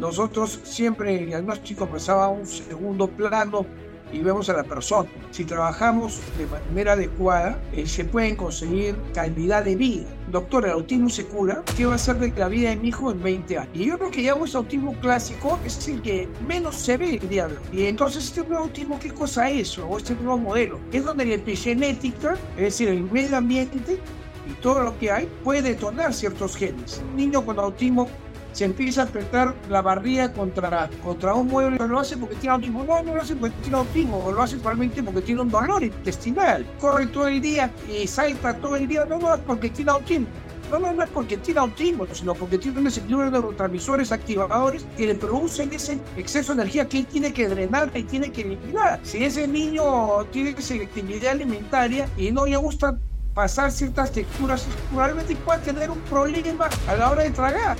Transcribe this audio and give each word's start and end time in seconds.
nosotros 0.00 0.60
siempre 0.62 1.14
el 1.14 1.26
diagnóstico 1.26 1.86
pasaba 1.86 2.24
a 2.24 2.28
un 2.28 2.46
segundo 2.46 3.06
plano 3.06 3.66
y 4.10 4.20
vemos 4.20 4.48
a 4.48 4.54
la 4.54 4.64
persona. 4.64 5.10
Si 5.30 5.44
trabajamos 5.44 6.20
de 6.38 6.46
manera 6.46 6.92
adecuada, 6.92 7.60
eh, 7.72 7.86
se 7.86 8.06
pueden 8.06 8.34
conseguir 8.34 8.96
calidad 9.14 9.62
de 9.62 9.76
vida. 9.76 10.06
Doctor, 10.30 10.64
el 10.64 10.72
autismo 10.72 11.10
se 11.10 11.26
cura. 11.26 11.62
¿Qué 11.76 11.84
va 11.84 11.96
a 11.96 11.98
ser 11.98 12.16
de 12.18 12.32
la 12.32 12.48
vida 12.48 12.70
de 12.70 12.76
mi 12.76 12.88
hijo 12.88 13.12
en 13.12 13.22
20 13.22 13.58
años? 13.58 13.70
Y 13.74 13.84
yo 13.84 13.98
creo 13.98 14.10
que 14.10 14.22
ya 14.22 14.34
ese 14.42 14.56
autismo 14.56 14.94
clásico 15.00 15.58
es 15.66 15.86
el 15.86 16.00
que 16.00 16.28
menos 16.48 16.76
se 16.76 16.96
ve 16.96 17.20
diablo. 17.28 17.60
Y 17.70 17.84
entonces 17.84 18.24
este 18.24 18.40
nuevo 18.40 18.64
autismo, 18.64 18.98
¿qué 18.98 19.10
cosa 19.12 19.50
es? 19.50 19.78
O 19.78 19.98
este 19.98 20.14
nuevo 20.14 20.38
modelo. 20.38 20.80
Es 20.92 21.04
donde 21.04 21.26
la 21.26 21.34
epigenética, 21.34 22.38
es 22.56 22.62
decir, 22.62 22.88
el 22.88 23.02
medio 23.02 23.36
ambiente 23.36 24.00
y 24.48 24.52
todo 24.62 24.82
lo 24.82 24.98
que 24.98 25.10
hay, 25.10 25.28
puede 25.44 25.60
detonar 25.60 26.14
ciertos 26.14 26.56
genes. 26.56 27.02
Un 27.10 27.16
niño 27.16 27.44
con 27.44 27.58
autismo 27.58 28.08
se 28.52 28.64
empieza 28.64 29.02
a 29.02 29.04
apretar 29.04 29.54
la 29.68 29.82
barriga 29.82 30.32
contra, 30.32 30.88
contra 31.02 31.34
un 31.34 31.48
mueble, 31.48 31.76
pero 31.78 31.88
lo 31.88 32.00
hace 32.00 32.16
porque 32.16 32.36
tiene 32.36 32.54
autismo. 32.54 32.84
No, 32.84 33.02
no 33.02 33.14
lo 33.14 33.22
hace 33.22 33.36
porque 33.36 33.56
tiene 33.62 33.78
autismo, 33.78 34.22
o 34.24 34.32
lo 34.32 34.42
hace 34.42 34.56
probablemente 34.56 35.02
porque 35.02 35.22
tiene 35.22 35.42
un 35.42 35.50
dolor 35.50 35.82
intestinal. 35.82 36.66
Corre 36.80 37.06
todo 37.06 37.28
el 37.28 37.40
día 37.40 37.70
y 37.88 38.06
salta 38.06 38.56
todo 38.56 38.76
el 38.76 38.88
día. 38.88 39.04
No, 39.04 39.18
no, 39.18 39.34
es 39.34 39.40
porque 39.40 39.70
tiene 39.70 39.90
autismo. 39.90 40.26
No, 40.70 40.78
no, 40.78 40.92
no 40.92 41.02
es 41.02 41.10
porque 41.10 41.36
tiene 41.36 41.58
autismo, 41.58 42.06
sino 42.12 42.32
porque 42.32 42.56
tiene 42.56 42.78
un 42.78 42.84
desequilibrio 42.84 43.26
de 43.26 43.32
neurotransmisores 43.32 44.12
activadores 44.12 44.86
que 44.96 45.06
le 45.08 45.16
producen 45.16 45.72
ese 45.72 45.98
exceso 46.16 46.54
de 46.54 46.62
energía 46.62 46.88
que 46.88 46.98
él 46.98 47.06
tiene 47.06 47.32
que 47.32 47.48
drenar 47.48 47.90
y 47.92 48.04
tiene 48.04 48.30
que 48.30 48.42
eliminar. 48.42 49.00
Si 49.02 49.24
ese 49.24 49.48
niño 49.48 50.24
tiene 50.30 50.54
selectividad 50.62 51.32
alimentaria 51.32 52.08
y 52.16 52.30
no 52.30 52.46
le 52.46 52.56
gusta 52.56 52.96
pasar 53.34 53.72
ciertas 53.72 54.12
texturas, 54.12 54.64
probablemente 54.90 55.34
pueda 55.36 55.60
tener 55.60 55.90
un 55.90 55.98
problema 56.02 56.68
a 56.86 56.94
la 56.94 57.10
hora 57.10 57.24
de 57.24 57.30
tragar. 57.30 57.76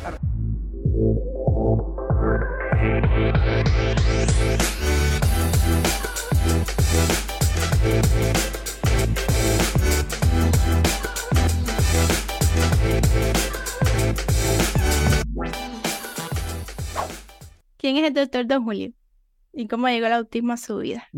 ¿Quién 17.79 17.97
es 17.97 18.09
el 18.09 18.13
doctor 18.13 18.47
Don 18.47 18.65
Julio? 18.65 18.93
¿Y 19.55 19.69
cómo 19.69 19.89
llegó 19.89 20.07
el 20.07 20.13
autismo 20.13 20.53
a 20.53 20.59
su 20.59 20.77
vida? 20.79 21.09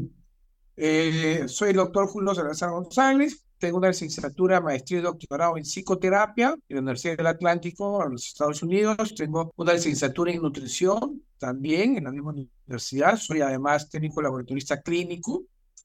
Eh, 0.77 1.49
soy 1.49 1.71
el 1.71 1.77
doctor 1.77 2.07
Julio 2.07 2.37
Salazar 2.37 2.71
González, 2.71 3.42
tengo 3.63 3.79
una 3.79 3.91
licenciatura, 3.91 4.61
maestría 4.61 4.99
y 4.99 5.03
doctorado 5.03 5.57
en 5.57 5.65
psicoterapia 5.65 6.57
en 6.69 6.75
la 6.75 6.81
Universidad 6.81 7.17
del 7.17 7.29
Atlántico, 7.29 8.05
en 8.05 8.11
los 8.11 8.27
Estados 8.27 8.61
Unidos. 8.61 9.15
Tengo 9.15 9.53
una 9.55 9.73
licenciatura 9.73 10.33
en 10.33 10.43
nutrición 10.43 11.23
también 11.39 11.97
en 11.97 12.03
la 12.03 12.11
misma 12.11 12.33
universidad. 12.33 13.17
Soy 13.17 13.41
además 13.41 13.89
técnico 13.89 14.21
laboratorista 14.21 14.83
clínico, 14.83 15.45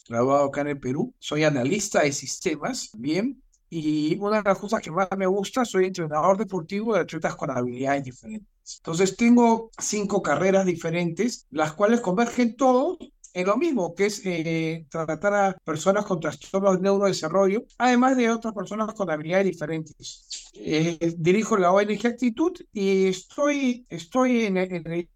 graduado 0.10 0.46
acá 0.46 0.62
en 0.62 0.70
el 0.70 0.80
Perú. 0.80 1.14
Soy 1.20 1.44
analista 1.44 2.02
de 2.02 2.12
sistemas, 2.14 2.90
bien. 2.98 3.44
Y 3.70 4.18
una 4.18 4.38
de 4.38 4.50
las 4.50 4.58
cosas 4.58 4.82
que 4.82 4.90
más 4.90 5.08
me 5.16 5.28
gusta, 5.28 5.64
soy 5.64 5.86
entrenador 5.86 6.36
deportivo 6.36 6.96
de 6.96 7.02
atletas 7.02 7.36
con 7.36 7.52
habilidades 7.52 8.06
diferentes. 8.06 8.50
Entonces 8.78 9.16
tengo 9.16 9.70
cinco 9.78 10.24
carreras 10.24 10.66
diferentes, 10.66 11.46
las 11.52 11.74
cuales 11.74 12.02
convergen 12.02 12.56
todos 12.56 12.98
en 13.34 13.48
lo 13.48 13.58
mismo, 13.58 13.94
que 13.94 14.08
es 14.08 14.22
eh, 14.26 14.86
tratar 14.90 15.34
a 15.34 15.58
personas 15.64 16.06
con 16.06 16.20
trastornos 16.20 16.78
de 16.78 16.82
neurodesarrollo, 16.82 17.66
además 17.78 18.18
de 18.18 18.30
otras 18.30 18.54
personas 18.54 18.94
con 18.94 19.10
habilidades 19.10 19.46
diferentes. 19.46 20.52
Eh, 20.56 21.16
dirijo 21.18 21.58
la 21.58 21.72
ONG 21.72 22.06
Actitud 22.06 22.54
y 22.74 23.08
estoy, 23.08 23.86
estoy 23.90 24.46
en, 24.46 24.58
el, 24.58 25.10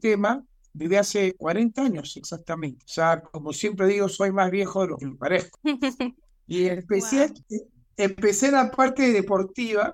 tema 0.00 0.44
desde 0.72 0.98
hace 0.98 1.34
40 1.34 1.82
años 1.82 2.16
exactamente. 2.16 2.84
O 2.84 2.88
sea, 2.88 3.22
como 3.22 3.52
siempre 3.52 3.86
digo, 3.86 4.08
soy 4.08 4.32
más 4.32 4.50
viejo 4.50 4.82
de 4.82 4.88
lo 4.88 4.96
que 4.96 5.06
me 5.06 5.16
parezco. 5.16 5.58
Y 6.50 6.66
empecé, 6.66 7.30
empecé 7.94 8.46
en 8.46 8.52
la 8.52 8.70
parte 8.70 9.12
deportiva. 9.12 9.92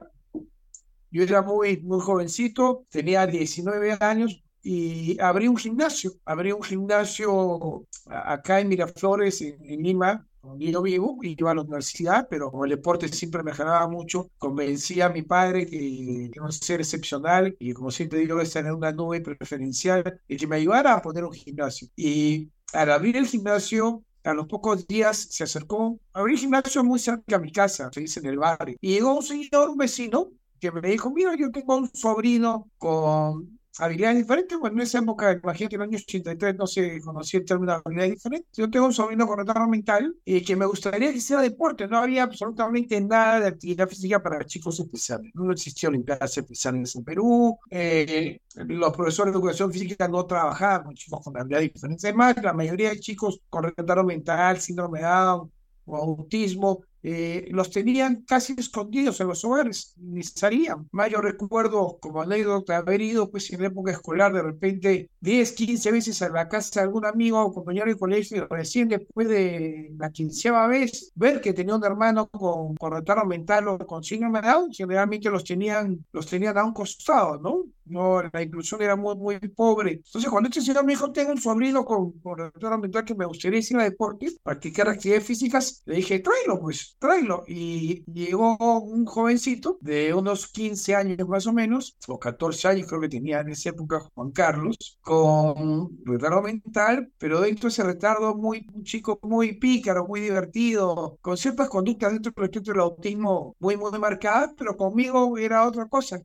Yo 1.11 1.25
era 1.25 1.43
muy, 1.43 1.79
muy 1.79 2.01
jovencito, 2.01 2.87
tenía 2.91 3.27
19 3.27 3.97
años, 3.99 4.44
y 4.65 5.21
abrí 5.21 5.47
un 5.47 5.59
gimnasio, 5.59 6.15
abrí 6.25 6.51
un 6.51 6.63
gimnasio 6.63 7.87
acá 8.07 8.61
en 8.61 8.69
Miraflores, 8.69 9.43
en, 9.43 9.83
Lima, 9.83 10.27
donde 10.43 10.73
yo 10.73 10.81
vivo, 10.81 11.19
y 11.23 11.37
iba 11.39 11.51
a 11.51 11.55
la 11.55 11.61
universidad, 11.61 12.27
pero 12.31 12.51
como 12.51 12.65
el 12.65 12.71
deporte 12.71 13.09
siempre 13.09 13.43
me 13.43 13.53
jalaba 13.53 13.87
mucho, 13.89 14.31
convencí 14.39 15.03
a 15.03 15.11
mi 15.11 15.21
padre 15.23 15.67
que 15.67 16.31
iba 16.35 16.49
a 16.49 16.53
ser 16.53 16.81
excepcional 16.81 17.55
y 17.59 17.75
como 17.75 17.91
siempre 17.91 18.21
digo, 18.21 18.41
estar 18.41 18.65
en 18.65 18.73
una 18.73 18.91
nube 18.91 19.21
preferencial 19.21 20.21
y 20.27 20.37
que 20.39 20.47
me 20.47 20.57
ayudara 20.57 20.95
a 20.95 21.03
poner 21.03 21.25
un 21.25 21.33
gimnasio. 21.33 21.89
Y 21.95 22.51
al 22.73 22.91
abrir 22.91 23.19
el 23.19 23.27
gimnasio, 23.27 24.03
a 24.25 24.33
los 24.33 24.47
pocos 24.47 24.87
días 24.87 25.19
se 25.31 25.45
acercó, 25.45 26.01
abrí 26.15 26.33
el 26.33 26.39
gimnasio 26.39 26.83
muy 26.83 26.99
cerca 26.99 27.37
a 27.37 27.39
mi 27.39 27.53
casa, 27.53 27.91
se 27.93 28.01
dice 28.01 28.21
en 28.21 28.27
el 28.27 28.39
barrio, 28.39 28.79
y 28.81 28.95
llegó 28.95 29.15
un 29.15 29.23
señor, 29.23 29.69
un 29.69 29.77
vecino, 29.77 30.31
que 30.59 30.73
me 30.73 30.81
dijo, 30.89 31.11
mira, 31.11 31.35
yo 31.37 31.51
tengo 31.51 31.77
un 31.77 31.91
sobrino 31.95 32.71
con 32.79 33.59
habilidades 33.79 34.19
diferentes. 34.19 34.59
Bueno, 34.59 34.77
en 34.77 34.83
esa 34.83 34.99
época, 34.99 35.33
imagínate, 35.33 35.77
en 35.77 35.83
el 35.83 35.89
año 35.89 35.99
83 35.99 36.57
no 36.57 36.67
se 36.67 37.01
conocía 37.01 37.41
el 37.41 37.47
término 37.47 37.73
de 37.73 37.83
habilidades 37.85 38.15
diferentes. 38.15 38.57
Yo 38.57 38.71
tengo 38.71 38.87
un 38.87 38.93
sobrino 38.93 39.27
con 39.27 39.39
retardo 39.39 39.69
mental 39.69 40.15
y 40.25 40.43
que 40.43 40.57
me 40.57 40.67
gustaría 40.67 41.11
que 41.11 41.19
hiciera 41.19 41.43
deporte. 41.43 41.89
No 41.89 41.99
había 41.99 42.25
absolutamente 42.25 43.01
nada 43.01 43.41
de 43.41 43.49
actividad 43.49 43.89
física 43.89 44.23
para 44.23 44.45
chicos 44.45 44.79
especiales. 44.79 45.31
No 45.35 45.53
existía 45.53 45.89
olimpiadas 45.89 46.37
especiales 46.37 46.95
en 46.97 47.05
Perú. 47.05 47.59
Eh, 47.71 48.39
los 48.55 48.93
profesores 48.93 49.33
de 49.33 49.39
educación 49.39 49.73
física 49.73 50.09
no 50.09 50.25
trabajaban 50.27 50.85
con 50.85 50.95
chicos 50.95 51.21
con 51.23 51.37
habilidades 51.37 51.73
diferentes. 51.73 52.05
Además, 52.05 52.37
la 52.43 52.53
mayoría 52.53 52.91
de 52.91 53.01
chicos 53.01 53.41
con 53.49 53.65
retardo 53.65 54.05
mental, 54.05 54.61
síndrome 54.61 55.01
de 55.01 55.07
Down 55.07 55.53
o 55.87 55.97
autismo 55.97 56.85
eh, 57.07 57.49
los 57.51 57.71
tenían 57.71 58.25
casi 58.27 58.55
escondidos 58.57 59.21
en 59.21 59.29
los 59.29 59.45
hogares, 59.45 59.95
ni 59.99 60.23
salían. 60.23 60.89
Más 60.91 61.11
yo 61.11 61.21
recuerdo 61.21 61.99
como 62.01 62.23
anécdota 62.23 62.79
haber 62.79 63.03
ido 63.03 63.31
pues 63.31 63.53
en 63.53 63.61
la 63.61 63.69
época 63.69 63.93
escolar 63.93 64.33
de 64.33 64.43
repente 64.43 65.11
10, 65.21 65.53
15 65.53 65.93
veces 65.93 66.23
a 66.23 66.31
la 66.31 66.49
casa 66.49 66.81
de 66.81 66.87
algún 66.87 67.05
amigo 67.05 67.45
o 67.45 67.53
compañero 67.53 67.87
de 67.87 67.99
colegio 67.99 68.39
y 68.39 68.41
recién 68.55 68.89
después 68.89 69.29
de 69.29 69.93
la 69.99 70.11
quinceava 70.11 70.67
vez 70.67 71.13
ver 71.15 71.43
que 71.43 71.53
tenía 71.53 71.77
un 71.77 71.85
hermano 71.85 72.27
con, 72.29 72.75
con 72.75 72.93
retardo 72.93 73.27
mental 73.27 73.69
o 73.69 73.79
con 73.79 74.03
síndrome 74.03 74.41
Down, 74.41 74.73
generalmente 74.73 75.29
los 75.29 75.45
tenían, 75.45 76.05
los 76.11 76.27
tenían 76.27 76.57
a 76.57 76.65
un 76.65 76.73
costado, 76.73 77.39
¿no? 77.39 77.65
No, 77.87 78.23
la 78.23 78.43
inclusión 78.43 78.81
era 78.81 78.97
muy, 78.97 79.15
muy 79.15 79.39
pobre. 79.41 79.93
Entonces, 79.93 80.31
cuando 80.31 80.49
este 80.49 80.63
señor 80.63 80.85
me 80.87 80.93
dijo, 80.93 81.13
tengo 81.13 81.33
un 81.33 81.41
sobrino 81.41 81.85
con, 81.85 82.13
con 82.21 82.39
retardo 82.39 82.79
mental 82.79 83.05
que 83.05 83.15
me 83.15 83.27
gustaría 83.27 83.59
ir 83.61 83.77
a 83.77 83.85
deporte, 83.85 84.29
practicar 84.43 84.89
actividades 84.89 85.27
físicas, 85.27 85.83
le 85.85 85.97
dije, 85.97 86.21
tráelo, 86.21 86.59
pues, 86.61 86.97
tráelo. 86.99 87.45
Y 87.47 88.03
llegó 88.11 88.57
un 88.81 89.05
jovencito 89.05 89.77
de 89.83 90.15
unos 90.15 90.47
15 90.49 90.95
años 90.95 91.29
más 91.29 91.47
o 91.47 91.53
menos, 91.53 91.95
o 92.09 92.19
14 92.19 92.69
años 92.69 92.87
creo 92.89 93.01
que 93.03 93.09
tenía 93.11 93.41
en 93.41 93.51
esa 93.51 93.69
época 93.71 94.01
Juan 94.15 94.31
Carlos, 94.33 94.99
con 95.03 95.91
retardo 96.07 96.41
mental, 96.43 97.13
pero 97.19 97.41
dentro 97.41 97.69
de 97.69 97.73
ese 97.73 97.83
retardo 97.85 98.35
muy, 98.35 98.67
un 98.73 98.85
chico 98.85 99.19
muy 99.23 99.59
pícaro, 99.59 100.07
muy 100.07 100.21
divertido, 100.21 101.19
con 101.21 101.37
ciertas 101.37 101.69
conductas 101.69 102.13
dentro 102.13 102.33
del 102.35 102.45
espectro 102.47 102.73
del 102.73 102.81
autismo 102.83 103.55
muy, 103.59 103.77
muy 103.77 103.91
marcadas, 103.99 104.53
pero 104.57 104.75
conmigo 104.77 105.37
era 105.37 105.67
otra 105.67 105.87
cosa. 105.87 106.21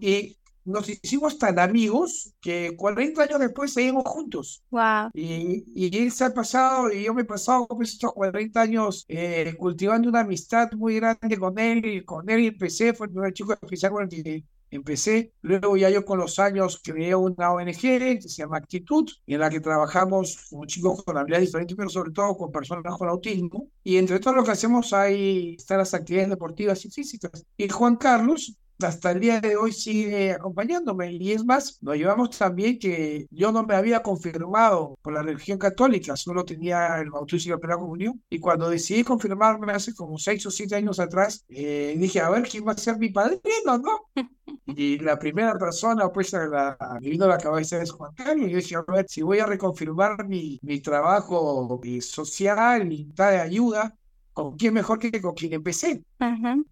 Y 0.00 0.36
nos 0.64 0.88
hicimos 0.88 1.38
tan 1.38 1.58
amigos 1.58 2.34
que 2.40 2.74
40 2.76 3.22
años 3.22 3.40
después 3.40 3.72
seguimos 3.72 4.04
juntos. 4.06 4.62
Wow. 4.70 5.10
Y, 5.14 5.64
y 5.74 5.96
él 5.96 6.10
se 6.10 6.24
ha 6.24 6.34
pasado, 6.34 6.92
y 6.92 7.04
yo 7.04 7.14
me 7.14 7.22
he 7.22 7.24
pasado 7.24 7.66
pues, 7.68 7.92
estos 7.92 8.12
40 8.12 8.60
años 8.60 9.04
eh, 9.08 9.54
cultivando 9.58 10.08
una 10.08 10.20
amistad 10.20 10.72
muy 10.72 10.96
grande 10.96 11.38
con 11.38 11.58
él, 11.58 11.84
y 11.84 12.04
con 12.04 12.28
él 12.30 12.46
empecé, 12.46 12.94
fue 12.94 13.06
el 13.06 13.12
primer 13.12 13.32
chico 13.32 13.52
especial 13.52 13.92
con 13.92 14.02
el 14.04 14.08
que 14.08 14.44
empecé. 14.70 15.32
Luego 15.42 15.76
ya 15.76 15.90
yo 15.90 16.04
con 16.04 16.18
los 16.18 16.38
años 16.38 16.80
creé 16.82 17.14
una 17.14 17.52
ONG 17.52 17.80
que 17.80 18.20
se 18.22 18.42
llama 18.42 18.58
Actitud, 18.58 19.08
en 19.26 19.40
la 19.40 19.50
que 19.50 19.60
trabajamos 19.60 20.48
con 20.50 20.66
chicos 20.66 21.02
con 21.04 21.16
habilidades 21.16 21.48
diferentes, 21.48 21.76
pero 21.76 21.88
sobre 21.88 22.10
todo 22.10 22.36
con 22.36 22.50
personas 22.52 22.96
con 22.96 23.08
autismo. 23.08 23.68
Y 23.82 23.96
entre 23.96 24.18
todo 24.20 24.34
lo 24.34 24.44
que 24.44 24.52
hacemos 24.52 24.92
hay 24.92 25.56
están 25.56 25.78
las 25.78 25.94
actividades 25.94 26.30
deportivas 26.30 26.84
y 26.84 26.90
físicas. 26.90 27.44
Y 27.56 27.68
Juan 27.68 27.96
Carlos 27.96 28.56
hasta 28.80 29.12
el 29.12 29.20
día 29.20 29.40
de 29.40 29.56
hoy 29.56 29.72
sigue 29.72 30.32
acompañándome. 30.32 31.12
Y 31.12 31.32
es 31.32 31.44
más, 31.44 31.78
nos 31.82 31.96
llevamos 31.96 32.30
también 32.36 32.78
que 32.78 33.26
yo 33.30 33.52
no 33.52 33.64
me 33.64 33.74
había 33.74 34.02
confirmado 34.02 34.98
por 35.02 35.12
la 35.12 35.22
religión 35.22 35.58
católica, 35.58 36.16
solo 36.16 36.44
tenía 36.44 36.98
el 37.00 37.10
bautismo 37.10 37.50
y 37.50 37.52
la 37.52 37.58
primera 37.58 37.78
comunión. 37.78 38.22
Y 38.30 38.38
cuando 38.38 38.68
decidí 38.68 39.04
confirmarme 39.04 39.72
hace 39.72 39.94
como 39.94 40.18
seis 40.18 40.44
o 40.46 40.50
siete 40.50 40.76
años 40.76 40.98
atrás, 41.00 41.44
eh, 41.48 41.94
dije, 41.98 42.20
a 42.20 42.30
ver, 42.30 42.42
¿quién 42.48 42.66
va 42.66 42.72
a 42.72 42.76
ser 42.76 42.98
mi 42.98 43.10
padrino, 43.10 43.78
no? 43.78 44.00
Y 44.66 44.98
la 44.98 45.18
primera 45.18 45.56
persona, 45.58 46.10
pues, 46.10 46.32
la, 46.32 46.76
me 47.00 47.10
vino 47.10 47.26
a 47.26 47.28
la 47.28 47.38
cabeza 47.38 47.80
es 47.82 47.90
Juan 47.90 48.12
Carlos. 48.14 48.48
Y 48.48 48.50
yo 48.50 48.56
dije, 48.56 48.76
a 48.76 48.82
ver, 48.82 49.06
si 49.08 49.22
voy 49.22 49.38
a 49.38 49.46
reconfirmar 49.46 50.26
mi, 50.26 50.58
mi 50.62 50.80
trabajo 50.80 51.80
social, 52.00 52.86
mi 52.86 53.04
de 53.04 53.24
ayuda, 53.24 53.94
¿con 54.32 54.56
quién 54.56 54.74
mejor 54.74 54.98
que 54.98 55.20
con 55.20 55.34
quien 55.34 55.52
empecé? 55.54 56.04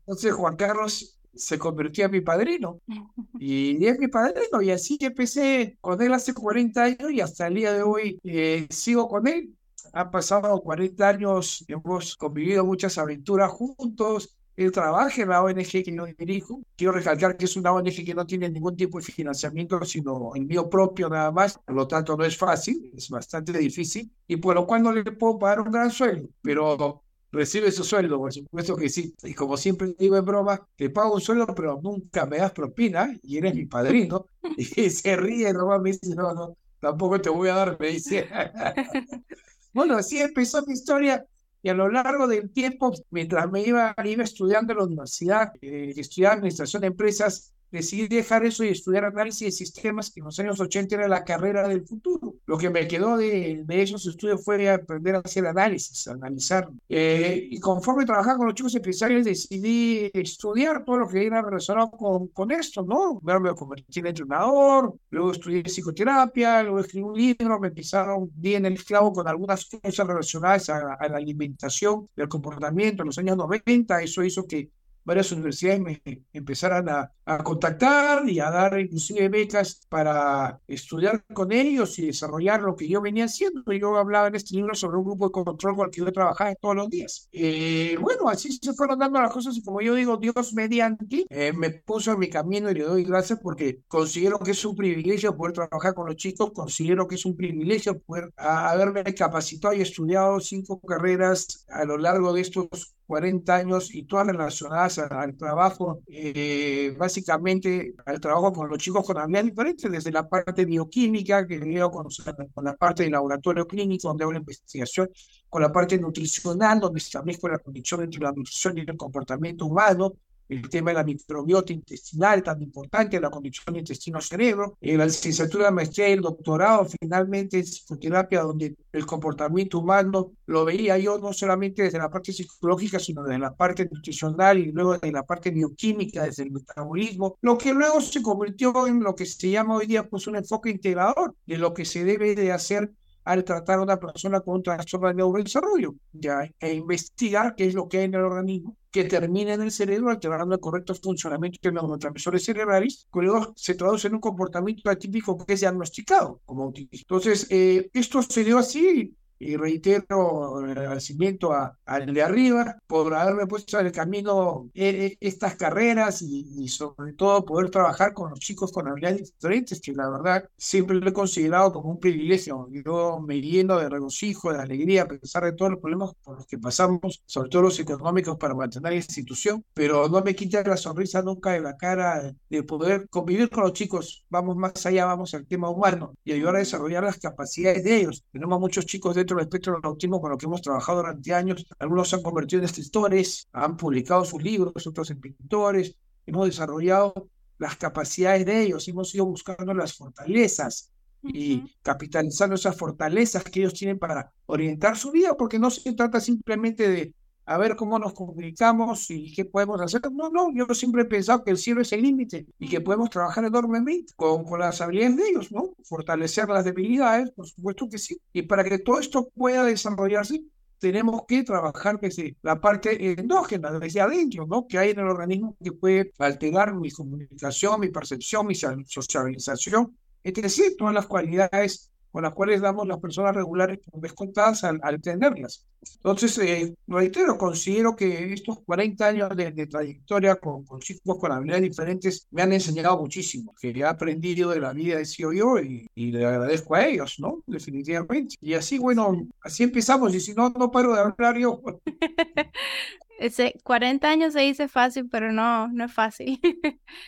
Entonces 0.07 0.33
Juan 0.33 0.57
Carlos 0.57 1.19
se 1.35 1.59
convirtió 1.59 2.07
en 2.07 2.11
mi 2.13 2.21
padrino. 2.21 2.81
Y 3.45 3.85
es 3.87 3.99
mi 3.99 4.07
padrino, 4.07 4.63
y 4.63 4.71
así 4.71 4.97
empecé 5.01 5.77
con 5.81 6.01
él 6.01 6.13
hace 6.15 6.33
40 6.33 6.81
años 6.81 7.11
y 7.11 7.21
hasta 7.21 7.49
el 7.49 7.55
día 7.55 7.73
de 7.73 7.83
hoy 7.83 8.21
eh, 8.23 8.69
sigo 8.71 9.09
con 9.09 9.27
él. 9.27 9.57
Han 9.93 10.13
pasado 10.13 10.61
40 10.61 11.09
años, 11.09 11.65
hemos 11.67 12.17
convivido 12.17 12.65
muchas 12.65 12.99
aventuras 12.99 13.51
juntos, 13.51 14.37
él 14.57 14.71
trabaja 14.71 15.23
en 15.23 15.31
la 15.31 15.43
ONG 15.43 15.83
que 15.83 15.95
yo 15.95 16.07
dirijo. 16.19 16.61
Quiero 16.77 16.93
recalcar 16.93 17.37
que 17.37 17.47
es 17.47 17.57
una 17.57 17.73
ONG 17.73 18.05
que 18.05 18.15
no 18.15 18.27
tiene 18.27 18.51
ningún 18.51 18.77
tipo 18.77 18.99
de 18.99 19.05
financiamiento, 19.05 19.83
sino 19.85 20.33
el 20.35 20.45
mío 20.45 20.69
propio 20.69 21.09
nada 21.09 21.31
más. 21.31 21.59
Por 21.59 21.75
lo 21.75 21.87
tanto, 21.89 22.17
no 22.17 22.25
es 22.25 22.37
fácil, 22.37 22.93
es 22.95 23.09
bastante 23.09 23.53
difícil. 23.53 24.11
Y 24.27 24.37
por 24.37 24.55
lo 24.55 24.67
cual 24.67 24.83
no 24.83 24.93
le 24.93 25.05
puedo 25.05 25.39
pagar 25.39 25.61
un 25.61 25.73
gran 25.73 25.91
sueldo. 25.91 26.29
Pero 26.43 27.02
recibe 27.33 27.73
su 27.73 27.83
sueldo, 27.83 28.19
por 28.19 28.33
supuesto 28.33 28.77
que 28.77 28.89
sí. 28.89 29.15
Y 29.23 29.35
como 29.35 29.57
siempre 29.57 29.95
digo 29.99 30.17
en 30.17 30.25
broma, 30.25 30.69
te 30.77 30.91
pago 30.91 31.15
un 31.15 31.21
sueldo, 31.21 31.47
pero 31.55 31.81
nunca 31.83 32.27
me 32.27 32.39
das 32.39 32.53
propina 32.53 33.17
y 33.23 33.39
eres 33.39 33.55
mi 33.55 33.67
padrino. 33.67 34.27
Y 34.57 34.91
se 34.91 35.17
ríe, 35.17 35.53
nomás 35.53 35.81
me 35.81 35.93
dice, 35.93 36.15
no, 36.15 36.35
no, 36.35 36.57
tampoco 36.79 37.21
te 37.21 37.31
voy 37.31 37.49
a 37.49 37.55
dar, 37.55 37.77
me 37.81 37.89
dice. 37.89 38.29
bueno, 39.73 39.97
así 39.97 40.19
empezó 40.19 40.65
mi 40.67 40.75
historia 40.75 41.25
y 41.63 41.69
a 41.69 41.75
lo 41.75 41.89
largo 41.89 42.27
del 42.27 42.51
tiempo, 42.51 42.93
mientras 43.11 43.51
me 43.51 43.63
iba, 43.63 43.95
iba 44.05 44.25
estudiando 44.25 44.73
en 44.73 44.79
la 44.79 44.85
universidad, 44.85 45.53
eh, 45.63 45.95
estudiaba 45.97 46.35
administración 46.35 46.81
de 46.81 46.89
empresas, 46.89 47.53
decidí 47.73 48.07
dejar 48.07 48.45
eso 48.45 48.63
y 48.65 48.69
estudiar 48.69 49.07
análisis 49.07 49.47
de 49.47 49.53
sistemas, 49.53 50.11
que 50.11 50.21
en 50.21 50.27
los 50.27 50.39
años 50.39 50.61
80 50.61 50.95
era 50.95 51.09
la 51.09 51.25
carrera 51.25 51.67
del 51.67 51.85
futuro. 51.87 52.35
Lo 52.47 52.59
que 52.59 52.71
me 52.71 52.87
quedó 52.87 53.17
de, 53.17 53.63
de 53.65 53.83
esos 53.83 54.07
estudios 54.07 54.45
fue 54.45 54.71
aprender 54.71 55.17
a 55.17 55.21
hacer 55.21 55.47
análisis, 55.47 56.07
analizar. 56.07 56.69
Eh, 56.89 57.49
y 57.51 57.59
conforme 57.59 58.05
trabajaba 58.05 58.37
con 58.37 58.47
los 58.47 58.55
chicos 58.55 58.75
empresarios, 58.75 59.25
decidí 59.25 60.11
estudiar 60.13 60.85
todo 60.85 60.99
lo 60.99 61.09
que 61.09 61.27
era 61.27 61.41
relacionado 61.41 61.91
con, 61.91 62.29
con 62.29 62.51
esto, 62.53 62.83
¿no? 62.83 63.21
me 63.23 63.55
convertí 63.55 64.01
en 64.01 64.07
entrenador, 64.07 64.95
luego 65.11 65.33
estudié 65.33 65.63
psicoterapia, 65.63 66.63
luego 66.63 66.81
escribí 66.81 67.05
un 67.05 67.17
libro, 67.17 67.59
me 67.59 67.69
empezaron 67.69 68.31
bien 68.35 68.67
el 68.67 68.75
esclavo 68.75 69.13
con 69.13 69.27
algunas 69.27 69.65
cosas 69.65 70.07
relacionadas 70.07 70.69
a, 70.69 70.95
a 70.95 71.09
la 71.09 71.17
alimentación, 71.17 72.09
el 72.17 72.29
comportamiento 72.29 73.03
en 73.03 73.07
los 73.07 73.19
años 73.19 73.37
90. 73.37 74.03
Eso 74.03 74.23
hizo 74.23 74.47
que 74.47 74.71
varias 75.05 75.33
universidades 75.33 75.81
me 75.81 76.03
empezaron 76.33 76.89
a, 76.89 77.13
contactar 77.45 78.29
y 78.29 78.41
a 78.41 78.51
dar 78.51 78.79
inclusive 78.79 79.29
becas 79.29 79.81
para 79.89 80.61
estudiar 80.67 81.25
con 81.33 81.53
ellos 81.53 81.99
y 81.99 82.07
desarrollar 82.07 82.61
lo 82.61 82.77
que 82.77 82.89
yo 82.89 83.01
venía 83.01 83.25
haciendo. 83.25 83.63
Yo 83.73 83.97
hablaba 83.97 84.29
en 84.29 84.35
este 84.35 84.57
libro 84.57 84.75
sobre 84.75 84.99
un 84.99 85.05
grupo 85.05 85.27
de 85.27 85.33
control 85.33 85.77
con 85.77 85.87
el 85.87 85.93
que 85.93 86.01
yo 86.01 86.13
trabajaba 86.13 86.55
todos 86.57 86.77
los 86.77 86.91
días. 86.91 87.29
Eh, 87.33 87.97
bueno, 88.01 88.29
así 88.29 88.53
se 88.61 88.75
fueron 88.75 88.99
dando 88.99 89.21
las 89.21 89.33
cosas 89.33 89.57
y 89.57 89.63
como 89.63 89.81
yo 89.81 89.95
digo, 89.95 90.17
Dios 90.17 90.53
mediante 90.53 91.25
eh, 91.31 91.53
me 91.55 91.71
puso 91.71 92.13
en 92.13 92.19
mi 92.19 92.29
camino 92.29 92.71
y 92.71 92.75
le 92.75 92.85
doy 92.85 93.05
gracias 93.05 93.39
porque 93.41 93.81
considero 93.89 94.39
que 94.39 94.51
es 94.51 94.65
un 94.65 94.77
privilegio 94.77 95.37
poder 95.37 95.53
trabajar 95.53 95.95
con 95.95 96.07
los 96.07 96.17
chicos, 96.17 96.51
considero 96.53 97.07
que 97.07 97.15
es 97.15 97.25
un 97.25 97.37
privilegio 97.37 97.99
poder 98.01 98.31
haberme 98.37 99.05
capacitado 99.15 99.75
y 99.75 99.81
estudiado 99.81 100.41
cinco 100.41 100.81
carreras 100.81 101.65
a 101.69 101.85
lo 101.85 101.97
largo 101.99 102.33
de 102.33 102.41
estos 102.41 102.95
40 103.13 103.55
años 103.55 103.95
y 103.95 104.05
todas 104.05 104.27
relacionadas 104.27 104.99
al 104.99 105.37
trabajo, 105.37 106.01
eh, 106.07 106.95
básicamente 106.99 107.93
al 108.07 108.19
trabajo 108.19 108.55
con 108.55 108.71
los 108.71 108.79
chicos 108.79 109.05
con 109.05 109.19
habilidades 109.19 109.51
diferentes, 109.51 109.93
desde 109.93 110.11
la 110.11 110.27
parte 110.27 110.65
bioquímica, 110.65 111.47
que 111.47 111.59
veo 111.59 111.91
con, 111.91 112.07
con 112.55 112.65
la 112.65 112.75
parte 112.75 113.03
de 113.03 113.11
laboratorio 113.11 113.67
clínico, 113.67 114.09
donde 114.09 114.25
hago 114.25 114.33
la 114.33 114.39
investigación, 114.39 115.11
con 115.51 115.61
la 115.61 115.71
parte 115.71 115.99
nutricional, 115.99 116.81
donde 116.81 117.01
establezco 117.01 117.49
la 117.49 117.59
conexión 117.59 118.03
entre 118.03 118.23
la 118.23 118.33
nutrición 118.33 118.79
y 118.79 118.81
el 118.81 118.97
comportamiento 118.97 119.67
humano, 119.67 120.15
el 120.53 120.69
tema 120.69 120.91
de 120.91 120.97
la 120.97 121.05
microbiota 121.05 121.73
intestinal, 121.73 122.43
tan 122.43 122.61
importante, 122.63 123.21
la 123.21 123.31
condición 123.31 123.77
intestino-cerebro, 123.77 124.77
eh, 124.81 124.97
la 124.97 125.07
licenciatura, 125.07 125.71
maestría 125.71 126.09
y 126.09 126.13
el 126.13 126.21
doctorado, 126.21 126.87
finalmente 126.87 127.59
en 127.59 127.65
psicoterapia, 127.65 128.43
donde 128.43 128.77
el 128.93 129.07
comportamiento 129.07 129.79
humano 129.79 130.33
lo 130.47 130.65
veía 130.65 130.99
yo 130.99 131.19
no 131.19 131.33
solamente 131.33 131.83
desde 131.83 131.99
la 131.99 132.11
parte 132.11 132.33
psicológica, 132.33 132.99
sino 132.99 133.23
desde 133.23 133.39
la 133.39 133.55
parte 133.55 133.89
nutricional 133.91 134.59
y 134.59 134.73
luego 134.73 134.93
desde 134.93 135.13
la 135.13 135.25
parte 135.25 135.51
bioquímica, 135.51 136.25
desde 136.25 136.43
el 136.43 136.51
metabolismo, 136.51 137.39
lo 137.41 137.57
que 137.57 137.73
luego 137.73 138.01
se 138.01 138.23
convirtió 138.23 138.87
en 138.87 139.03
lo 139.03 139.15
que 139.15 139.27
se 139.27 139.51
llama 139.51 139.77
hoy 139.77 139.87
día 139.87 140.09
pues 140.09 140.27
un 140.27 140.37
enfoque 140.37 140.71
integrador 140.71 141.35
de 141.47 141.59
lo 141.59 141.73
que 141.73 141.85
se 141.85 142.05
debe 142.05 142.35
de 142.35 142.53
hacer 142.53 142.93
al 143.25 143.45
tratar 143.45 143.79
a 143.79 143.83
una 143.83 144.01
persona 144.01 144.41
con 144.41 144.57
un 144.57 144.63
trastorno 144.63 145.09
de 145.09 145.15
neurodesarrollo, 145.15 145.95
ya, 146.13 146.51
e 146.59 146.75
investigar 146.75 147.55
qué 147.55 147.67
es 147.67 147.75
lo 147.75 147.89
que 147.89 147.99
hay 147.99 148.05
en 148.05 148.15
el 148.15 148.23
organismo 148.23 148.77
que 148.93 149.05
termina 149.05 149.55
en 149.55 149.63
el 149.63 149.71
cerebro 149.73 150.11
alterando 150.11 150.55
el 150.55 150.61
correcto 150.61 150.95
funcionamiento 150.95 151.59
de 151.63 151.73
los 151.73 151.83
neurotransmisores 151.83 152.45
cerebrales, 152.45 153.09
que 153.13 153.21
luego 153.21 153.53
se 153.57 153.75
traduce 153.75 154.09
en 154.09 154.15
un 154.15 154.21
comportamiento 154.21 154.91
atípico 154.91 155.37
que 155.45 155.55
es 155.55 155.61
diagnosticado 155.61 156.41
como 156.45 156.65
autismo. 156.65 156.91
Entonces, 156.93 157.47
eh, 157.51 157.91
esto 157.95 158.23
se 158.23 158.45
dio 158.45 158.59
así 158.59 159.17
y 159.43 159.57
reitero 159.57 160.61
el 160.61 160.79
agradecimiento 160.79 161.53
a, 161.53 161.77
al 161.85 162.13
de 162.13 162.23
arriba 162.23 162.79
por 162.87 163.13
haberme 163.15 163.47
puesto 163.47 163.79
en 163.79 163.87
el 163.87 163.93
camino 163.93 164.71
eh, 164.75 165.07
eh, 165.07 165.17
estas 165.21 165.57
carreras 165.57 166.23
y, 166.23 166.69
sobre 166.69 167.13
todo 167.15 167.45
poder 167.45 167.71
trabajar 167.71 168.15
con 168.15 168.31
los 168.31 168.39
chicos 168.39 168.73
con 168.73 168.87
habilidades 168.87 169.35
diferentes, 169.35 169.81
que 169.81 169.93
la 169.93 170.09
verdad 170.09 170.49
siempre 170.57 170.97
lo 170.97 171.09
he 171.09 171.13
considerado 171.13 171.73
como 171.73 171.91
un 171.91 172.01
privilegio. 172.01 172.69
Yo 172.71 173.21
me 173.21 173.41
lleno 173.41 173.79
de 173.79 173.89
regocijo, 173.89 174.53
de 174.53 174.61
alegría, 174.61 175.03
a 175.03 175.09
pesar 175.09 175.45
de 175.45 175.53
todos 175.53 175.73
los 175.73 175.81
problemas 175.81 176.13
por 176.23 176.37
los 176.37 176.47
que 176.47 176.59
pasamos, 176.59 177.23
sobre 177.27 177.51
todo 177.51 177.63
los 177.63 177.81
económicos 177.81 178.37
para 178.39 178.55
mantener 178.55 178.93
la 178.93 178.97
institución, 178.97 179.65
pero 179.75 180.09
no 180.09 180.23
me 180.23 180.35
quita 180.35 180.63
la 180.63 180.77
sonrisa 180.77 181.23
nunca 181.23 181.53
de 181.53 181.61
la 181.61 181.77
cara 181.77 182.33
de 182.49 182.63
poder 182.63 183.09
convivir 183.09 183.51
con 183.51 183.65
los 183.65 183.73
chicos. 183.73 184.25
Vamos 184.31 184.57
más 184.57 184.87
allá, 184.87 185.07
vamos 185.07 185.35
al 185.35 185.47
tema 185.47 185.69
humano 185.69 186.15
y 186.25 186.33
ayudar 186.33 186.57
a 186.57 186.59
desarrollar 186.61 187.03
las 187.03 187.19
capacidades 187.19 187.83
de 187.85 187.97
ellos. 187.97 188.25
Tenemos 188.31 188.61
muchos 188.61 188.87
chicos 188.87 189.17
dentro 189.17 189.32
respecto 189.35 189.71
al 189.71 189.81
autismo 189.83 190.21
con 190.21 190.31
los 190.31 190.39
que 190.39 190.47
hemos 190.47 190.63
trabajado 190.63 190.99
durante 190.99 191.35
años. 191.35 191.67
Algunos 191.79 192.09
se 192.09 192.17
han 192.17 192.23
convertido 192.23 192.61
en 192.61 192.67
escritores, 192.67 193.49
han 193.53 193.77
publicado 193.77 194.25
sus 194.25 194.43
libros, 194.43 194.87
otros 194.87 195.11
en 195.11 195.21
pintores. 195.21 195.97
Hemos 196.27 196.47
desarrollado 196.47 197.29
las 197.59 197.77
capacidades 197.77 198.45
de 198.45 198.63
ellos, 198.63 198.89
hemos 198.89 199.15
ido 199.15 199.25
buscando 199.25 199.73
las 199.73 199.95
fortalezas 199.95 200.91
y 201.23 201.77
capitalizando 201.83 202.57
esas 202.57 202.77
fortalezas 202.77 203.45
que 203.45 203.61
ellos 203.61 203.75
tienen 203.75 203.99
para 203.99 204.33
orientar 204.47 204.97
su 204.97 205.13
vida, 205.13 205.37
porque 205.37 205.59
no 205.59 205.71
se 205.71 205.93
trata 205.93 206.21
simplemente 206.21 206.89
de 206.89 207.15
a 207.45 207.59
ver 207.59 207.77
cómo 207.77 207.99
nos 207.99 208.13
comunicamos 208.13 209.11
y 209.11 209.33
qué 209.35 209.45
podemos 209.45 209.81
hacer. 209.81 210.01
No, 210.13 210.31
no, 210.31 210.49
yo 210.55 210.67
siempre 210.75 211.03
he 211.03 211.05
pensado 211.07 211.45
que 211.45 211.51
el 211.51 211.59
cielo 211.59 211.81
es 211.83 211.93
el 211.93 212.03
límite 212.03 212.47
y 212.59 212.69
que 212.69 212.81
podemos 212.81 213.11
trabajar 213.11 213.45
enormemente 213.45 214.13
con, 214.17 214.45
con 214.45 214.61
las 214.61 214.81
habilidades 214.81 215.17
de 215.17 215.29
ellos, 215.29 215.53
¿no? 215.53 215.75
Fortalecer 215.85 216.49
las 216.49 216.65
debilidades, 216.65 217.31
por 217.31 217.47
supuesto 217.47 217.89
que 217.89 217.99
sí. 217.99 218.21
Y 218.33 218.43
para 218.43 218.65
que 218.65 218.79
todo 218.79 218.99
esto 219.01 219.29
pueda 219.35 219.65
desarrollarse, 219.65 220.43
tenemos 220.79 221.23
que 221.29 221.45
trabajar 221.45 222.01
desde 222.01 222.37
la 222.43 222.61
parte 222.61 223.13
endógena, 223.13 223.71
desde 223.79 224.01
adentro, 224.01 224.47
¿no? 224.49 224.67
Que 224.67 224.79
hay 224.79 224.91
en 224.91 224.99
el 224.99 225.07
organismo 225.07 225.57
que 225.63 225.73
puede 225.73 226.13
alterar 226.19 226.75
mi 226.75 226.91
comunicación, 226.91 227.79
mi 227.79 227.89
percepción, 227.89 228.47
mi 228.49 228.55
socialización, 228.57 229.97
decir, 230.25 230.77
todas 230.77 230.93
las 230.95 231.07
cualidades 231.07 231.92
con 232.13 232.23
las 232.23 232.35
cuales 232.35 232.61
damos 232.61 232.87
las 232.87 233.01
personas 233.01 233.35
regulares 233.35 233.79
por 233.79 234.01
vez 234.01 234.13
contadas 234.13 234.63
al, 234.65 234.79
al 234.83 235.01
tenerlas. 235.01 235.67
Entonces, 235.97 236.39
eh, 236.39 236.75
reitero, 236.87 237.37
considero 237.39 237.97
que 237.97 238.33
estos 238.33 238.61
40 238.61 239.07
años 239.07 239.37
de, 239.37 239.67
trayectoria 239.67 240.37
con, 240.37 240.65
con, 240.65 240.79
chicos 240.79 241.19
con 241.19 241.33
habilidades 241.33 241.63
diferentes 241.63 242.29
me 242.31 242.43
han 242.43 242.53
enseñado 242.53 242.99
muchísimo, 243.01 243.55
que 243.61 243.71
he 243.71 243.85
aprendido 243.85 244.51
de 244.51 244.61
la 244.61 244.73
vida, 244.73 244.99
decía 244.99 245.27
yo, 245.35 245.59
y, 245.59 245.89
y 245.95 246.13
le 246.13 246.25
agradezco 246.25 246.75
a 246.75 246.87
ellos, 246.87 247.17
¿no? 247.19 247.43
Definitivamente. 247.47 248.37
Y 248.41 248.55
así, 248.55 248.79
bueno, 248.79 249.27
así 249.41 249.63
empezamos, 249.63 250.15
y 250.15 250.21
si 250.21 250.35
no, 250.35 250.51
no 250.51 250.71
paro 250.71 250.95
de 250.95 251.01
hablar 251.01 251.39
yo. 251.39 251.61
Ese 253.23 253.55
40 253.63 254.11
años 254.11 254.33
se 254.33 254.41
dice 254.41 254.67
fácil, 254.67 255.09
pero 255.09 255.33
no, 255.33 255.69
no 255.69 255.85
es 255.85 255.93
fácil. 255.93 256.41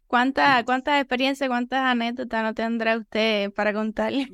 ¿Cuántas 0.07 0.63
cuánta 0.65 1.01
experiencias, 1.01 1.49
cuántas 1.49 1.81
anécdotas 1.81 2.43
no 2.45 2.55
tendrá 2.55 2.97
usted 2.97 3.53
para 3.53 3.73
contarle? 3.73 4.29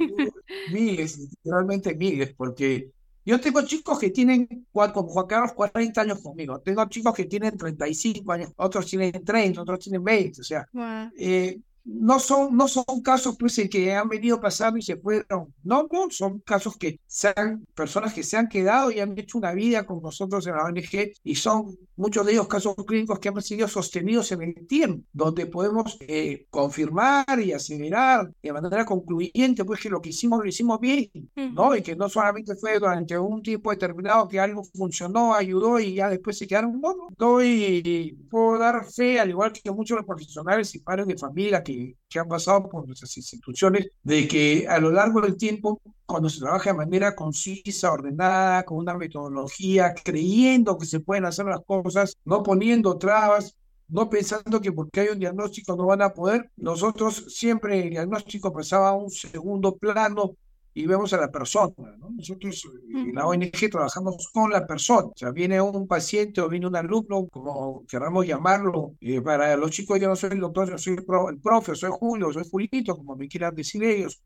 miles, 0.72 1.28
realmente 1.42 1.94
miles, 1.94 2.34
porque 2.34 2.90
yo 3.24 3.40
tengo 3.40 3.62
chicos 3.62 3.98
que 3.98 4.10
tienen, 4.10 4.46
como 4.72 5.08
Juan 5.08 5.26
Carlos, 5.26 5.52
40 5.54 6.02
años 6.02 6.22
conmigo. 6.22 6.60
Tengo 6.60 6.86
chicos 6.86 7.14
que 7.14 7.24
tienen 7.24 7.56
35 7.56 8.32
años, 8.32 8.52
otros 8.56 8.84
tienen 8.86 9.24
30, 9.24 9.62
otros 9.62 9.78
tienen 9.78 10.04
20. 10.04 10.40
O 10.40 10.44
sea, 10.44 10.66
eh, 11.16 11.58
no 11.84 12.18
son, 12.18 12.56
no 12.56 12.68
son 12.68 12.84
casos 13.02 13.36
pues 13.38 13.60
que 13.70 13.94
han 13.94 14.08
venido 14.08 14.40
pasando 14.40 14.78
y 14.78 14.82
se 14.82 14.96
fueron. 14.96 15.52
No, 15.62 15.88
no, 15.90 16.10
son 16.10 16.40
casos 16.40 16.76
que 16.76 17.00
sean 17.06 17.66
personas 17.74 18.14
que 18.14 18.22
se 18.22 18.36
han 18.36 18.48
quedado 18.48 18.90
y 18.90 19.00
han 19.00 19.18
hecho 19.18 19.38
una 19.38 19.52
vida 19.52 19.84
con 19.86 20.02
nosotros 20.02 20.46
en 20.46 20.54
la 20.54 20.64
ONG 20.64 21.12
y 21.24 21.34
son 21.34 21.76
muchos 21.96 22.24
de 22.24 22.32
ellos 22.32 22.48
casos 22.48 22.74
clínicos 22.86 23.18
que 23.18 23.28
han 23.28 23.42
sido 23.42 23.68
sostenidos 23.68 24.32
en 24.32 24.42
el 24.42 24.66
tiempo, 24.66 25.04
donde 25.12 25.46
podemos 25.46 25.98
eh, 26.00 26.46
confirmar 26.50 27.40
y 27.40 27.52
acelerar 27.52 28.32
de 28.42 28.52
manera 28.52 28.84
concluyente, 28.84 29.64
pues 29.64 29.80
que 29.80 29.90
lo 29.90 30.00
que 30.00 30.10
hicimos 30.10 30.40
lo 30.40 30.48
hicimos 30.48 30.80
bien, 30.80 31.10
¿no? 31.52 31.76
Y 31.76 31.82
que 31.82 31.96
no 31.96 32.08
solamente 32.08 32.54
fue 32.56 32.78
durante 32.78 33.18
un 33.18 33.42
tiempo 33.42 33.70
determinado 33.70 34.28
que 34.28 34.40
algo 34.40 34.64
funcionó, 34.64 35.34
ayudó 35.34 35.78
y 35.78 35.94
ya 35.94 36.08
después 36.08 36.38
se 36.38 36.46
quedaron, 36.46 36.80
no, 36.80 37.08
doy, 37.18 38.16
puedo 38.30 38.58
dar 38.58 38.84
fe, 38.86 39.20
al 39.20 39.30
igual 39.30 39.52
que 39.52 39.70
muchos 39.70 39.96
de 39.96 40.00
los 40.00 40.06
profesionales 40.06 40.74
y 40.74 40.78
padres 40.78 41.06
de 41.06 41.18
familia 41.18 41.62
que, 41.62 41.69
que 42.08 42.18
han 42.18 42.28
pasado 42.28 42.68
por 42.68 42.86
nuestras 42.86 43.16
instituciones, 43.16 43.88
de 44.02 44.28
que 44.28 44.66
a 44.68 44.78
lo 44.78 44.90
largo 44.90 45.20
del 45.20 45.36
tiempo 45.36 45.80
cuando 46.06 46.28
se 46.28 46.40
trabaja 46.40 46.70
de 46.70 46.76
manera 46.76 47.14
concisa, 47.14 47.92
ordenada, 47.92 48.64
con 48.64 48.78
una 48.78 48.96
metodología, 48.96 49.94
creyendo 49.94 50.76
que 50.76 50.86
se 50.86 51.00
pueden 51.00 51.24
hacer 51.24 51.46
las 51.46 51.60
cosas, 51.64 52.16
no 52.24 52.42
poniendo 52.42 52.98
trabas, 52.98 53.56
no 53.88 54.08
pensando 54.10 54.60
que 54.60 54.72
porque 54.72 55.00
hay 55.00 55.08
un 55.08 55.20
diagnóstico 55.20 55.76
no 55.76 55.86
van 55.86 56.02
a 56.02 56.12
poder. 56.12 56.50
Nosotros 56.56 57.26
siempre 57.28 57.80
el 57.80 57.90
diagnóstico 57.90 58.52
pasaba 58.52 58.90
a 58.90 58.96
un 58.96 59.10
segundo 59.10 59.76
plano 59.76 60.36
y 60.74 60.86
vemos 60.86 61.12
a 61.12 61.18
la 61.18 61.30
persona. 61.30 61.72
Nosotros 62.16 62.68
en 62.88 63.14
la 63.14 63.26
ONG 63.26 63.70
trabajamos 63.70 64.30
con 64.32 64.50
la 64.50 64.66
persona. 64.66 65.08
O 65.08 65.12
sea, 65.16 65.30
viene 65.30 65.60
un 65.60 65.86
paciente 65.86 66.40
o 66.40 66.48
viene 66.48 66.66
un 66.66 66.76
alumno, 66.76 67.26
como 67.28 67.84
queramos 67.86 68.26
llamarlo. 68.26 68.94
Eh, 69.00 69.20
para 69.20 69.56
los 69.56 69.70
chicos 69.70 70.00
yo 70.00 70.08
no 70.08 70.16
soy 70.16 70.30
el 70.30 70.40
doctor, 70.40 70.70
yo 70.70 70.78
soy 70.78 70.96
el 70.96 71.40
profe, 71.40 71.74
soy 71.74 71.90
Julio, 71.92 72.32
soy 72.32 72.44
Julito, 72.50 72.96
como 72.96 73.16
me 73.16 73.28
quieran 73.28 73.54
decir 73.54 73.82
ellos. 73.82 74.22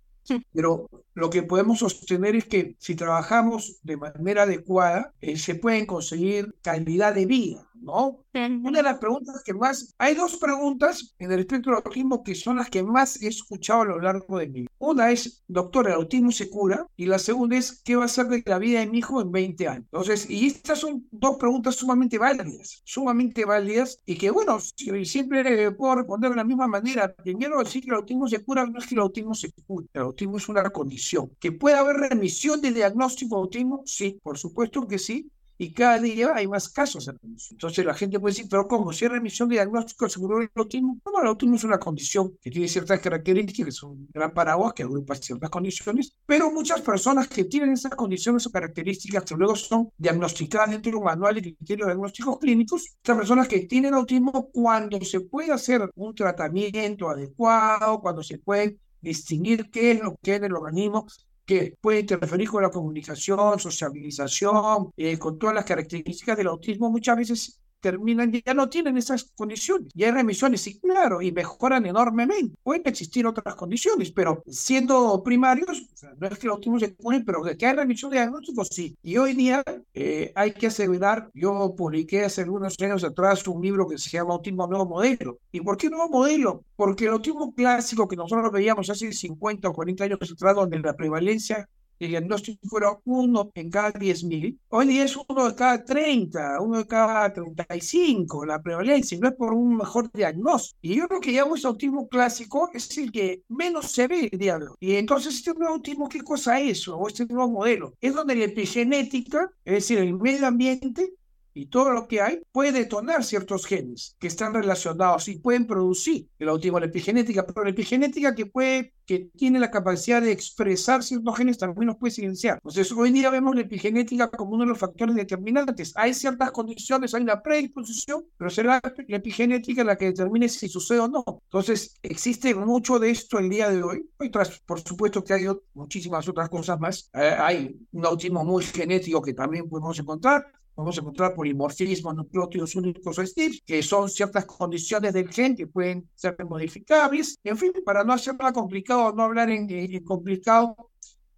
Pero 0.52 0.88
lo 1.14 1.30
que 1.30 1.42
podemos 1.42 1.80
sostener 1.80 2.34
es 2.36 2.46
que 2.46 2.76
si 2.78 2.94
trabajamos 2.94 3.78
de 3.82 3.96
manera 3.96 4.44
adecuada, 4.44 5.12
eh, 5.20 5.36
se 5.36 5.54
pueden 5.54 5.86
conseguir 5.86 6.54
calidad 6.62 7.14
de 7.14 7.26
vida, 7.26 7.68
¿no? 7.74 8.24
Una 8.34 8.78
de 8.78 8.82
las 8.82 8.98
preguntas 8.98 9.42
que 9.44 9.54
más, 9.54 9.94
hay 9.98 10.14
dos 10.14 10.36
preguntas 10.36 11.14
en 11.18 11.30
el 11.32 11.40
espectro 11.40 11.72
del 11.72 11.82
autismo 11.84 12.22
que 12.22 12.34
son 12.34 12.56
las 12.56 12.70
que 12.70 12.82
más 12.82 13.20
he 13.22 13.28
escuchado 13.28 13.82
a 13.82 13.84
lo 13.84 14.00
largo 14.00 14.38
de 14.38 14.48
mi 14.48 14.60
vida. 14.60 14.70
Una 14.78 15.10
es, 15.10 15.42
doctor, 15.46 15.86
¿el 15.86 15.94
autismo 15.94 16.30
se 16.32 16.50
cura? 16.50 16.86
Y 16.96 17.06
la 17.06 17.18
segunda 17.18 17.56
es, 17.56 17.82
¿qué 17.82 17.96
va 17.96 18.04
a 18.04 18.08
ser 18.08 18.26
de 18.26 18.42
la 18.44 18.58
vida 18.58 18.80
de 18.80 18.86
mi 18.86 18.98
hijo 18.98 19.20
en 19.20 19.30
20 19.30 19.68
años? 19.68 19.84
Entonces, 19.92 20.28
y 20.28 20.46
estas 20.46 20.78
son 20.78 21.06
dos 21.10 21.36
preguntas 21.36 21.76
sumamente 21.76 22.18
válidas, 22.18 22.82
sumamente 22.84 23.44
válidas 23.44 24.00
y 24.04 24.16
que, 24.16 24.30
bueno, 24.30 24.58
siempre 24.60 25.72
puedo 25.72 25.96
responder 25.96 26.30
de 26.30 26.36
la 26.36 26.44
misma 26.44 26.66
manera. 26.66 27.14
Primero, 27.14 27.58
decir 27.58 27.82
que 27.82 27.90
el 27.90 27.96
autismo 27.96 28.28
se 28.28 28.44
cura, 28.44 28.66
no 28.66 28.78
es 28.78 28.86
que 28.86 28.94
el 28.94 29.00
autismo 29.00 29.34
se 29.34 29.52
cura, 29.66 29.86
el 29.92 30.02
autismo 30.02 30.36
es 30.36 30.48
una 30.48 30.68
condición. 30.70 31.30
¿Que 31.38 31.52
puede 31.52 31.76
haber 31.76 31.96
remisión 31.96 32.60
de 32.60 32.72
diagnóstico 32.72 33.36
de 33.36 33.42
autismo? 33.42 33.82
Sí, 33.84 34.18
por 34.22 34.38
supuesto 34.38 34.86
que 34.86 34.98
sí, 34.98 35.30
y 35.58 35.72
cada 35.72 35.98
día 35.98 36.32
hay 36.34 36.46
más 36.46 36.68
casos 36.68 37.06
de 37.06 37.12
remisión. 37.12 37.56
Entonces 37.56 37.84
la 37.84 37.94
gente 37.94 38.18
puede 38.18 38.34
decir, 38.34 38.48
pero 38.50 38.66
¿cómo? 38.66 38.92
Si 38.92 39.04
hay 39.04 39.10
remisión 39.10 39.48
de 39.48 39.56
diagnóstico 39.56 40.08
seguro 40.08 40.38
del 40.38 40.50
autismo, 40.54 40.98
no, 41.04 41.20
el 41.20 41.28
autismo 41.28 41.56
es 41.56 41.64
una 41.64 41.78
condición 41.78 42.36
que 42.40 42.50
tiene 42.50 42.68
ciertas 42.68 43.00
características, 43.00 43.68
es 43.68 43.82
un 43.82 44.08
gran 44.12 44.32
paraguas 44.32 44.72
que 44.72 44.82
agrupa 44.82 45.14
ciertas 45.14 45.50
condiciones, 45.50 46.16
pero 46.26 46.50
muchas 46.50 46.80
personas 46.80 47.28
que 47.28 47.44
tienen 47.44 47.72
esas 47.72 47.94
condiciones 47.94 48.46
o 48.46 48.50
características 48.50 49.24
que 49.24 49.34
luego 49.34 49.56
son 49.56 49.90
diagnosticadas 49.96 50.70
dentro 50.70 50.90
de 50.90 50.94
los 50.96 51.04
manuales 51.04 51.42
de 51.42 51.54
criterios 51.54 51.86
diagnósticos 51.88 52.38
clínicos, 52.38 52.86
estas 52.86 53.16
personas 53.16 53.48
que 53.48 53.60
tienen 53.60 53.94
autismo 53.94 54.48
cuando 54.52 55.00
se 55.04 55.20
puede 55.20 55.52
hacer 55.52 55.88
un 55.94 56.14
tratamiento 56.14 57.08
adecuado, 57.08 58.00
cuando 58.00 58.22
se 58.22 58.38
puede 58.38 58.78
distinguir 59.00 59.70
qué 59.70 59.92
es 59.92 60.00
lo 60.00 60.16
que 60.22 60.36
es 60.36 60.42
el 60.42 60.54
organismo, 60.54 61.06
que 61.44 61.76
puede 61.80 62.00
interferir 62.00 62.48
con 62.48 62.62
la 62.62 62.70
comunicación, 62.70 63.58
sociabilización, 63.58 64.92
eh, 64.96 65.18
con 65.18 65.38
todas 65.38 65.54
las 65.54 65.64
características 65.64 66.36
del 66.36 66.48
autismo, 66.48 66.90
muchas 66.90 67.16
veces 67.16 67.60
terminan, 67.84 68.32
ya 68.32 68.54
no 68.54 68.70
tienen 68.70 68.96
esas 68.96 69.24
condiciones. 69.36 69.92
Y 69.94 70.04
hay 70.04 70.10
remisiones, 70.10 70.66
y 70.66 70.80
claro, 70.80 71.20
y 71.20 71.30
mejoran 71.32 71.84
enormemente. 71.84 72.56
Pueden 72.62 72.82
existir 72.86 73.26
otras 73.26 73.54
condiciones, 73.56 74.10
pero 74.10 74.42
siendo 74.46 75.22
primarios, 75.22 75.86
no 76.18 76.26
es 76.26 76.38
que 76.38 76.46
el 76.46 76.52
autismo 76.52 76.80
se 76.80 76.94
cure, 76.94 77.20
pero 77.20 77.42
que 77.42 77.66
hay 77.66 77.76
remisión 77.76 78.10
de 78.10 78.16
diagnósticos, 78.16 78.68
sí. 78.68 78.96
Y 79.02 79.18
hoy 79.18 79.34
día 79.34 79.62
eh, 79.92 80.32
hay 80.34 80.52
que 80.52 80.68
asegurar, 80.68 81.30
yo 81.34 81.74
publiqué 81.76 82.24
hace 82.24 82.40
algunos 82.40 82.74
años 82.80 83.04
atrás 83.04 83.46
un 83.46 83.60
libro 83.60 83.86
que 83.86 83.98
se 83.98 84.08
llama 84.08 84.32
Autismo 84.32 84.66
Nuevo 84.66 84.86
Modelo. 84.86 85.38
¿Y 85.52 85.60
por 85.60 85.76
qué 85.76 85.90
Nuevo 85.90 86.08
Modelo? 86.08 86.64
Porque 86.76 87.04
el 87.04 87.10
autismo 87.10 87.54
clásico 87.54 88.08
que 88.08 88.16
nosotros 88.16 88.50
veíamos 88.50 88.88
hace 88.88 89.12
50 89.12 89.68
o 89.68 89.74
40 89.74 90.04
años 90.04 90.18
atrás, 90.32 90.56
donde 90.56 90.78
la 90.78 90.96
prevalencia 90.96 91.68
el 91.98 92.08
diagnóstico 92.08 92.78
era 92.78 92.98
uno 93.04 93.50
en 93.54 93.70
cada 93.70 93.92
10.000, 93.92 94.58
hoy 94.68 94.86
día 94.86 95.04
es 95.04 95.16
uno 95.16 95.48
de 95.48 95.54
cada 95.54 95.84
30, 95.84 96.60
uno 96.60 96.78
de 96.78 96.86
cada 96.86 97.32
35, 97.32 98.44
la 98.46 98.62
prevalencia, 98.62 99.18
no 99.20 99.28
es 99.28 99.34
por 99.34 99.52
un 99.54 99.76
mejor 99.76 100.10
diagnóstico. 100.12 100.78
Y 100.82 100.96
yo 100.96 101.08
creo 101.08 101.20
que 101.20 101.32
ya 101.32 101.44
ese 101.54 101.66
autismo 101.66 102.08
clásico 102.08 102.70
es 102.72 102.96
el 102.98 103.12
que 103.12 103.42
menos 103.48 103.90
se 103.92 104.06
ve 104.08 104.28
el 104.30 104.38
diablo. 104.38 104.76
Y 104.80 104.94
entonces 104.94 105.34
este 105.34 105.54
nuevo 105.54 105.74
autismo, 105.74 106.08
¿qué 106.08 106.20
cosa 106.20 106.60
es? 106.60 106.86
O 106.88 107.06
este 107.08 107.26
nuevo 107.26 107.50
modelo. 107.50 107.94
Es 108.00 108.14
donde 108.14 108.34
la 108.34 108.44
epigenética, 108.44 109.50
es 109.64 109.74
decir, 109.74 109.98
el 109.98 110.14
medio 110.14 110.46
ambiente, 110.46 111.14
y 111.54 111.66
todo 111.66 111.90
lo 111.90 112.08
que 112.08 112.20
hay 112.20 112.42
puede 112.52 112.72
detonar 112.72 113.24
ciertos 113.24 113.64
genes 113.66 114.16
que 114.18 114.26
están 114.26 114.52
relacionados 114.52 115.28
y 115.28 115.38
pueden 115.38 115.66
producir 115.66 116.28
el 116.38 116.48
autismo, 116.48 116.80
la 116.80 116.86
epigenética, 116.86 117.46
pero 117.46 117.64
la 117.64 117.70
epigenética 117.70 118.34
que 118.34 118.46
puede 118.46 118.92
que 119.06 119.30
tiene 119.36 119.58
la 119.58 119.70
capacidad 119.70 120.22
de 120.22 120.32
expresar 120.32 121.02
ciertos 121.02 121.36
genes 121.36 121.58
también 121.58 121.86
los 121.86 121.96
puede 121.96 122.10
silenciar. 122.10 122.56
Entonces, 122.56 122.90
hoy 122.92 123.10
día 123.10 123.30
vemos 123.30 123.54
la 123.54 123.60
epigenética 123.62 124.30
como 124.30 124.52
uno 124.52 124.64
de 124.64 124.70
los 124.70 124.78
factores 124.78 125.14
determinantes. 125.14 125.92
Hay 125.96 126.14
ciertas 126.14 126.50
condiciones, 126.52 127.14
hay 127.14 127.22
una 127.22 127.42
predisposición, 127.42 128.24
pero 128.36 128.50
será 128.50 128.80
la 129.08 129.16
epigenética 129.16 129.84
la 129.84 129.96
que 129.96 130.06
determine 130.06 130.48
si 130.48 130.68
sucede 130.68 131.00
o 131.00 131.08
no. 131.08 131.24
Entonces, 131.26 131.96
existe 132.02 132.54
mucho 132.54 132.98
de 132.98 133.10
esto 133.10 133.38
el 133.38 133.50
día 133.50 133.68
de 133.68 133.82
hoy. 133.82 134.08
Otras, 134.18 134.60
por 134.60 134.80
supuesto 134.80 135.22
que 135.22 135.34
hay 135.34 135.46
muchísimas 135.74 136.26
otras 136.26 136.48
cosas 136.48 136.80
más. 136.80 137.10
Eh, 137.12 137.36
hay 137.38 137.76
un 137.92 138.06
autismo 138.06 138.44
muy 138.44 138.64
genético 138.64 139.20
que 139.20 139.34
también 139.34 139.68
podemos 139.68 139.98
encontrar 139.98 140.46
A 140.76 140.82
encontrar 140.82 141.34
polimorfismo, 141.34 142.12
nucleótidos 142.12 142.74
únicos 142.74 143.18
o 143.18 143.22
SNPs, 143.22 143.62
que 143.64 143.82
son 143.82 144.08
ciertas 144.08 144.44
condiciones 144.44 145.12
del 145.12 145.28
gen 145.28 145.54
que 145.54 145.68
pueden 145.68 146.08
ser 146.14 146.36
modificables. 146.44 147.38
En 147.44 147.56
fin, 147.56 147.72
para 147.84 148.02
no 148.02 148.12
hacerla 148.12 148.52
complicado, 148.52 149.12
no 149.12 149.22
hablar 149.22 149.50
en, 149.50 150.04
complicado, 150.04 150.90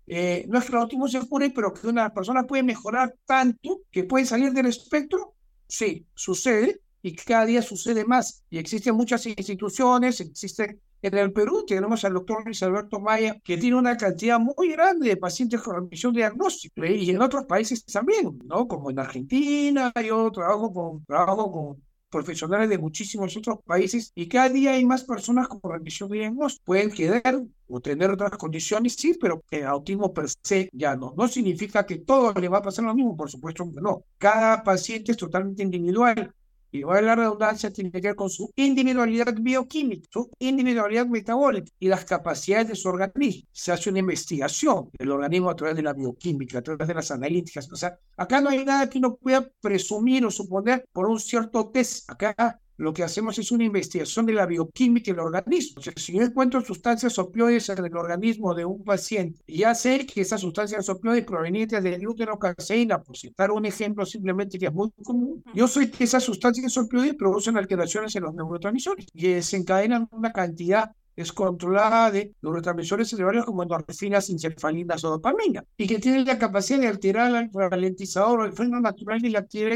eh, 0.06 0.46
no 0.48 0.58
es 0.58 0.64
que 0.64 1.08
se 1.08 1.28
cure, 1.28 1.50
pero 1.50 1.74
que 1.74 1.86
una 1.86 2.12
persona 2.14 2.44
puede 2.44 2.62
mejorar 2.62 3.14
tanto 3.26 3.82
que 3.90 4.04
puede 4.04 4.24
salir 4.24 4.52
del 4.52 4.66
espectro. 4.66 5.34
Sí, 5.68 6.06
sucede 6.14 6.80
y 7.02 7.14
cada 7.14 7.44
día 7.44 7.62
sucede 7.62 8.04
más. 8.04 8.42
Y 8.48 8.58
existen 8.58 8.94
muchas 8.94 9.26
instituciones, 9.26 10.20
existen 10.20 10.80
en 11.06 11.18
el 11.18 11.32
Perú 11.32 11.64
tenemos 11.66 12.04
al 12.04 12.14
doctor 12.14 12.44
Luis 12.44 12.62
Alberto 12.62 13.00
Maya, 13.00 13.36
que 13.42 13.56
tiene 13.56 13.76
una 13.76 13.96
cantidad 13.96 14.38
muy 14.38 14.70
grande 14.72 15.08
de 15.08 15.16
pacientes 15.16 15.60
con 15.62 15.76
remisión 15.76 16.12
diagnóstica, 16.12 16.86
y 16.86 17.10
en 17.10 17.22
otros 17.22 17.44
países 17.46 17.84
también, 17.84 18.38
¿no? 18.44 18.66
Como 18.68 18.90
en 18.90 18.98
Argentina, 18.98 19.92
yo 20.04 20.30
trabajo 20.30 20.72
con, 20.72 21.04
trabajo 21.04 21.50
con 21.52 21.86
profesionales 22.10 22.68
de 22.68 22.78
muchísimos 22.78 23.36
otros 23.36 23.58
países 23.64 24.12
y 24.14 24.28
cada 24.28 24.48
día 24.48 24.72
hay 24.72 24.84
más 24.84 25.04
personas 25.04 25.48
con 25.48 25.60
remisión 25.70 26.08
de 26.10 26.18
diagnóstico. 26.18 26.64
Pueden 26.64 26.90
quedar 26.90 27.42
o 27.68 27.80
tener 27.80 28.10
otras 28.10 28.30
condiciones, 28.32 28.94
sí, 28.94 29.16
pero 29.20 29.42
el 29.50 29.64
autismo 29.64 30.12
per 30.12 30.26
se 30.42 30.70
ya 30.72 30.96
no. 30.96 31.14
No 31.16 31.28
significa 31.28 31.84
que 31.84 31.96
todo 31.98 32.32
le 32.34 32.48
va 32.48 32.58
a 32.58 32.62
pasar 32.62 32.84
lo 32.84 32.94
mismo, 32.94 33.16
por 33.16 33.30
supuesto 33.30 33.64
que 33.72 33.80
no. 33.80 34.04
Cada 34.18 34.62
paciente 34.62 35.12
es 35.12 35.18
totalmente 35.18 35.62
individual 35.62 36.32
y 36.78 37.02
la 37.02 37.14
redundancia 37.14 37.72
tiene 37.72 37.90
que 37.90 38.00
ver 38.00 38.16
con 38.16 38.30
su 38.30 38.50
individualidad 38.56 39.34
bioquímica, 39.38 40.08
su 40.10 40.30
individualidad 40.38 41.06
metabólica 41.06 41.70
y 41.78 41.88
las 41.88 42.04
capacidades 42.04 42.68
de 42.68 42.74
su 42.74 42.88
organismo. 42.88 43.48
Se 43.52 43.72
hace 43.72 43.90
una 43.90 44.00
investigación 44.00 44.90
del 44.98 45.10
organismo 45.10 45.50
a 45.50 45.56
través 45.56 45.76
de 45.76 45.82
la 45.82 45.92
bioquímica, 45.92 46.58
a 46.58 46.62
través 46.62 46.88
de 46.88 46.94
las 46.94 47.10
analíticas. 47.10 47.70
O 47.72 47.76
sea, 47.76 47.98
acá 48.16 48.40
no 48.40 48.50
hay 48.50 48.64
nada 48.64 48.88
que 48.88 48.98
uno 48.98 49.16
pueda 49.16 49.48
presumir 49.60 50.24
o 50.24 50.30
suponer 50.30 50.84
por 50.92 51.06
un 51.06 51.20
cierto 51.20 51.70
test. 51.70 52.10
Acá 52.10 52.60
lo 52.76 52.92
que 52.92 53.02
hacemos 53.02 53.38
es 53.38 53.50
una 53.52 53.64
investigación 53.64 54.26
de 54.26 54.32
la 54.34 54.46
bioquímica 54.46 55.10
del 55.10 55.20
organismo. 55.20 55.80
O 55.80 55.82
sea, 55.82 55.92
si 55.96 56.12
yo 56.12 56.22
encuentro 56.22 56.60
sustancias 56.60 57.18
opioides 57.18 57.68
en 57.68 57.84
el 57.84 57.96
organismo 57.96 58.54
de 58.54 58.64
un 58.64 58.84
paciente 58.84 59.40
ya 59.46 59.74
sé 59.74 60.06
que 60.06 60.20
esas 60.20 60.40
sustancias 60.40 60.88
opioides 60.88 61.24
provenientes 61.24 61.82
de 61.82 61.98
glúteno 61.98 62.38
caseína, 62.38 63.02
por 63.02 63.16
citar 63.16 63.50
un 63.50 63.64
ejemplo 63.64 64.04
simplemente 64.04 64.58
que 64.58 64.66
es 64.66 64.72
muy 64.72 64.90
común, 65.02 65.42
yo 65.54 65.68
sé 65.68 65.90
que 65.90 66.04
esas 66.04 66.22
sustancias 66.22 66.76
opioides 66.76 67.14
producen 67.14 67.56
alteraciones 67.56 68.14
en 68.16 68.24
los 68.24 68.34
neurotransmisores 68.34 69.06
y 69.12 69.28
desencadenan 69.28 70.08
una 70.10 70.32
cantidad 70.32 70.90
descontrolada 71.16 72.10
de 72.10 72.34
neurotransmisores 72.42 73.08
cerebrales 73.08 73.44
como 73.44 73.62
endorfinas, 73.62 74.28
encefalinas 74.28 75.02
o 75.04 75.10
dopamina, 75.10 75.64
y 75.78 75.86
que 75.86 75.98
tienen 75.98 76.26
la 76.26 76.38
capacidad 76.38 76.78
de 76.78 76.88
alterar 76.88 77.34
el 77.34 77.50
ralentizador 77.52 78.40
o 78.40 78.44
el 78.44 78.52
freno 78.52 78.80
natural 78.80 79.20
de 79.20 79.30
la 79.30 79.38
actividad 79.38 79.70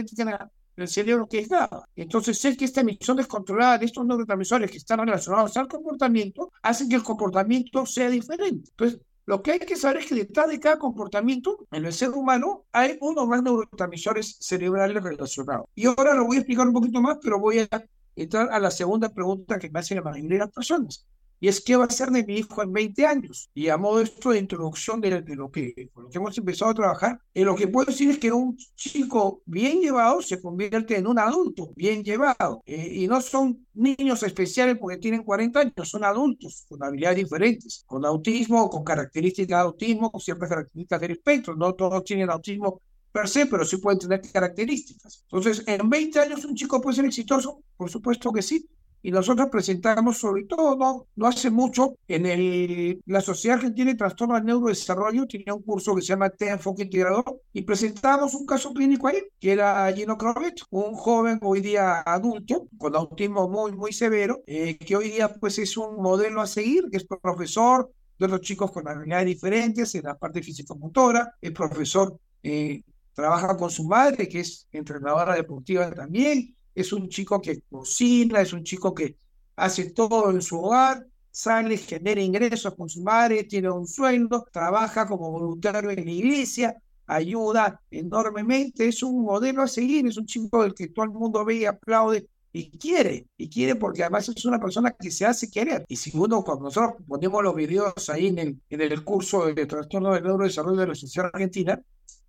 el 0.82 0.88
cerebro 0.88 1.26
que 1.28 1.40
es 1.40 1.50
nada. 1.50 1.84
Entonces, 1.96 2.38
sé 2.40 2.56
que 2.56 2.64
esta 2.64 2.80
emisión 2.82 3.16
descontrolada 3.16 3.78
de 3.78 3.87
estos 3.87 4.04
neurotransmisores 4.06 4.70
que 4.70 4.78
están 4.78 5.00
relacionados 5.00 5.56
al 5.56 5.68
comportamiento 5.68 6.52
hace 6.62 6.88
que 6.88 6.96
el 6.96 7.02
comportamiento 7.02 7.87
sea 7.87 8.08
diferente. 8.10 8.70
Entonces, 8.70 9.00
Lo 9.26 9.42
que 9.42 9.52
hay 9.52 9.58
que 9.60 9.76
saber 9.76 9.99
es 9.99 10.06
que 10.06 10.14
detrás 10.16 10.49
de 10.49 10.58
cada 10.58 10.78
comportamiento 10.78 11.58
en 11.70 11.84
el 11.84 11.92
ser 11.92 12.10
humano 12.10 12.64
hay 12.72 12.99
uno 13.00 13.22
o 13.22 13.26
más 13.26 13.42
neurotransmisores 13.42 14.37
cerebrales 14.40 15.02
relacionados. 15.02 15.66
Y 15.75 15.87
ahora 15.87 16.14
lo 16.14 16.26
voy 16.26 16.37
a 16.37 16.40
explicar 16.40 16.66
un 16.66 16.72
poquito 16.75 17.00
más, 17.00 17.18
pero 17.22 17.38
voy 17.38 17.60
a 17.60 17.68
entrar 18.16 18.49
a 18.50 18.58
la 18.58 18.70
segunda 18.70 19.08
pregunta 19.10 19.58
que 19.58 19.70
me 19.70 19.78
hace 19.80 19.94
la 19.94 20.02
mayoría 20.02 20.30
de 20.30 20.44
las 20.46 20.50
personas 20.52 21.06
y 21.40 21.49
es 21.49 21.61
qué 21.62 21.76
va 21.76 21.87
a 21.87 21.90
ser 21.90 22.11
de 22.11 22.25
mi 22.25 22.37
hijo 22.37 22.62
en 22.62 22.73
20 22.73 23.06
años. 23.06 23.50
Y 23.54 23.68
a 23.68 23.78
modo 23.78 24.00
esto 24.00 24.30
de 24.30 24.38
introducción 24.38 25.00
de, 25.00 25.23
lo, 25.35 25.50
que, 25.50 25.90
lo 25.97 26.09
que 26.11 26.18
hemos 26.18 26.37
empezado 26.37 26.70
a 26.70 26.75
trabajar, 26.75 27.20
en 27.32 27.47
lo 27.47 27.56
que 27.56 27.66
puedo 27.66 27.87
decir 27.87 28.11
es 28.11 28.18
que 28.18 28.30
un 28.30 28.56
chico 28.76 29.42
bien 29.47 29.80
llevado 29.80 30.20
se 30.20 30.40
convierte 30.40 30.99
en 30.99 31.06
un 31.06 31.18
adulto 31.18 31.73
bien 31.75 32.04
llevado. 32.04 32.62
Eh, 32.66 32.92
y 32.94 33.09
no 33.09 33.20
son 33.23 33.66
niños 33.73 34.23
especiales 34.23 34.76
porque 34.78 34.99
tienen 34.99 35.23
40 35.23 35.61
años, 35.61 35.88
son 35.88 36.04
adultos 36.04 36.66
con 36.68 36.82
habilidades 36.85 37.18
diferentes, 37.18 37.85
con 37.87 38.04
autismo, 38.04 38.68
con 38.68 38.85
características 38.85 39.49
de 39.49 39.62
autismo, 39.62 40.12
con 40.12 40.20
ciertas 40.20 40.49
características 40.49 41.00
del 41.00 41.11
espectro. 41.12 41.56
No 41.56 41.75
todos 41.75 42.04
tienen 42.04 42.30
autismo 42.30 42.82
per 43.12 43.28
se, 43.28 43.47
pero 43.47 43.64
sí 43.64 43.78
pueden 43.78 43.99
tener 43.99 44.20
características. 44.32 45.25
Entonces, 45.25 45.64
¿en 45.66 45.88
20 45.88 46.20
años 46.20 46.44
un 46.44 46.54
chico 46.54 46.80
puede 46.80 46.97
ser 46.97 47.06
exitoso? 47.06 47.62
Por 47.76 47.90
supuesto 47.90 48.32
que 48.32 48.42
sí, 48.42 48.68
y 49.02 49.11
nosotros 49.11 49.49
presentamos 49.50 50.19
sobre 50.19 50.45
todo, 50.45 50.76
no, 50.76 51.07
no 51.16 51.26
hace 51.26 51.50
mucho, 51.50 51.97
en 52.09 52.26
el, 52.26 53.00
la 53.07 53.21
Sociedad 53.21 53.59
Argentina 53.59 53.90
de 53.90 53.97
Trastorno 53.97 54.35
del 54.35 54.45
Neurodesarrollo 54.45 55.26
tenía 55.26 55.54
un 55.54 55.62
curso 55.62 55.95
que 55.95 56.02
se 56.02 56.09
llama 56.09 56.30
T 56.30 56.49
Enfoque 56.49 56.83
Integrador 56.83 57.40
y 57.52 57.62
presentamos 57.62 58.35
un 58.35 58.47
caso 58.47 58.73
clínico 58.73 59.09
ahí, 59.09 59.23
que 59.38 59.52
era 59.52 59.90
Gino 59.92 60.19
Crovet, 60.19 60.61
un 60.71 60.95
joven 60.95 61.38
hoy 61.42 61.61
día 61.61 62.00
adulto 62.00 62.69
con 62.78 62.95
autismo 62.95 63.49
muy, 63.49 63.73
muy 63.73 63.92
severo, 63.92 64.42
eh, 64.47 64.76
que 64.76 64.97
hoy 64.97 65.11
día 65.11 65.33
pues 65.33 65.59
es 65.59 65.76
un 65.76 66.02
modelo 66.02 66.40
a 66.40 66.47
seguir, 66.47 66.85
que 66.90 66.99
es 66.99 67.04
profesor 67.04 67.90
de 68.19 68.28
los 68.28 68.42
chicos 68.42 68.71
con 68.71 68.87
habilidades 68.87 69.26
diferentes 69.26 69.95
en 69.95 70.04
la 70.04 70.19
parte 70.19 70.42
físico-motora, 70.42 71.37
es 71.40 71.52
profesor, 71.52 72.19
eh, 72.42 72.83
trabaja 73.14 73.57
con 73.57 73.71
su 73.71 73.85
madre, 73.85 74.28
que 74.28 74.40
es 74.40 74.66
entrenadora 74.73 75.35
deportiva 75.35 75.90
también, 75.90 76.54
es 76.74 76.92
un 76.92 77.08
chico 77.08 77.40
que 77.40 77.62
cocina, 77.70 78.40
es 78.40 78.52
un 78.52 78.64
chico 78.64 78.94
que 78.94 79.16
hace 79.56 79.90
todo 79.90 80.30
en 80.30 80.42
su 80.42 80.58
hogar, 80.58 81.06
sale, 81.30 81.76
genera 81.76 82.20
ingresos 82.20 82.74
con 82.74 82.88
su 82.88 83.02
madre, 83.02 83.44
tiene 83.44 83.70
un 83.70 83.86
sueldo, 83.86 84.46
trabaja 84.52 85.06
como 85.06 85.30
voluntario 85.30 85.90
en 85.90 86.04
la 86.04 86.10
iglesia, 86.10 86.76
ayuda 87.06 87.80
enormemente, 87.90 88.88
es 88.88 89.02
un 89.02 89.22
modelo 89.22 89.62
a 89.62 89.68
seguir, 89.68 90.06
es 90.06 90.16
un 90.16 90.26
chico 90.26 90.62
del 90.62 90.74
que 90.74 90.88
todo 90.88 91.04
el 91.04 91.10
mundo 91.10 91.44
ve 91.44 91.56
y 91.56 91.64
aplaude 91.64 92.28
y 92.52 92.70
quiere, 92.70 93.26
y 93.36 93.48
quiere 93.48 93.76
porque 93.76 94.02
además 94.02 94.28
es 94.28 94.44
una 94.44 94.58
persona 94.58 94.90
que 94.92 95.10
se 95.10 95.24
hace 95.24 95.50
querer. 95.50 95.84
Y 95.88 95.96
si 95.96 96.10
uno, 96.16 96.42
cuando 96.42 96.64
nosotros 96.64 96.94
ponemos 97.06 97.42
los 97.42 97.54
videos 97.54 98.10
ahí 98.10 98.28
en 98.28 98.38
el, 98.38 98.60
en 98.68 98.80
el 98.80 99.04
curso 99.04 99.46
de 99.46 99.66
trastorno 99.66 100.12
del 100.12 100.24
neurodesarrollo 100.24 100.80
de 100.80 100.86
la 100.86 100.92
Asociación 100.92 101.30
Argentina, 101.32 101.80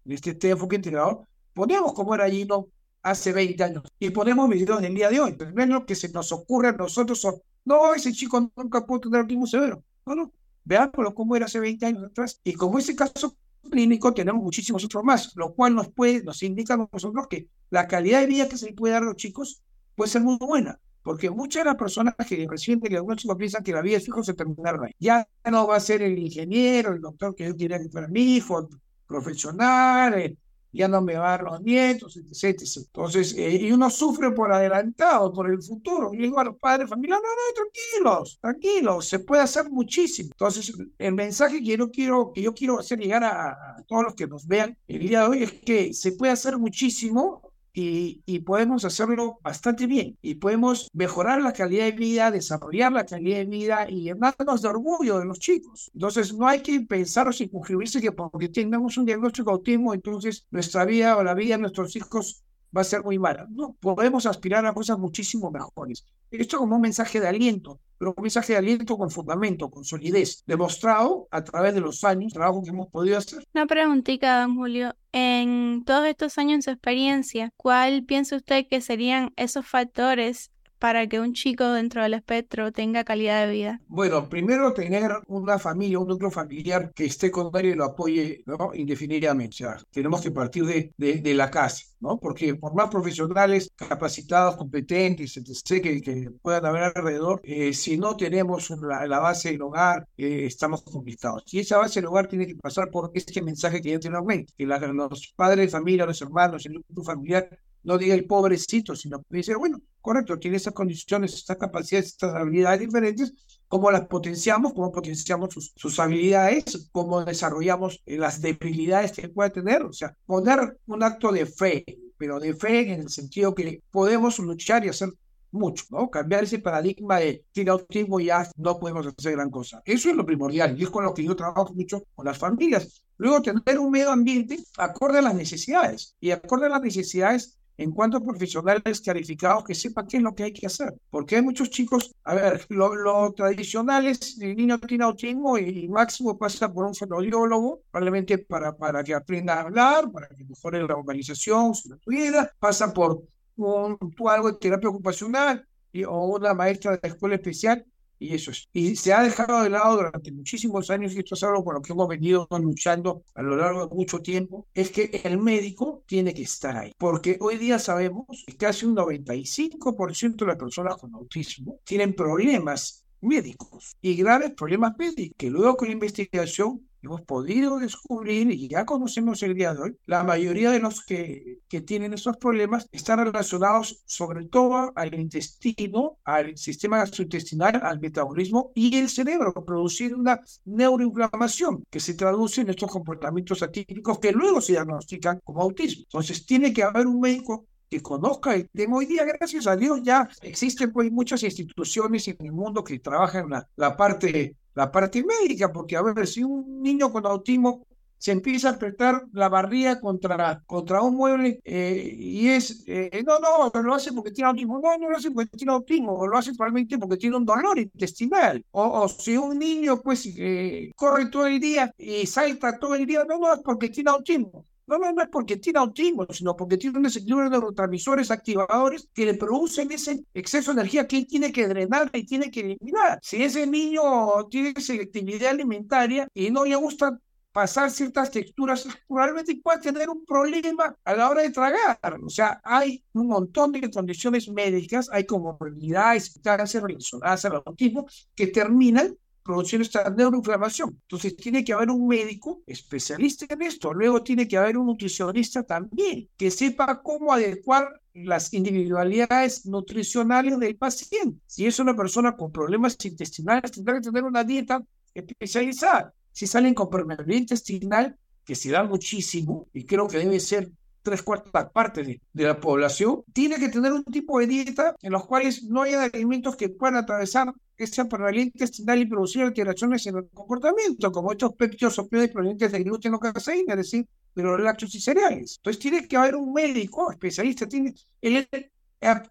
en 0.05 0.12
este, 0.12 0.31
este 0.31 0.50
enfoque 0.50 0.75
integrador, 0.75 1.25
ponemos 1.53 1.93
cómo 1.93 2.13
era 2.13 2.29
Gino 2.29 2.67
hace 3.03 3.34
20 3.34 3.63
años. 3.63 3.84
Y 4.00 4.10
ponemos 4.10 4.50
videos 4.50 4.79
en 4.79 4.86
el 4.86 4.96
día 4.96 5.10
de 5.10 5.20
hoy. 5.20 5.38
Lo 5.55 5.86
que 5.86 5.96
se 5.96 6.10
nos 6.10 6.31
ocurre 6.31 6.70
a 6.70 6.72
nosotros. 6.74 7.25
no, 7.65 7.93
ese 7.93 8.12
chico 8.13 8.51
nunca 8.55 8.86
pudo 8.86 9.01
tener 9.01 9.22
autismo 9.22 9.48
severo. 9.48 9.84
No, 10.05 10.15
no. 10.15 10.34
Veámoslo 10.63 11.13
cómo 11.13 11.36
era 11.36 11.46
hace 11.46 11.60
20 11.60 11.86
años 11.86 12.03
atrás. 12.03 12.39
Y 12.43 12.53
como 12.53 12.77
ese 12.77 12.96
caso 12.96 13.36
clínico, 13.70 14.13
tenemos 14.13 14.43
muchísimos 14.43 14.84
otros 14.84 15.03
más, 15.03 15.36
lo 15.36 15.53
cual 15.53 15.75
nos 15.75 15.89
puede, 15.89 16.24
nos 16.24 16.41
indica 16.43 16.75
a 16.75 16.89
nosotros 16.91 17.27
que 17.27 17.48
la 17.70 17.88
calidad 17.88 18.22
de 18.22 18.27
vida 18.27 18.50
que 18.50 18.58
se 18.58 18.74
puede 18.74 18.93
dar 18.93 19.03
a 19.03 19.08
los 19.08 19.15
chicos 19.15 19.62
puede 19.96 20.10
ser 20.10 20.22
muy 20.22 20.38
buena. 20.38 20.79
Porque 21.03 21.31
muchas 21.31 21.63
de 21.63 21.72
las 21.72 21.77
personas 21.77 22.13
que 22.15 22.48
que 22.48 22.96
algunos 22.96 23.17
chicos 23.17 23.38
piensan 23.38 23.63
que 23.63 23.74
la 23.74 23.81
vida 23.81 23.98
de 23.98 24.03
su 24.03 24.12
hijo 24.12 24.24
se 24.24 24.36
terminaron 24.36 24.86
ahí. 24.86 24.93
Ya 25.00 25.27
no 25.50 25.65
va 25.65 25.77
a 25.77 25.79
ser 25.79 26.03
el 26.03 26.17
ingeniero, 26.20 26.93
el 26.93 27.01
doctor 27.01 27.34
que 27.34 27.46
yo 27.46 27.58
quería 27.58 27.79
que 27.79 27.89
fuera 27.89 28.08
mi 28.08 28.36
hijo, 28.36 28.70
profesional, 29.08 30.13
el, 30.13 30.38
ya 30.72 30.88
no 30.88 31.01
me 31.01 31.18
van 31.18 31.44
los 31.46 31.62
nietos, 31.62 32.18
etc. 32.18 32.62
Entonces, 32.78 33.36
eh, 33.38 33.58
y 33.62 33.72
uno 33.72 33.90
sufre 33.90 34.32
por 34.32 34.51
adelantado, 34.51 35.32
por 35.34 35.50
el 35.50 35.62
futuro. 35.62 36.13
Y 36.13 36.18
digo 36.18 36.40
a 36.40 36.46
los 36.46 36.58
padres, 36.58 36.90
familia, 36.90 37.16
no, 37.16 37.22
no, 37.22 37.54
tranquilos, 37.56 38.40
tranquilos, 38.42 39.08
se 39.08 39.20
puede 39.20 39.44
hacer 39.44 39.70
muchísimo. 39.70 40.30
Entonces, 40.32 40.74
el 40.98 41.13
mensaje 41.13 41.60
que 41.63 41.78
yo 41.78 41.92
quiero, 41.92 42.32
que 42.34 42.42
yo 42.42 42.54
quiero 42.54 42.80
hacer 42.80 43.00
llegar 43.00 43.24
a 43.24 43.84
todos 43.88 44.04
los 44.04 44.16
que 44.16 44.28
nos 44.28 44.48
vean 44.48 44.78
el 44.88 45.00
día 45.00 45.22
de 45.22 45.28
hoy 45.28 45.44
es 45.44 45.54
que 45.54 45.94
se 45.94 46.13
puede 46.13 46.32
hacer 46.32 46.58
muchísimo 46.58 47.50
y, 47.74 48.40
podemos 48.40 48.86
hacerlo 48.86 49.40
bastante 49.44 49.88
bien 49.88 50.18
y 50.22 50.36
podemos 50.36 50.90
mejorar 50.94 51.42
la 51.42 51.54
calidad 51.54 51.86
de 51.86 51.92
vida, 51.92 52.32
desarrollar 52.32 52.92
la 52.92 53.06
calidad 53.06 53.38
de 53.38 53.46
vida 53.46 53.90
y 53.90 54.04
llenarnos 54.04 54.62
de 54.62 54.68
orgullo 54.68 55.20
de 55.20 55.25
los 55.25 55.40
chicos. 55.40 55.92
Entonces, 55.94 56.34
no 56.34 56.48
hay 56.48 56.62
que 56.62 56.81
pensar 56.81 57.27
o 57.27 57.34
circunscribirse 57.34 58.01
que 58.01 58.12
porque 58.12 58.50
tengamos 58.50 58.98
un 58.98 59.05
diagnóstico 59.05 59.51
de 59.51 59.55
autismo, 59.55 59.94
entonces 59.94 60.48
nuestra 60.51 60.86
vida 60.86 61.18
o 61.18 61.24
la 61.24 61.34
vida 61.34 61.55
de 61.55 61.62
nuestros 61.62 61.96
hijos 61.96 62.44
va 62.75 62.81
a 62.81 62.86
ser 62.86 63.03
muy 63.03 63.20
mala. 63.20 63.48
No, 63.50 63.75
podemos 63.79 64.25
aspirar 64.25 64.66
a 64.66 64.74
cosas 64.74 64.98
muchísimo 64.98 65.51
mejores. 65.51 66.05
Esto 66.31 66.57
como 66.57 66.77
un 66.77 66.81
mensaje 66.81 67.20
de 67.20 67.27
aliento, 67.27 67.79
pero 67.98 68.14
un 68.16 68.24
mensaje 68.24 68.53
de 68.53 68.60
aliento 68.60 68.98
con 68.98 69.12
fundamento, 69.12 69.70
con 69.70 69.84
solidez, 69.84 70.44
demostrado 70.46 71.27
a 71.29 71.44
través 71.44 71.74
de 71.74 71.81
los 71.81 72.03
años, 72.03 72.34
trabajo 72.34 72.64
que 72.64 72.70
hemos 72.70 72.88
podido 72.88 73.18
hacer. 73.18 73.44
Una 73.53 73.66
preguntita, 73.66 74.42
don 74.42 74.55
Julio. 74.55 74.96
En 75.12 75.84
todos 75.86 76.07
estos 76.07 76.38
años 76.38 76.53
en 76.53 76.62
su 76.62 76.70
experiencia, 76.72 77.51
¿cuál 77.57 78.05
piensa 78.05 78.38
usted 78.38 78.66
que 78.70 78.79
serían 78.79 79.34
esos 79.36 79.68
factores 79.68 80.50
para 80.81 81.05
que 81.05 81.20
un 81.20 81.33
chico 81.33 81.63
dentro 81.74 82.01
del 82.01 82.15
espectro 82.15 82.72
tenga 82.72 83.03
calidad 83.03 83.46
de 83.46 83.51
vida? 83.53 83.81
Bueno, 83.87 84.27
primero 84.27 84.74
tener 84.74 85.11
una 85.27 85.59
familia, 85.59 86.00
un 86.00 86.07
núcleo 86.07 86.31
familiar 86.31 86.91
que 86.96 87.05
esté 87.05 87.29
con 87.29 87.55
él 87.55 87.65
y 87.67 87.75
lo 87.75 87.85
apoye 87.85 88.41
¿no? 88.48 88.72
indefinidamente. 88.74 89.63
O 89.63 89.70
sea, 89.70 89.77
tenemos 89.91 90.22
que 90.22 90.31
partir 90.31 90.65
de, 90.65 90.91
de, 90.98 91.33
la 91.35 91.51
casa, 91.51 91.85
¿no? 92.00 92.17
Porque 92.17 92.55
por 92.55 92.74
más 92.74 92.89
profesionales 92.89 93.72
capacitados, 93.75 94.57
competentes, 94.57 95.37
etc., 95.37 95.83
que, 95.83 96.01
que 96.01 96.31
puedan 96.41 96.65
haber 96.65 96.83
alrededor, 96.83 97.41
eh, 97.44 97.74
si 97.74 98.00
no 98.00 98.17
tenemos 98.17 98.72
la, 98.72 99.20
base 99.20 99.51
del 99.51 99.61
hogar, 99.61 100.07
eh, 100.17 100.46
estamos 100.48 100.81
complicados. 100.81 101.44
Y 101.53 101.59
esa 101.59 101.77
base 101.77 102.00
del 102.00 102.07
hogar 102.07 102.27
tiene 102.27 102.48
que 102.48 102.55
pasar 102.55 102.89
por 102.89 103.11
este 103.13 103.39
mensaje 103.44 103.81
que 103.83 103.89
ya 103.89 103.96
anteriormente, 103.96 104.51
que 104.57 104.65
los 104.65 105.31
padres 105.35 105.67
de 105.67 105.70
familia, 105.70 106.07
los 106.07 106.22
hermanos, 106.24 106.65
el 106.65 106.74
núcleo 106.74 107.03
familiar 107.03 107.50
no 107.83 107.98
diga 107.98 108.15
el 108.15 108.25
pobrecito, 108.25 108.96
sino 108.96 109.24
dice, 109.29 109.55
bueno, 109.55 109.81
correcto, 110.01 110.37
tiene 110.39 110.57
estas 110.57 110.74
condiciones, 110.74 111.33
estas 111.33 111.57
capacidades, 111.57 112.07
estas 112.07 112.35
habilidades 112.35 112.79
diferentes, 112.79 113.33
cómo 113.67 113.91
las 113.91 114.07
potenciamos, 114.07 114.74
cómo 114.74 114.91
potenciamos 114.91 115.53
sus, 115.53 115.74
sus 115.75 116.00
habilidades, 116.00 116.89
cómo 116.91 117.24
desarrollamos 117.24 118.01
eh, 118.05 118.17
las 118.17 118.41
debilidades 118.41 119.13
que 119.13 119.29
puede 119.29 119.50
tener, 119.50 119.83
o 119.83 119.94
sea, 119.94 120.15
poner 120.25 120.77
un 120.87 121.03
acto 121.03 121.31
de 121.31 121.46
fe, 121.46 121.85
pero 122.17 122.39
de 122.39 122.53
fe 122.53 122.94
en 122.94 123.01
el 123.01 123.09
sentido 123.09 123.55
que 123.55 123.81
podemos 123.91 124.37
luchar 124.39 124.85
y 124.85 124.89
hacer 124.89 125.09
mucho, 125.51 125.85
¿no? 125.89 126.09
Cambiar 126.09 126.44
ese 126.44 126.59
paradigma 126.59 127.20
de 127.20 127.46
tiene 127.51 127.72
autismo 127.72 128.20
ya 128.20 128.50
no 128.55 128.79
podemos 128.79 129.05
hacer 129.07 129.33
gran 129.33 129.50
cosa. 129.50 129.81
Eso 129.85 130.09
es 130.09 130.15
lo 130.15 130.25
primordial 130.25 130.79
y 130.79 130.83
es 130.83 130.89
con 130.89 131.03
lo 131.03 131.13
que 131.13 131.24
yo 131.24 131.35
trabajo 131.35 131.74
mucho 131.74 132.03
con 132.15 132.25
las 132.25 132.37
familias. 132.37 133.03
Luego, 133.17 133.41
tener 133.41 133.79
un 133.79 133.91
medio 133.91 134.11
ambiente 134.11 134.57
acorde 134.77 135.20
a 135.20 135.22
las 135.22 135.35
necesidades 135.35 136.15
y 136.20 136.31
acorde 136.31 136.65
a 136.65 136.70
las 136.70 136.81
necesidades 136.81 137.59
en 137.81 137.91
cuanto 137.91 138.17
a 138.17 138.22
profesionales 138.22 139.01
calificados 139.01 139.63
que 139.63 139.74
sepan 139.74 140.07
qué 140.07 140.17
es 140.17 140.24
lo 140.24 140.35
que 140.35 140.44
hay 140.44 140.53
que 140.53 140.67
hacer. 140.67 140.94
Porque 141.09 141.35
hay 141.35 141.41
muchos 141.41 141.70
chicos, 141.70 142.13
a 142.24 142.35
ver, 142.35 142.65
lo, 142.70 143.33
tradicional 143.33 144.05
es 144.07 144.39
el 144.39 144.55
niño 144.55 144.79
tiene 144.79 145.03
autismo 145.03 145.57
y 145.57 145.87
máximo 145.87 146.37
pasa 146.37 146.72
por 146.72 146.85
un 146.85 146.94
fonoaudiólogo, 146.94 147.81
probablemente 147.89 148.37
para, 148.37 148.75
para 148.77 149.03
que 149.03 149.13
aprenda 149.13 149.55
a 149.55 149.61
hablar, 149.61 150.11
para 150.11 150.27
que 150.29 150.44
mejore 150.44 150.83
la 150.83 150.96
organización, 150.96 151.74
su 151.74 151.98
vida, 152.05 152.51
pasa 152.59 152.94
por 152.94 153.24
un, 153.55 153.98
algo 154.27 154.51
de 154.51 154.57
terapia 154.59 154.89
ocupacional 154.89 155.65
y, 155.91 156.03
o 156.03 156.25
una 156.25 156.53
maestra 156.53 156.91
de 156.91 157.00
la 157.01 157.09
escuela 157.09 157.35
especial 157.35 157.85
y 158.22 158.36
eso 158.36 158.51
es. 158.51 158.70
Y 158.72 158.96
se 158.96 159.14
ha 159.14 159.24
dejado 159.24 159.64
de 159.64 159.72
lado 159.72 159.98
durante 159.98 160.31
muchísimos 160.31 160.92
años, 160.92 161.14
y 161.14 161.20
esto 161.20 161.34
es 161.34 161.44
algo 161.44 161.64
por 161.64 161.74
lo 161.74 161.81
que 161.81 161.92
hemos 161.92 162.07
venido 162.07 162.48
luchando 162.51 163.24
a 163.34 163.42
lo 163.42 163.57
largo 163.57 163.88
de 163.88 163.96
mucho 163.96 164.20
tiempo, 164.20 164.68
es 164.75 164.92
que 164.92 165.22
el 165.24 165.40
médico 165.40 166.03
tiene 166.05 166.34
que 166.34 166.44
estar 166.44 166.77
ahí. 166.77 166.92
Porque 167.00 167.38
hoy 167.42 167.57
día 167.57 167.79
sabemos 167.79 168.44
que 168.46 168.55
casi 168.55 168.86
un 168.86 168.96
95% 168.96 170.36
de 170.36 170.46
las 170.46 170.57
personas 170.57 170.98
con 170.98 171.16
autismo 171.16 171.79
tienen 171.84 172.14
problemas 172.14 173.03
médicos 173.22 173.98
y 174.01 174.16
graves 174.16 174.51
problemas 174.51 174.94
médicos, 174.98 175.36
que 175.38 175.50
luego 175.50 175.77
con 175.77 175.90
investigación 175.90 176.88
hemos 177.01 177.22
podido 177.22 177.79
descubrir 177.79 178.51
y 178.51 178.68
ya 178.68 178.85
conocemos 178.85 179.42
el 179.44 179.55
día 179.55 179.74
de 179.74 179.81
hoy, 179.81 179.98
la 180.05 180.24
mayoría 180.24 180.72
de 180.72 180.79
los 180.79 181.03
que, 181.03 181.59
que 181.68 181.81
tienen 181.81 182.14
esos 182.14 182.37
problemas 182.37 182.87
están 182.92 183.20
relacionados 183.25 184.03
sobre 184.05 184.46
todo 184.46 184.92
al 184.96 185.14
intestino, 185.16 186.18
al 186.24 186.57
sistema 186.57 186.98
gastrointestinal, 186.98 187.81
al 187.83 188.00
metabolismo 188.00 188.72
y 188.75 188.96
el 188.98 189.09
cerebro, 189.09 189.53
produciendo 189.66 190.18
una 190.18 190.42
neuroinflamación 190.66 191.83
que 191.90 192.00
se 192.00 192.14
traduce 192.14 192.61
en 192.61 192.70
estos 192.70 192.92
comportamientos 192.92 193.64
atípicos 193.64 194.20
que 194.20 194.31
luego 194.31 194.61
se 194.61 194.74
diagnostican 194.74 195.40
como 195.44 195.61
autismo. 195.61 196.03
Entonces 196.03 196.46
tiene 196.46 196.74
que 196.74 196.83
haber 196.83 197.07
un 197.07 197.20
médico 197.20 197.66
que 197.90 198.01
conozca 198.01 198.55
el 198.55 198.70
tema. 198.70 198.98
Hoy 198.98 199.05
día, 199.05 199.25
gracias 199.25 199.68
a 199.68 199.75
Dios, 199.75 200.00
ya 200.01 200.29
existen 200.42 200.94
pues, 200.94 201.11
muchas 201.11 201.44
instituciones 201.44 202.25
en 202.29 202.37
el 202.40 202.53
mundo 202.53 202.85
que 202.85 203.00
trabajan 203.00 203.50
la, 203.50 203.68
la 203.75 203.98
parte 203.98 204.55
la 204.75 204.92
parte 204.92 205.24
médica, 205.24 205.72
porque 205.72 205.98
a 205.98 206.01
ver, 206.01 206.27
si 206.27 206.44
un 206.44 206.81
niño 206.81 207.12
con 207.12 207.25
autismo 207.25 207.86
se 208.22 208.31
empieza 208.31 208.70
a 208.70 208.72
apretar 208.74 209.25
la 209.34 209.50
barriga 209.50 210.00
contra, 210.00 210.62
contra 210.68 211.01
un 211.01 211.16
mueble 211.16 211.60
eh, 211.64 212.16
y 212.16 212.50
es, 212.50 212.84
eh, 212.86 213.24
no, 213.25 213.40
no, 213.40 213.81
lo 213.81 213.96
hace 213.96 214.14
porque 214.14 214.29
tiene 214.29 214.50
autismo, 214.50 214.79
no, 214.79 214.96
no 215.00 215.10
lo 215.10 215.18
hace 215.18 215.31
porque 215.31 215.57
tiene 215.57 215.74
autismo, 215.74 216.27
lo 216.27 216.38
hace 216.38 216.53
probablemente 216.53 217.00
porque 217.00 217.18
tiene 217.18 217.38
un 217.38 217.46
dolor 217.46 217.79
intestinal. 217.79 218.64
O, 218.72 219.07
si 219.10 219.38
un 219.38 219.57
niño 219.57 220.00
pues 220.03 220.27
eh, 220.38 220.92
corre 220.96 221.27
todo 221.31 221.48
el 221.48 221.60
día 221.60 221.92
y 221.98 222.27
salta 222.27 222.77
todo 222.77 222.94
el 222.94 223.07
día, 223.07 223.24
no, 223.27 223.40
no, 223.40 223.55
es 223.55 223.62
porque 223.62 223.90
tiene 223.90 224.12
autismo. 224.12 224.66
No, 224.92 224.98
no, 224.98 225.14
no 225.14 225.22
es 225.22 225.30
porque 225.30 225.56
tiene 225.56 225.80
autismo, 225.80 226.27
sino 226.32 226.54
porque 226.58 226.75
tiene 226.75 226.98
un 226.98 227.04
desequilibrio 227.04 227.46
de 227.46 227.51
neurotransmisores 227.51 228.30
activadores 228.30 229.08
que 229.14 229.25
le 229.25 229.36
producen 229.36 229.90
ese 229.90 230.25
exceso 230.34 230.74
de 230.74 230.82
energía 230.82 231.08
que 231.08 231.20
él 231.20 231.27
tiene 231.27 231.54
que 231.54 231.66
drenar 231.66 232.10
y 232.14 232.25
tiene 232.25 232.51
que 232.51 232.60
eliminar. 232.60 233.18
Si 233.22 233.42
ese 233.42 233.66
niño 233.66 234.01
tiene 234.50 234.74
selectividad 234.82 235.51
alimentaria 235.51 236.27
y 236.34 236.51
no 236.51 236.66
le 236.66 236.75
gusta 236.75 237.18
pasar 237.54 237.90
ciertas 237.90 238.32
texturas, 238.32 238.86
probablemente 239.08 239.56
pueda 239.64 239.80
tener 239.80 240.10
un 240.10 240.25
problema 240.25 240.94
a 241.06 241.16
la 241.16 241.30
hora 241.30 241.44
de 241.44 241.51
tragar. 241.51 241.98
O 242.25 242.30
sea, 242.30 242.60
hay 242.62 243.01
un 243.14 243.27
montón 243.27 243.72
de 243.72 243.90
condiciones 243.90 244.50
médicas, 244.50 245.10
hay 245.10 245.25
comorbilidades 245.25 246.38
cáncer 246.44 246.84
relacionadas 246.84 247.46
al 247.46 247.62
autismo 247.66 248.08
que 248.36 248.48
terminan 248.48 249.16
produciendo 249.44 249.84
esta 249.84 250.10
neuroinflamación. 250.10 250.90
Entonces 251.01 251.36
tiene 251.36 251.64
que 251.64 251.74
haber 251.74 251.90
un 251.90 252.08
médico 252.08 252.62
especialista 252.66 253.46
en 253.50 253.62
esto. 253.62 253.94
Luego 253.94 254.24
tiene 254.24 254.48
que 254.48 254.58
haber 254.58 254.77
un 254.77 254.88
nutricionista 254.88 255.64
también 255.64 256.30
que 256.38 256.51
sepa 256.51 257.01
cómo 257.01 257.34
adecuar 257.34 258.01
las 258.14 258.54
individualidades 258.54 259.66
nutricionales 259.66 260.60
del 260.60 260.75
paciente. 260.75 261.40
Si 261.48 261.66
es 261.66 261.80
una 261.80 261.96
persona 261.96 262.36
con 262.36 262.51
problemas 262.51 262.98
intestinales, 263.04 263.72
tendrá 263.72 263.96
que 263.96 264.01
tener 264.01 264.24
una 264.24 264.44
dieta 264.44 264.84
especializada 265.14 266.14
si 266.32 266.48
salen 266.48 266.74
con 266.74 266.90
permeabilidad 266.90 267.40
intestinal, 267.40 268.18
que 268.44 268.56
se 268.56 268.72
da 268.72 268.84
muchísimo, 268.84 269.68
y 269.74 269.86
creo 269.86 270.08
que 270.08 270.18
debe 270.18 270.40
ser 270.40 270.72
tres 271.01 271.22
cuartas 271.22 271.72
partes 271.72 272.07
de, 272.07 272.44
la 272.44 272.59
población, 272.59 273.24
tiene 273.33 273.57
que 273.57 273.70
tener 273.70 273.92
un 273.92 274.03
tipo 274.03 274.40
de 274.40 274.48
dieta 274.48 274.96
en 275.01 275.11
los 275.11 275.25
cuales 275.25 275.64
no 275.64 275.81
haya 275.81 276.03
alimentos 276.03 276.55
que 276.55 276.70
puedan 276.70 276.98
atravesar 276.98 277.53
esa 277.77 278.07
permeabilidad 278.07 278.51
intestinal 278.53 279.00
y 279.00 279.05
producir 279.05 279.42
alteraciones 279.44 280.05
en 280.07 280.18
el 280.18 280.29
comportamiento, 280.33 281.11
como 281.11 281.31
estos 281.31 281.53
péptidos 281.53 281.98
opioides 282.00 282.31
provenientes 282.31 282.72
de 282.72 282.83
gluten 282.83 283.14
o 283.14 283.20
caseína, 283.20 283.74
es 283.74 283.77
decir, 283.77 284.07
de 284.35 284.44
los 284.44 284.59
lácteos 284.59 284.94
y 284.96 285.01
cereales. 285.01 285.57
Entonces 285.57 285.79
tiene 285.79 286.07
que 286.07 286.18
haber 286.18 286.35
un 286.35 286.53
médico 286.53 287.11
especialista. 287.11 287.68
Tiene, 287.68 287.94
el, 288.22 288.48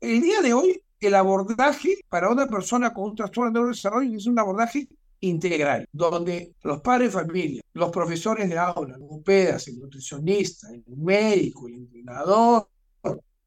el 0.01 0.21
día 0.21 0.41
de 0.43 0.53
hoy, 0.53 0.83
el 1.01 1.15
abordaje 1.15 1.97
para 2.09 2.29
una 2.29 2.47
persona 2.47 2.93
con 2.93 3.11
un 3.11 3.15
trastorno 3.15 3.51
de 3.51 3.55
neurodesarrollo 3.55 4.17
es 4.17 4.27
un 4.27 4.39
abordaje 4.39 4.89
integral, 5.21 5.87
donde 5.93 6.55
los 6.63 6.81
padres 6.81 7.13
de 7.13 7.21
familia, 7.21 7.63
los 7.75 7.91
profesores 7.91 8.49
de 8.49 8.59
aula, 8.59 8.97
los 8.99 9.23
pedas, 9.23 9.69
el 9.69 9.79
nutricionista, 9.79 10.69
el 10.73 10.85
médico, 10.97 11.69
el 11.69 11.75
entrenador 11.75 12.69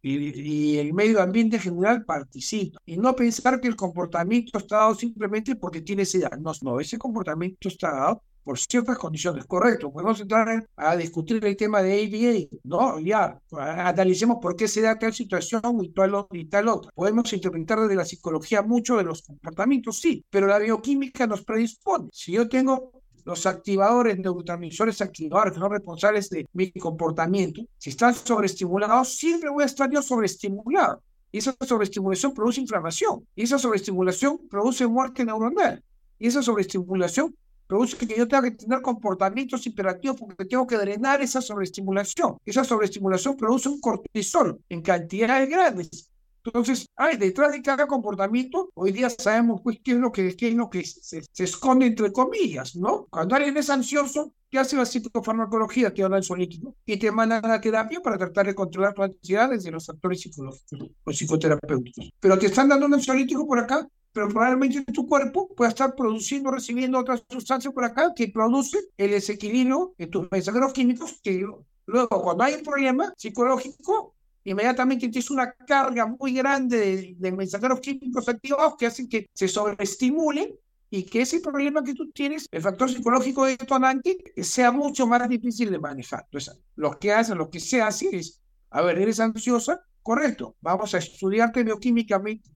y, 0.02 0.78
el 0.78 0.94
medio 0.94 1.22
ambiente 1.22 1.56
en 1.56 1.62
general 1.62 2.06
participan. 2.06 2.80
Y 2.86 2.98
no 2.98 3.16
pensar 3.16 3.60
que 3.62 3.68
el 3.68 3.76
comportamiento 3.76 4.58
está 4.58 4.78
dado 4.78 4.96
simplemente 4.96 5.56
porque 5.56 5.82
tiene 5.82 6.04
ese 6.04 6.20
diagnóstico. 6.20 6.72
No, 6.72 6.80
ese 6.80 6.98
comportamiento 6.98 7.68
está 7.68 7.92
dado 7.92 8.24
por 8.44 8.60
ciertas 8.60 8.98
condiciones, 8.98 9.46
correcto. 9.46 9.92
Podemos 9.92 10.20
entrar 10.20 10.68
a 10.76 10.96
discutir 10.96 11.44
el 11.44 11.56
tema 11.56 11.82
de 11.82 12.04
ABA, 12.04 12.60
¿no? 12.64 13.00
Ya, 13.00 13.40
analicemos 13.52 14.38
por 14.42 14.56
qué 14.56 14.68
se 14.68 14.82
da 14.82 14.98
tal 14.98 15.14
situación 15.14 15.62
y 15.82 15.90
tal, 15.90 16.26
y 16.32 16.46
tal 16.46 16.68
otra. 16.68 16.92
Podemos 16.94 17.32
interpretar 17.34 17.80
desde 17.82 17.96
la 17.96 18.06
psicología 18.06 18.62
mucho 18.62 18.98
de 18.98 19.04
los 19.04 19.22
comportamientos, 19.22 20.00
sí, 20.00 20.24
pero 20.30 20.48
la 20.48 20.60
bioquímica 20.60 21.26
nos 21.28 21.44
predispone. 21.44 22.10
Si 22.12 22.34
yo 22.34 22.48
tengo 22.50 22.92
los 23.26 23.46
activadores, 23.46 24.20
neurotransmisores 24.20 25.02
activadores 25.02 25.54
que 25.54 25.60
son 25.60 25.72
responsables 25.72 26.30
de 26.30 26.46
mi 26.54 26.72
comportamiento, 26.72 27.62
si 27.78 27.92
están 27.92 28.14
sobreestimulados, 28.14 29.16
siempre 29.16 29.50
voy 29.50 29.64
a 29.64 29.68
estar 29.68 29.90
yo 29.90 30.02
sobreestimulado. 30.02 31.02
Y 31.32 31.40
esa 31.40 31.56
sobreestimulación 31.62 32.34
produce 32.34 32.62
inflamación. 32.62 33.26
Y 33.36 33.44
esa 33.44 33.58
sobreestimulación 33.58 34.40
produce 34.50 34.86
muerte 34.86 35.26
neuronal. 35.26 35.84
Y 36.20 36.28
esa 36.28 36.44
sobreestimulación 36.44 37.36
produce 37.74 37.98
que 37.98 38.06
yo 38.06 38.28
tenga 38.28 38.44
que 38.44 38.52
tener 38.52 38.84
comportamientos 38.84 39.66
imperativos 39.66 40.16
porque 40.20 40.46
tengo 40.46 40.68
que 40.68 40.78
drenar 40.78 41.24
esa 41.24 41.42
sobreestimulación. 41.42 42.38
Esa 42.46 42.64
sobreestimulación 42.64 43.36
produce 43.36 43.68
un 43.68 43.80
cortisol 43.80 44.60
en 44.70 44.84
cantidades 44.84 45.50
grandes. 45.50 46.12
Entonces, 46.46 46.88
hay 46.96 47.18
detrás 47.18 47.52
de 47.52 47.64
cada 47.64 47.88
comportamiento, 47.88 48.70
hoy 48.76 48.92
día 48.92 49.10
sabemos 49.10 49.62
pues, 49.64 49.80
qué 49.84 49.94
es 49.94 49.98
lo 49.98 50.12
que, 50.12 50.36
qué 50.36 50.50
es 50.50 50.54
lo 50.54 50.70
que 50.70 50.86
se, 50.86 51.24
esconde 51.38 51.88
entre 51.88 52.12
comillas, 52.12 52.76
¿no? 52.76 53.08
Cuando 53.10 53.36
alguien 53.36 53.58
es 53.58 53.72
ansioso, 53.72 54.36
¿qué 54.54 54.60
hace 54.60 54.76
la 54.76 54.86
psicofarmacología? 54.86 55.92
Te 55.92 56.08
da 56.08 56.16
el 56.16 56.22
solítico 56.22 56.76
y 56.86 56.98
te 56.98 57.12
manda 57.12 57.42
a 57.44 57.60
terapia 57.60 58.00
para 58.02 58.20
tratar 58.20 58.46
de 58.46 58.54
controlar 58.54 58.94
tu 58.94 59.02
ansiedad 59.02 59.50
desde 59.50 59.72
los 59.72 59.84
factores 59.84 60.22
psicológicos 60.22 60.92
o 61.04 61.12
psicoterapéuticos. 61.12 62.12
Pero 62.20 62.38
te 62.38 62.46
están 62.46 62.70
dando 62.70 62.86
un 62.86 62.94
ansiolítico 62.94 63.48
por 63.48 63.58
acá 63.58 63.88
pero 64.12 64.30
probablemente 64.30 64.84
tu 64.94 65.08
cuerpo 65.08 65.48
pueda 65.56 65.70
estar 65.70 65.96
produciendo, 65.96 66.52
recibiendo 66.52 67.00
otras 67.00 67.24
sustancias 67.28 67.74
por 67.74 67.84
acá 67.84 68.14
que 68.16 68.28
produce 68.28 68.78
el 68.96 69.10
desequilibrio 69.10 69.96
en 69.98 70.12
tus 70.12 70.32
mensajeros 70.32 70.72
químicos 70.72 71.20
que 71.24 71.44
luego 71.88 72.22
cuando 72.22 72.44
hay 72.44 72.54
un 72.54 72.62
problema 72.62 73.12
psicológico, 73.18 74.14
inmediatamente 74.44 75.10
tienes 75.10 75.32
una 75.32 75.52
carga 75.52 76.06
muy 76.06 76.32
grande 76.32 77.16
de, 77.18 77.32
mensajeros 77.32 77.80
químicos 77.80 78.30
activados 78.30 78.76
que 78.78 78.86
hacen 78.86 79.10
que 79.10 79.26
se 79.34 79.48
sobreestimulen 79.48 80.54
y 80.96 81.06
que 81.06 81.22
ese 81.22 81.40
problema 81.40 81.84
que 81.84 81.96
tú 81.96 82.12
tienes, 82.12 82.48
el 82.52 82.62
factor 82.62 82.88
psicológico 82.88 83.46
detonante, 83.46 84.16
sea 84.44 84.72
mucho 84.72 85.08
más 85.08 85.28
difícil 85.28 85.72
de 85.72 85.80
manejar. 85.80 86.22
Entonces, 86.26 86.56
lo 86.76 87.00
que 87.00 87.12
hacen, 87.12 87.40
lo 87.40 87.50
que 87.50 87.60
se 87.60 87.82
hace 87.82 88.16
es, 88.16 88.40
a 88.70 88.84
ver, 88.84 89.00
eres 89.00 89.20
ansiosa, 89.20 89.82
correcto, 90.04 90.56
vamos 90.62 90.94
a 90.94 91.00
estudiarte 91.00 91.64
bioquímicamente 91.64 92.48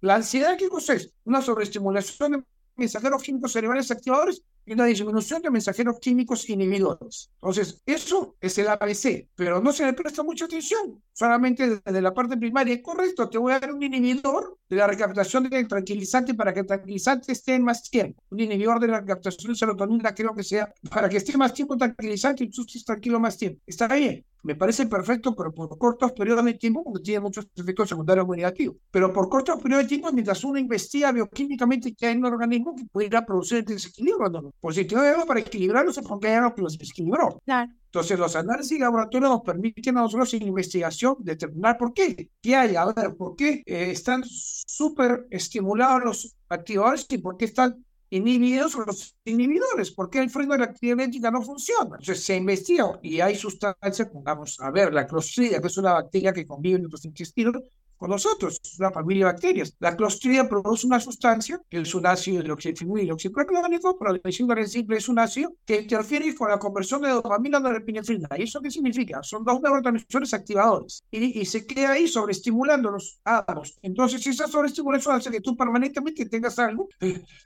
la 0.00 0.16
ansiedad, 0.16 0.56
¿qué 0.56 0.68
cosa 0.68 0.94
es? 0.94 1.12
Una 1.24 1.42
sobreestimulación 1.42 2.32
de 2.32 2.44
mensajeros 2.76 3.22
químicos 3.22 3.52
cerebrales 3.52 3.90
activadores 3.90 4.42
y 4.64 4.72
una 4.74 4.86
disminución 4.86 5.42
de 5.42 5.50
mensajeros 5.50 5.98
químicos 5.98 6.48
inhibidores. 6.48 7.30
Entonces, 7.34 7.82
eso 7.86 8.36
es 8.40 8.56
el 8.58 8.68
ABC, 8.68 9.28
pero 9.34 9.60
no 9.60 9.72
se 9.72 9.84
le 9.84 9.92
presta 9.92 10.22
mucha 10.22 10.44
atención. 10.44 11.02
Solamente 11.12 11.80
desde 11.84 12.00
la 12.00 12.14
parte 12.14 12.36
primaria, 12.36 12.82
correcto, 12.82 13.28
te 13.28 13.38
voy 13.38 13.52
a 13.52 13.60
dar 13.60 13.72
un 13.72 13.82
inhibidor 13.82 14.58
de 14.68 14.76
la 14.76 14.86
recaptación 14.86 15.48
del 15.48 15.68
tranquilizante 15.68 16.34
para 16.34 16.54
que 16.54 16.60
el 16.60 16.66
tranquilizante 16.66 17.32
esté 17.32 17.58
más 17.58 17.82
tiempo. 17.90 18.22
Un 18.30 18.40
inhibidor 18.40 18.80
de 18.80 18.88
la 18.88 19.00
recaptación 19.00 19.52
de 19.52 19.58
serotonina, 19.58 20.14
creo 20.14 20.34
que 20.34 20.42
sea, 20.42 20.72
para 20.90 21.08
que 21.08 21.18
esté 21.18 21.36
más 21.36 21.52
tiempo 21.52 21.76
tranquilizante 21.76 22.44
y 22.44 22.50
tú 22.50 22.62
estés 22.62 22.84
tranquilo 22.84 23.20
más 23.20 23.36
tiempo. 23.36 23.60
Está 23.66 23.88
bien. 23.88 24.24
Me 24.44 24.56
parece 24.56 24.86
perfecto, 24.86 25.36
pero 25.36 25.52
por 25.52 25.78
cortos 25.78 26.12
periodos 26.12 26.44
de 26.44 26.54
tiempo, 26.54 26.82
porque 26.82 27.00
tiene 27.00 27.20
muchos 27.20 27.46
efectos 27.54 27.88
secundarios 27.88 28.26
muy 28.26 28.38
negativos. 28.38 28.76
Pero 28.90 29.12
por 29.12 29.28
cortos 29.28 29.62
periodos 29.62 29.84
de 29.84 29.88
tiempo, 29.88 30.10
mientras 30.12 30.42
uno 30.42 30.58
investiga 30.58 31.12
bioquímicamente 31.12 31.94
que 31.94 32.06
hay 32.06 32.12
en 32.14 32.18
un 32.18 32.32
organismo 32.32 32.74
que 32.74 32.84
pudiera 32.86 33.24
producir 33.24 33.58
el 33.58 33.64
desequilibrio, 33.66 34.51
tiene 34.60 35.08
algo 35.08 35.26
para 35.26 35.40
equilibrarlo, 35.40 35.92
se 35.92 36.02
porque 36.02 36.28
hay 36.28 36.34
algo 36.34 36.54
que 36.54 36.62
los 36.62 36.78
desequilibró. 36.78 37.42
Entonces, 37.46 38.18
los 38.18 38.36
análisis 38.36 38.78
laboratorios 38.78 39.30
nos 39.30 39.42
permiten 39.42 39.98
a 39.98 40.02
nosotros 40.02 40.32
en 40.34 40.42
investigación 40.42 41.16
determinar 41.18 41.76
por 41.76 41.92
qué. 41.92 42.30
¿Qué 42.40 42.56
hay? 42.56 42.76
A 42.76 42.86
ver, 42.86 43.14
¿por 43.16 43.36
qué 43.36 43.62
eh, 43.66 43.90
están 43.90 44.22
súper 44.24 45.26
estimulados 45.30 46.04
los 46.04 46.36
activadores 46.48 47.06
y 47.10 47.18
por 47.18 47.36
qué 47.36 47.46
están 47.46 47.84
inhibidos 48.12 48.74
los 48.74 49.16
inhibidores, 49.24 49.90
¿por 49.90 50.10
qué 50.10 50.18
el 50.18 50.28
freno 50.28 50.52
de 50.52 50.58
la 50.58 50.64
actividad 50.66 51.00
eléctrica 51.00 51.30
no 51.30 51.40
funciona? 51.40 51.96
Entonces 51.98 52.22
se 52.22 52.36
investiga 52.36 53.00
y 53.02 53.20
hay 53.20 53.36
sustancias, 53.36 54.10
vamos 54.12 54.60
a 54.60 54.70
ver, 54.70 54.92
la 54.92 55.06
clostridia, 55.06 55.62
que 55.62 55.68
es 55.68 55.78
una 55.78 55.94
bacteria 55.94 56.30
que 56.30 56.46
convive 56.46 56.76
en 56.76 56.82
nuestros 56.82 57.06
intestinos, 57.06 57.62
con 58.02 58.10
nosotros, 58.10 58.60
es 58.64 58.80
una 58.80 58.90
familia 58.90 59.26
de 59.26 59.32
bacterias. 59.32 59.76
La 59.78 59.96
clostridia 59.96 60.48
produce 60.48 60.88
una 60.88 60.98
sustancia, 60.98 61.60
que 61.70 61.78
es 61.78 61.94
un 61.94 62.04
ácido 62.04 62.42
hidroxiethileno 62.42 63.00
y 63.00 63.10
oxipropionónico, 63.12 63.96
pero 63.96 64.14
diciendo 64.14 64.56
simple 64.66 64.96
es 64.96 65.08
un 65.08 65.20
ácido 65.20 65.54
que 65.64 65.82
interfiere 65.82 66.34
con 66.34 66.50
la 66.50 66.58
conversión 66.58 67.00
de 67.02 67.10
dopamina 67.10 67.58
a 67.58 67.60
norepinefrina. 67.60 68.28
¿Y 68.36 68.42
eso 68.42 68.60
qué 68.60 68.72
significa? 68.72 69.22
Son 69.22 69.44
dos 69.44 69.60
neurotransmisores 69.62 70.34
activadores 70.34 71.04
y, 71.12 71.40
y, 71.40 71.44
se 71.44 71.64
queda 71.64 71.92
ahí 71.92 72.08
sobreestimulando 72.08 72.90
los 72.90 73.20
átomos. 73.22 73.78
Entonces, 73.82 74.26
esa 74.26 74.48
sobreestimulación 74.48 75.14
hace 75.14 75.30
que 75.30 75.40
tú 75.40 75.56
permanentemente 75.56 76.26
tengas 76.26 76.58
algo 76.58 76.88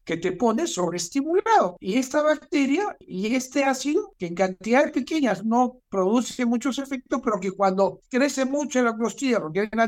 que 0.05 0.17
te 0.17 0.33
pone 0.33 0.67
sobreestimulado. 0.67 1.77
Y 1.81 1.99
esta 1.99 2.23
bacteria 2.23 2.97
y 3.01 3.35
este 3.35 3.63
ácido, 3.65 4.15
que 4.19 4.29
en 4.29 4.35
cantidades 4.35 4.93
pequeñas 4.93 5.45
no 5.45 5.81
produce 5.91 6.47
muchos 6.47 6.79
efectos, 6.79 7.21
pero 7.23 7.39
que 7.41 7.51
cuando 7.51 8.01
crece 8.09 8.47
mucho 8.47 8.79
en 8.79 8.87
la 8.87 8.97
clostridia, 8.97 9.41
porque 9.41 9.61
hay 9.61 9.69
una 9.71 9.87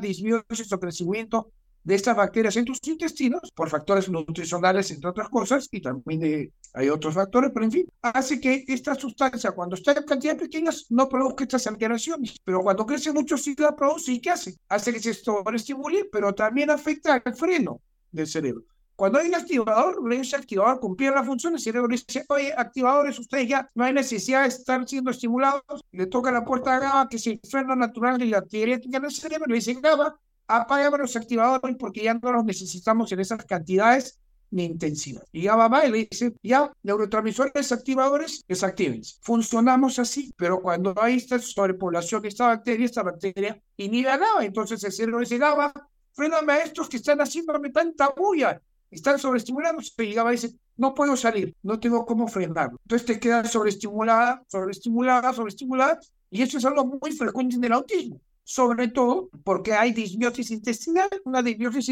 o 0.72 0.80
crecimiento 0.80 1.52
de 1.84 1.94
estas 1.94 2.16
bacterias 2.16 2.56
en 2.56 2.64
tus 2.64 2.78
intestinos, 2.86 3.50
por 3.54 3.70
factores 3.70 4.08
nutricionales, 4.10 4.90
entre 4.90 5.08
otras 5.08 5.28
cosas, 5.28 5.68
y 5.70 5.80
también 5.80 6.20
de, 6.20 6.52
hay 6.74 6.88
otros 6.90 7.14
factores, 7.14 7.50
pero 7.52 7.64
en 7.64 7.72
fin, 7.72 7.86
hace 8.02 8.40
que 8.40 8.64
esta 8.68 8.94
sustancia, 8.94 9.52
cuando 9.52 9.74
está 9.74 9.92
en 9.92 10.04
cantidades 10.04 10.42
pequeñas, 10.42 10.86
no 10.90 11.08
produzca 11.08 11.44
estas 11.44 11.66
alteraciones, 11.66 12.36
pero 12.44 12.60
cuando 12.60 12.84
crece 12.84 13.12
mucho, 13.12 13.38
sí 13.38 13.54
la 13.56 13.74
produce, 13.74 14.12
¿y 14.12 14.20
qué 14.20 14.30
hace? 14.30 14.56
Hace 14.68 14.92
que 14.92 15.00
se 15.00 15.14
sobreestimule, 15.14 16.04
pero 16.12 16.34
también 16.34 16.70
afecta 16.70 17.22
al 17.24 17.34
freno 17.34 17.80
del 18.12 18.26
cerebro. 18.26 18.64
Cuando 18.94 19.20
hay 19.20 19.28
un 19.28 19.36
activador, 19.36 20.12
ese 20.12 20.34
activador 20.34 20.80
cumplía 20.80 21.12
la 21.12 21.22
función, 21.22 21.54
el 21.54 21.60
cerebro 21.60 21.86
dice, 21.86 22.24
oye, 22.28 22.52
activadores, 22.52 23.16
ustedes 23.18 23.48
ya 23.48 23.70
no 23.74 23.84
hay 23.84 23.92
necesidad 23.92 24.42
de 24.42 24.48
estar 24.48 24.86
siendo 24.88 25.12
estimulados, 25.12 25.62
le 25.92 26.06
toca 26.06 26.32
la 26.32 26.44
puerta 26.44 26.74
a 26.74 26.80
GABA, 26.80 27.08
que 27.08 27.16
es 27.16 27.26
el 27.28 27.40
freno 27.48 27.76
natural 27.76 28.18
de 28.18 28.26
la 28.26 28.38
actividad 28.38 28.80
en 28.82 29.04
el 29.04 29.10
cerebro, 29.12 29.46
le 29.46 29.54
dice, 29.54 29.74
GABA, 29.74 30.18
apágame 30.48 30.98
los 30.98 31.14
activadores 31.14 31.76
porque 31.78 32.02
ya 32.02 32.14
no 32.14 32.32
los 32.32 32.44
necesitamos 32.44 33.12
en 33.12 33.20
esas 33.20 33.44
cantidades 33.44 34.18
ni 34.50 34.64
intensidad. 34.64 35.22
Y 35.30 35.42
ya 35.42 35.56
va 35.56 35.86
y 35.86 35.90
le 35.90 36.08
dice, 36.10 36.34
ya, 36.42 36.72
neurotransmisores 36.82 37.70
activadores, 37.70 38.44
desactiven. 38.48 39.02
Funcionamos 39.20 39.98
así, 39.98 40.32
pero 40.36 40.60
cuando 40.60 40.94
hay 40.96 41.16
esta 41.16 41.38
sobrepoblación 41.38 42.22
de 42.22 42.28
esta 42.28 42.46
bacteria, 42.46 42.86
esta 42.86 43.02
bacteria 43.02 43.60
inhibe 43.76 44.10
GABA, 44.10 44.44
entonces 44.46 44.82
el 44.84 44.92
cerebro 44.92 45.20
dice, 45.20 45.36
GABA, 45.36 45.72
fréname 46.12 46.52
a 46.54 46.62
estos 46.62 46.88
que 46.88 46.96
están 46.96 47.18
haciéndome 47.18 47.70
tanta 47.70 48.08
bulla, 48.16 48.60
están 48.90 49.18
sobreestimulados, 49.18 49.94
y 49.98 50.14
GABA 50.14 50.30
dice, 50.30 50.54
no 50.76 50.94
puedo 50.94 51.14
salir, 51.14 51.54
no 51.62 51.78
tengo 51.78 52.06
cómo 52.06 52.26
frenarlo. 52.26 52.78
Entonces 52.84 53.06
te 53.06 53.20
quedas 53.20 53.52
sobreestimulada, 53.52 54.42
sobreestimulada, 54.48 55.32
sobreestimulada, 55.34 56.00
y 56.30 56.40
eso 56.40 56.56
es 56.56 56.64
algo 56.64 56.86
muy 56.86 57.12
frecuente 57.12 57.56
en 57.56 57.64
el 57.64 57.72
autismo 57.72 58.20
sobre 58.48 58.88
todo 58.88 59.28
porque 59.44 59.74
hay 59.74 59.92
disbiosis 59.92 60.50
intestinal, 60.50 61.10
una 61.26 61.42
disbiosis 61.42 61.86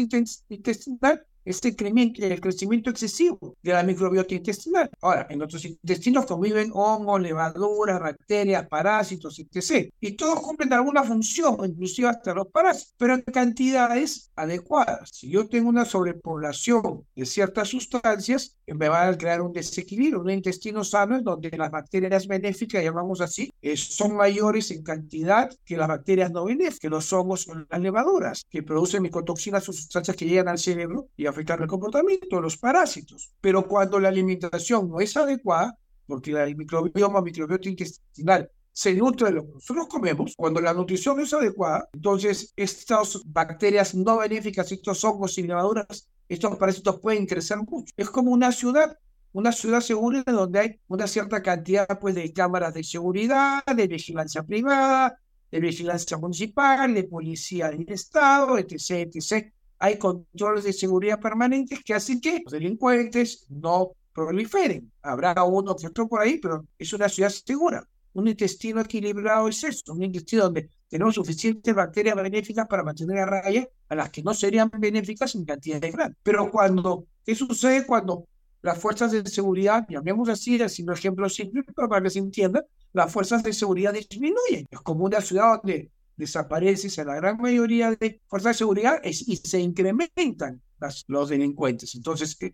intestinal 0.49 1.23
este 1.49 1.69
incremento, 1.69 2.23
el 2.23 2.41
crecimiento 2.41 2.89
excesivo 2.89 3.55
de 3.61 3.73
la 3.73 3.83
microbiota 3.83 4.35
intestinal. 4.35 4.89
Ahora, 5.01 5.27
en 5.29 5.39
nuestros 5.39 5.65
intestinos 5.65 6.25
conviven 6.25 6.71
hongos, 6.73 7.21
levaduras, 7.21 7.99
bacterias, 7.99 8.67
parásitos, 8.67 9.39
etc. 9.39 9.89
Y 9.99 10.11
todos 10.13 10.41
cumplen 10.41 10.73
alguna 10.73 11.03
función, 11.03 11.57
inclusive 11.63 12.09
hasta 12.09 12.33
los 12.33 12.47
parásitos, 12.47 12.93
pero 12.97 13.13
en 13.15 13.21
cantidades 13.21 14.31
adecuadas. 14.35 15.09
Si 15.13 15.29
yo 15.29 15.47
tengo 15.47 15.69
una 15.69 15.85
sobrepoblación 15.85 17.05
de 17.15 17.25
ciertas 17.25 17.69
sustancias, 17.69 18.55
me 18.67 18.89
va 18.89 19.07
a 19.07 19.17
crear 19.17 19.41
un 19.41 19.53
desequilibrio, 19.53 20.21
un 20.21 20.29
intestino 20.29 20.83
sano 20.83 21.15
en 21.15 21.23
donde 21.23 21.49
las 21.57 21.71
bacterias 21.71 22.27
benéficas, 22.27 22.83
llamamos 22.83 23.21
así, 23.21 23.49
eh, 23.61 23.77
son 23.77 24.15
mayores 24.15 24.71
en 24.71 24.83
cantidad 24.83 25.49
que 25.65 25.77
las 25.77 25.87
bacterias 25.87 26.31
no 26.31 26.45
benéficas, 26.45 26.79
que 26.79 26.89
los 26.89 27.11
hongos 27.13 27.43
son 27.43 27.67
las 27.69 27.81
levaduras, 27.81 28.45
que 28.49 28.63
producen 28.63 29.03
micotoxinas 29.03 29.67
o 29.69 29.73
sustancias 29.73 30.17
que 30.17 30.25
llegan 30.25 30.49
al 30.49 30.57
cerebro 30.57 31.07
y 31.15 31.25
afectar 31.37 31.61
el 31.61 31.67
comportamiento 31.67 32.35
de 32.35 32.41
los 32.41 32.57
parásitos. 32.57 33.31
Pero 33.39 33.67
cuando 33.67 33.99
la 33.99 34.09
alimentación 34.09 34.89
no 34.89 34.99
es 34.99 35.15
adecuada, 35.15 35.77
porque 36.07 36.31
el 36.31 36.55
microbioma, 36.55 37.21
microbiota 37.21 37.69
intestinal 37.69 38.49
se 38.73 38.93
nutre 38.93 39.27
de 39.27 39.33
lo 39.33 39.45
que 39.45 39.53
nosotros 39.53 39.87
comemos, 39.87 40.33
cuando 40.35 40.61
la 40.61 40.73
nutrición 40.73 41.19
es 41.19 41.33
adecuada, 41.33 41.89
entonces 41.93 42.53
estas 42.55 43.21
bacterias 43.25 43.95
no 43.95 44.17
benéficas, 44.17 44.71
estos 44.71 45.03
hongos 45.03 45.37
y 45.37 45.43
levaduras, 45.43 46.07
estos 46.29 46.55
parásitos 46.57 46.99
pueden 46.99 47.25
crecer 47.25 47.57
mucho. 47.57 47.91
Es 47.97 48.09
como 48.09 48.31
una 48.31 48.51
ciudad, 48.51 48.97
una 49.33 49.51
ciudad 49.51 49.81
segura 49.81 50.23
donde 50.25 50.59
hay 50.59 50.79
una 50.87 51.07
cierta 51.07 51.41
cantidad 51.41 51.87
pues, 51.99 52.15
de 52.15 52.31
cámaras 52.33 52.73
de 52.73 52.83
seguridad, 52.83 53.63
de 53.65 53.87
vigilancia 53.87 54.43
privada, 54.43 55.19
de 55.51 55.59
vigilancia 55.59 56.17
municipal, 56.17 56.93
de 56.93 57.03
policía 57.03 57.69
del 57.69 57.89
Estado, 57.89 58.57
etc., 58.59 59.09
etc 59.13 59.56
hay 59.79 59.97
controles 59.97 60.63
de 60.63 60.73
seguridad 60.73 61.19
permanentes 61.19 61.83
que 61.83 61.93
hacen 61.93 62.19
que 62.19 62.41
los 62.43 62.51
delincuentes 62.51 63.45
no 63.49 63.91
proliferen. 64.13 64.91
Habrá 65.01 65.43
uno 65.43 65.75
que 65.75 65.87
otro 65.87 66.07
por 66.07 66.21
ahí, 66.21 66.39
pero 66.39 66.65
es 66.77 66.91
una 66.93 67.07
ciudad 67.07 67.29
segura. 67.29 67.87
Un 68.13 68.27
intestino 68.27 68.81
equilibrado 68.81 69.47
es 69.47 69.63
eso, 69.63 69.93
un 69.93 70.01
intestino 70.01 70.45
donde 70.45 70.69
tenemos 70.89 71.13
suficientes 71.13 71.75
bacterias 71.75 72.15
benéficas 72.15 72.65
para 72.67 72.83
mantener 72.83 73.19
a 73.19 73.25
raya 73.25 73.67
a 73.89 73.95
las 73.95 74.09
que 74.09 74.23
no 74.23 74.33
serían 74.33 74.71
benéficas 74.79 75.35
en 75.35 75.45
cantidades 75.45 75.93
grandes. 75.93 76.17
Pero 76.23 76.49
cuando, 76.49 77.05
¿qué 77.23 77.35
sucede 77.35 77.85
cuando 77.85 78.27
las 78.63 78.79
fuerzas 78.79 79.11
de 79.11 79.23
seguridad, 79.29 79.85
llamemos 79.87 80.29
así, 80.29 80.59
haciendo 80.59 80.93
ejemplos 80.93 81.35
simples 81.35 81.65
para 81.75 82.01
que 82.01 82.09
se 82.09 82.19
entienda, 82.19 82.65
las 82.93 83.11
fuerzas 83.11 83.43
de 83.43 83.53
seguridad 83.53 83.93
disminuyen? 83.93 84.65
Es 84.71 84.79
como 84.79 85.05
una 85.05 85.21
ciudad 85.21 85.57
donde 85.57 85.91
desaparece 86.17 87.03
la 87.05 87.15
gran 87.15 87.37
mayoría 87.37 87.91
de 87.91 88.21
fuerzas 88.27 88.55
de 88.55 88.57
seguridad 88.57 89.01
y 89.03 89.13
se 89.13 89.59
incrementan 89.59 90.61
los 91.07 91.29
delincuentes. 91.29 91.95
Entonces, 91.95 92.37
eh, 92.41 92.53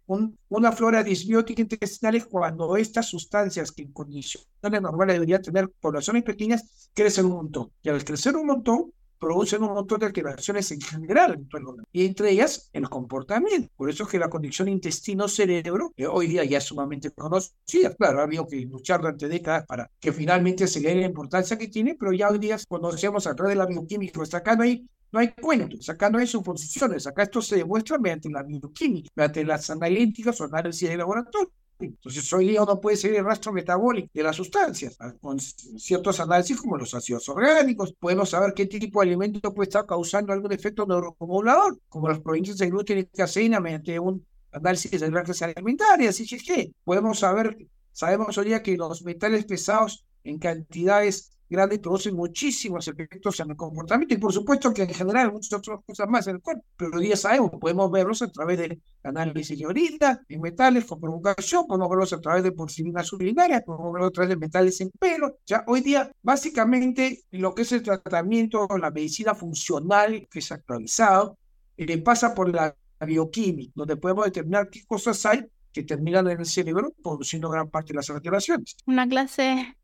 una 0.50 0.72
flora 0.72 1.04
disbiótica 1.04 1.62
intestinal 1.62 2.16
es 2.16 2.26
cuando 2.26 2.78
estas 2.78 3.08
sustancias 3.08 3.72
que 3.72 3.84
en 3.84 3.92
condiciones 3.92 4.82
normales 4.82 5.16
deberían 5.16 5.42
tener 5.42 5.70
poblaciones 5.82 6.24
pequeñas 6.24 6.90
crecen 6.94 7.26
un 7.26 7.34
montón. 7.34 7.72
Y 7.82 7.90
al 7.90 8.04
crecer 8.04 8.36
un 8.36 8.48
montón, 8.48 8.94
producen 9.20 9.64
un 9.64 9.74
montón 9.74 10.00
de 10.00 10.08
alteraciones 10.08 10.72
en 10.72 10.82
general 10.82 11.34
en 11.34 11.48
todo 11.48 11.76
el 11.78 11.84
y 11.92 12.06
entre 12.06 12.32
ellas 12.32 12.70
el 12.74 12.90
comportamiento. 12.90 13.70
Por 13.76 13.90
eso 13.90 14.04
es 14.04 14.10
que 14.10 14.20
la 14.20 14.30
condición 14.30 14.68
intestino-cerebro 14.68 15.94
hoy 16.10 16.28
día 16.28 16.44
ya 16.44 16.58
es 16.58 16.64
sumamente 16.66 17.12
conocida. 17.12 17.94
Claro, 17.98 18.20
ha 18.20 18.24
habido 18.24 18.48
que 18.48 18.58
luchar 18.62 19.02
durante 19.02 19.28
décadas 19.28 19.66
para 19.66 19.90
que 20.00 20.12
finalmente 20.12 20.68
se 20.68 20.80
le 20.82 20.90
dé 20.90 21.02
la 21.02 21.08
importancia 21.08 21.58
que 21.58 21.68
tiene, 21.68 21.96
pero 21.96 22.14
ya 22.14 22.30
hoy 22.30 22.40
día 22.40 22.58
conocemos 22.68 23.28
a 23.28 23.36
través 23.36 23.54
de 23.54 23.60
la 23.60 23.66
bioquímica, 23.66 24.14
pues 24.16 24.34
acá 24.34 24.56
no 24.56 24.64
hay 24.64 24.88
no 25.12 25.20
hay 25.20 25.30
cuentos, 25.30 25.88
acá 25.90 26.10
no 26.10 26.18
hay 26.18 26.26
suposiciones, 26.26 27.06
acá 27.06 27.22
esto 27.22 27.40
se 27.40 27.58
demuestra 27.58 28.00
mediante 28.00 28.32
la 28.32 28.42
bioquímica, 28.42 29.12
mediante 29.16 29.46
las 29.46 29.70
analíticas 29.70 30.42
o 30.42 30.46
análisis 30.46 30.90
de 30.90 30.98
laboratorio. 30.98 31.52
Entonces, 31.80 32.32
hoy 32.32 32.48
día 32.48 32.64
uno 32.64 32.80
puede 32.80 32.98
seguir 32.98 33.18
el 33.18 33.26
rastro 33.26 33.52
metabólico 33.52 34.10
de 34.14 34.24
las 34.24 34.36
sustancias 34.36 34.96
ah, 35.00 35.14
con 35.20 35.40
ciertos 35.40 36.20
análisis 36.20 36.60
como 36.60 36.78
los 36.78 36.94
ácidos 36.94 37.28
orgánicos. 37.30 37.94
Podemos 38.00 38.30
saber 38.30 38.54
qué 38.54 38.66
tipo 38.66 39.02
de 39.02 39.08
alimento 39.08 39.54
puede 39.54 39.70
estar 39.70 39.86
causando 39.86 40.32
algún 40.34 40.52
efecto 40.52 40.86
neuromodulador, 40.86 41.80
como 41.90 42.10
los 42.10 42.20
provenientes 42.20 42.58
de 42.58 42.70
gluten 42.70 43.00
y 43.00 43.06
caseína 43.06 43.60
mediante 43.60 44.00
un 44.00 44.26
análisis 44.52 45.00
de 45.00 45.10
grasas 45.10 45.42
alimentarias. 45.42 46.18
Que 46.18 46.72
podemos 46.84 47.20
saber, 47.20 47.58
sabemos 47.92 48.38
hoy 48.38 48.46
día 48.46 48.64
que 48.64 48.78
los 48.78 49.04
metales 49.04 49.46
pesados 49.46 50.06
en 50.24 50.40
cantidades 50.40 51.32
grandes 51.54 51.80
producen 51.80 52.16
muchísimos 52.16 52.88
efectos 52.88 53.40
en 53.40 53.52
el 53.52 53.56
comportamiento 53.56 54.16
y 54.16 54.18
por 54.18 54.34
supuesto 54.34 54.74
que 54.74 54.82
en 54.82 54.90
general 54.90 55.32
muchas 55.32 55.54
otras 55.54 55.80
cosas 55.86 56.08
más 56.10 56.26
en 56.28 56.38
el 56.38 56.42
cuerpo, 56.42 56.64
pero 56.76 57.00
ya 57.00 57.16
sabemos, 57.16 57.52
podemos 57.62 57.92
verlos 57.92 58.22
a 58.24 58.32
través 58.32 58.58
de 58.58 58.80
análisis 59.04 59.58
de 59.58 59.66
orina, 59.68 60.20
en 60.28 60.42
metales 60.42 60.86
con 60.86 61.00
provocación, 61.00 61.68
podemos 61.68 61.90
verlos 61.90 62.14
a 62.14 62.20
través 62.20 62.44
de 62.44 62.52
porcilinas 62.52 63.14
urinarias, 63.14 63.64
podemos 63.64 63.94
verlos 63.94 64.10
a 64.10 64.14
través 64.14 64.30
de 64.30 64.38
metales 64.38 64.82
en 64.82 64.90
pelo. 65.00 65.38
Ya 65.46 65.64
hoy 65.68 65.82
día, 65.82 66.12
básicamente, 66.24 67.24
lo 67.32 67.54
que 67.54 67.62
es 67.62 67.72
el 67.72 67.84
tratamiento, 67.84 68.68
la 68.80 68.90
medicina 68.90 69.36
funcional 69.36 70.28
que 70.32 70.40
es 70.40 70.52
actualizado, 70.52 71.38
eh, 71.78 71.98
pasa 72.00 72.34
por 72.34 72.54
la 72.54 72.76
bioquímica, 73.06 73.74
donde 73.76 73.98
podemos 73.98 74.26
determinar 74.26 74.70
qué 74.70 74.84
cosas 74.86 75.24
hay 75.26 75.46
que 75.72 75.84
terminan 75.84 76.30
en 76.30 76.40
el 76.40 76.46
cerebro 76.46 76.94
produciendo 77.04 77.50
gran 77.50 77.70
parte 77.70 77.90
de 77.90 77.98
las 77.98 78.10
alteraciones. 78.10 78.78
Una 78.86 79.08
clase 79.08 79.76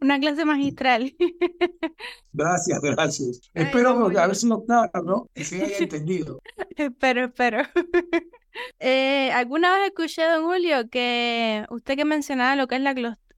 una 0.00 0.18
clase 0.18 0.44
magistral. 0.44 1.14
Gracias, 2.32 2.80
gracias. 2.80 3.40
espero 3.52 3.90
a 3.90 4.26
ver 4.26 4.36
si 4.36 4.46
no, 4.46 4.64
¿no? 5.04 5.28
Que 5.34 5.44
se 5.44 5.62
haya 5.62 5.76
entendido. 5.78 6.40
espero, 6.76 7.24
espero. 7.24 7.62
Eh, 8.80 9.30
¿Alguna 9.30 9.72
vez 9.72 9.86
escuché, 9.86 10.24
don 10.24 10.42
Julio, 10.44 10.88
que 10.90 11.64
usted 11.70 11.94
que 11.94 12.04
mencionaba 12.04 12.56
lo 12.56 12.66
que 12.66 12.74
es 12.74 12.80
la 12.80 12.92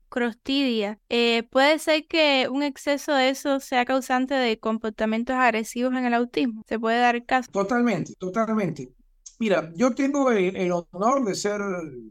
crostidia, 0.09 0.99
eh, 1.09 1.43
puede 1.51 1.77
ser 1.77 2.07
que 2.07 2.47
un 2.49 2.63
exceso 2.63 3.13
de 3.13 3.29
eso 3.29 3.59
sea 3.59 3.85
causante 3.85 4.33
de 4.33 4.59
comportamientos 4.59 5.35
agresivos 5.35 5.93
en 5.93 6.05
el 6.05 6.15
autismo? 6.15 6.63
¿Se 6.67 6.79
puede 6.79 6.97
dar 6.97 7.23
caso? 7.23 7.51
Totalmente, 7.51 8.15
totalmente. 8.17 8.91
Mira, 9.41 9.71
yo 9.75 9.95
tengo 9.95 10.31
el, 10.31 10.71
honor 10.71 11.25
de 11.25 11.33
ser 11.33 11.61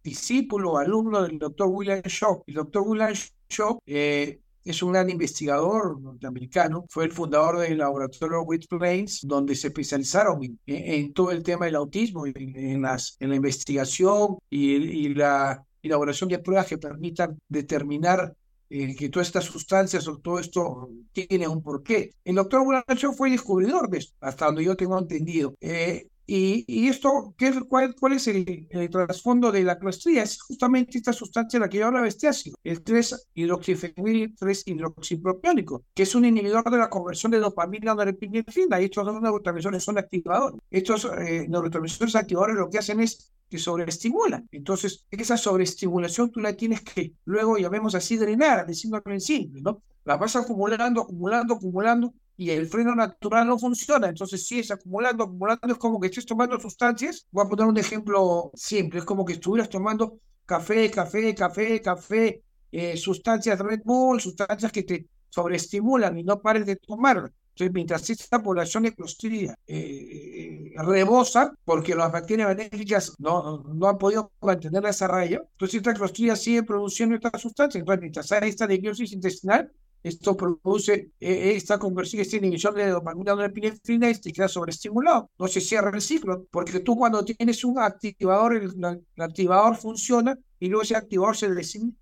discípulo, 0.03 0.79
alumno 0.79 1.22
del 1.22 1.38
doctor 1.38 1.68
William 1.68 2.03
Shaw. 2.03 2.42
El 2.44 2.55
doctor 2.55 2.83
William 2.85 3.14
Shaw 3.50 3.80
eh, 3.86 4.40
es 4.64 4.82
un 4.82 4.92
gran 4.92 5.08
investigador 5.10 6.00
norteamericano, 6.00 6.84
fue 6.88 7.04
el 7.04 7.12
fundador 7.12 7.58
del 7.58 7.78
laboratorio 7.78 8.42
White 8.42 8.66
Plains, 8.68 9.20
donde 9.22 9.54
se 9.54 9.68
especializaron 9.68 10.40
en, 10.66 11.12
todo 11.12 11.30
el 11.30 11.42
tema 11.42 11.66
del 11.66 11.76
autismo, 11.76 12.26
en, 12.26 12.82
las, 12.82 13.16
en 13.20 13.30
la 13.30 13.36
investigación 13.36 14.38
y, 14.48 15.08
la 15.14 15.64
elaboración 15.82 16.28
de 16.28 16.38
pruebas 16.38 16.66
que 16.66 16.78
permitan 16.78 17.38
determinar 17.48 18.34
eh, 18.68 18.94
que 18.94 19.08
todas 19.08 19.28
estas 19.28 19.46
sustancias 19.46 20.06
o 20.06 20.18
todo 20.18 20.38
esto 20.38 20.90
tiene 21.12 21.48
un 21.48 21.62
porqué. 21.62 22.12
El 22.24 22.36
doctor 22.36 22.84
Shaw 22.86 23.14
fue 23.14 23.28
el 23.28 23.34
descubridor 23.34 23.88
de 23.88 23.98
esto, 23.98 24.14
hasta 24.20 24.46
donde 24.46 24.64
yo 24.64 24.76
tengo 24.76 24.98
entendido. 24.98 25.54
Eh, 25.60 26.09
y, 26.32 26.86
esto, 26.86 27.34
¿qué, 27.36 27.52
cuál, 27.68 27.96
cuál, 27.98 28.12
es 28.12 28.28
el, 28.28 28.68
trasfondo 28.88 29.50
de 29.50 29.64
la 29.64 29.80
clostría? 29.80 30.22
Es 30.22 30.40
justamente 30.40 30.98
esta 30.98 31.12
sustancia 31.12 31.58
la 31.58 31.68
que 31.68 31.78
yo 31.78 31.88
hablaba, 31.88 32.06
este 32.06 32.28
ácido, 32.28 32.56
el 32.62 32.84
3-hidroxifenil 32.84 34.36
3-hidroxipropiónico, 34.38 35.86
que 35.92 36.04
es 36.04 36.14
un 36.14 36.24
inhibidor 36.24 36.70
de 36.70 36.78
la 36.78 36.88
conversión 36.88 37.32
de 37.32 37.40
dopamina 37.40 37.90
a 37.90 37.94
norepinefrina, 37.96 38.80
y 38.80 38.84
estos 38.84 39.06
dos 39.06 39.20
neurotransmisores 39.20 39.82
son 39.82 39.98
activadores. 39.98 40.60
Estos 40.70 41.04
eh, 41.18 41.46
neurotransmisores 41.48 42.14
activadores 42.14 42.54
lo 42.54 42.70
que 42.70 42.78
hacen 42.78 43.00
es 43.00 43.32
que 43.48 43.58
sobreestimulan. 43.58 44.48
Entonces, 44.52 45.06
esa 45.10 45.36
sobreestimulación 45.36 46.30
tú 46.30 46.38
la 46.38 46.52
tienes 46.52 46.82
que 46.82 47.12
luego, 47.24 47.58
llamemos 47.58 47.96
así, 47.96 48.16
drenar, 48.16 48.68
diciendo 48.68 49.02
en 49.04 49.20
simple, 49.20 49.62
¿no? 49.62 49.82
La 50.04 50.16
vas 50.16 50.36
acumulando, 50.36 51.02
acumulando, 51.02 51.54
acumulando, 51.54 52.14
y 52.40 52.48
el 52.48 52.66
freno 52.66 52.94
natural 52.94 53.46
no 53.46 53.59
funciona. 53.59 54.09
Entonces, 54.09 54.46
si 54.46 54.61
es 54.61 54.70
acumulando, 54.70 55.24
acumulando, 55.24 55.68
es 55.68 55.76
como 55.76 56.00
que 56.00 56.07
estés 56.07 56.24
tomando 56.24 56.59
sustancias. 56.59 57.26
Voy 57.31 57.44
a 57.44 57.48
poner 57.50 57.66
un 57.66 57.76
ejemplo 57.76 58.50
simple: 58.55 59.00
es 59.00 59.05
como 59.05 59.26
que 59.26 59.35
estuvieras 59.35 59.68
tomando 59.68 60.20
café, 60.46 60.90
café, 60.90 61.35
café, 61.35 61.83
café, 61.83 62.42
eh, 62.72 62.96
sustancias 62.96 63.59
Red 63.59 63.83
Bull, 63.85 64.22
sustancias 64.22 64.72
que 64.72 64.85
te 64.85 65.07
sobreestimulan 65.29 66.16
y 66.16 66.22
no 66.22 66.40
pares 66.40 66.64
de 66.64 66.76
tomar. 66.76 67.31
Entonces, 67.50 67.74
mientras 67.74 68.09
esta 68.09 68.42
población 68.42 68.85
de 68.85 68.94
Clostridia 68.94 69.55
eh, 69.66 70.72
rebosa, 70.76 71.53
porque 71.66 71.94
las 71.94 72.11
bacterias 72.11 72.57
benéficas 72.57 73.14
no, 73.18 73.64
no 73.64 73.87
han 73.87 73.98
podido 73.98 74.33
mantener 74.40 74.87
esa 74.87 75.07
raya, 75.09 75.42
entonces 75.53 75.74
esta 75.74 75.92
Clostridia 75.92 76.37
sigue 76.37 76.62
produciendo 76.62 77.16
esta 77.16 77.38
sustancia. 77.38 77.79
Entonces, 77.79 78.00
mientras 78.00 78.33
hay 78.33 78.48
esta 78.48 78.66
debiosis 78.66 79.12
intestinal, 79.12 79.70
esto 80.02 80.36
produce 80.36 81.12
eh, 81.20 81.52
esta 81.56 81.78
conversión, 81.78 82.24
inhibición 82.32 82.74
de 82.74 82.88
dopamina 82.88 83.36
de 83.36 83.46
epinefrina 83.46 84.10
y 84.10 84.14
te 84.14 84.32
queda 84.32 84.48
sobreestimulado. 84.48 85.30
No 85.38 85.48
se 85.48 85.60
cierra 85.60 85.90
el 85.94 86.00
ciclo, 86.00 86.46
porque 86.50 86.80
tú 86.80 86.96
cuando 86.96 87.24
tienes 87.24 87.64
un 87.64 87.78
activador, 87.78 88.56
el, 88.56 88.72
el 88.82 89.22
activador 89.22 89.76
funciona 89.76 90.38
y 90.58 90.68
luego 90.68 90.82
ese 90.82 90.94
activador 90.94 91.36
se, 91.36 91.48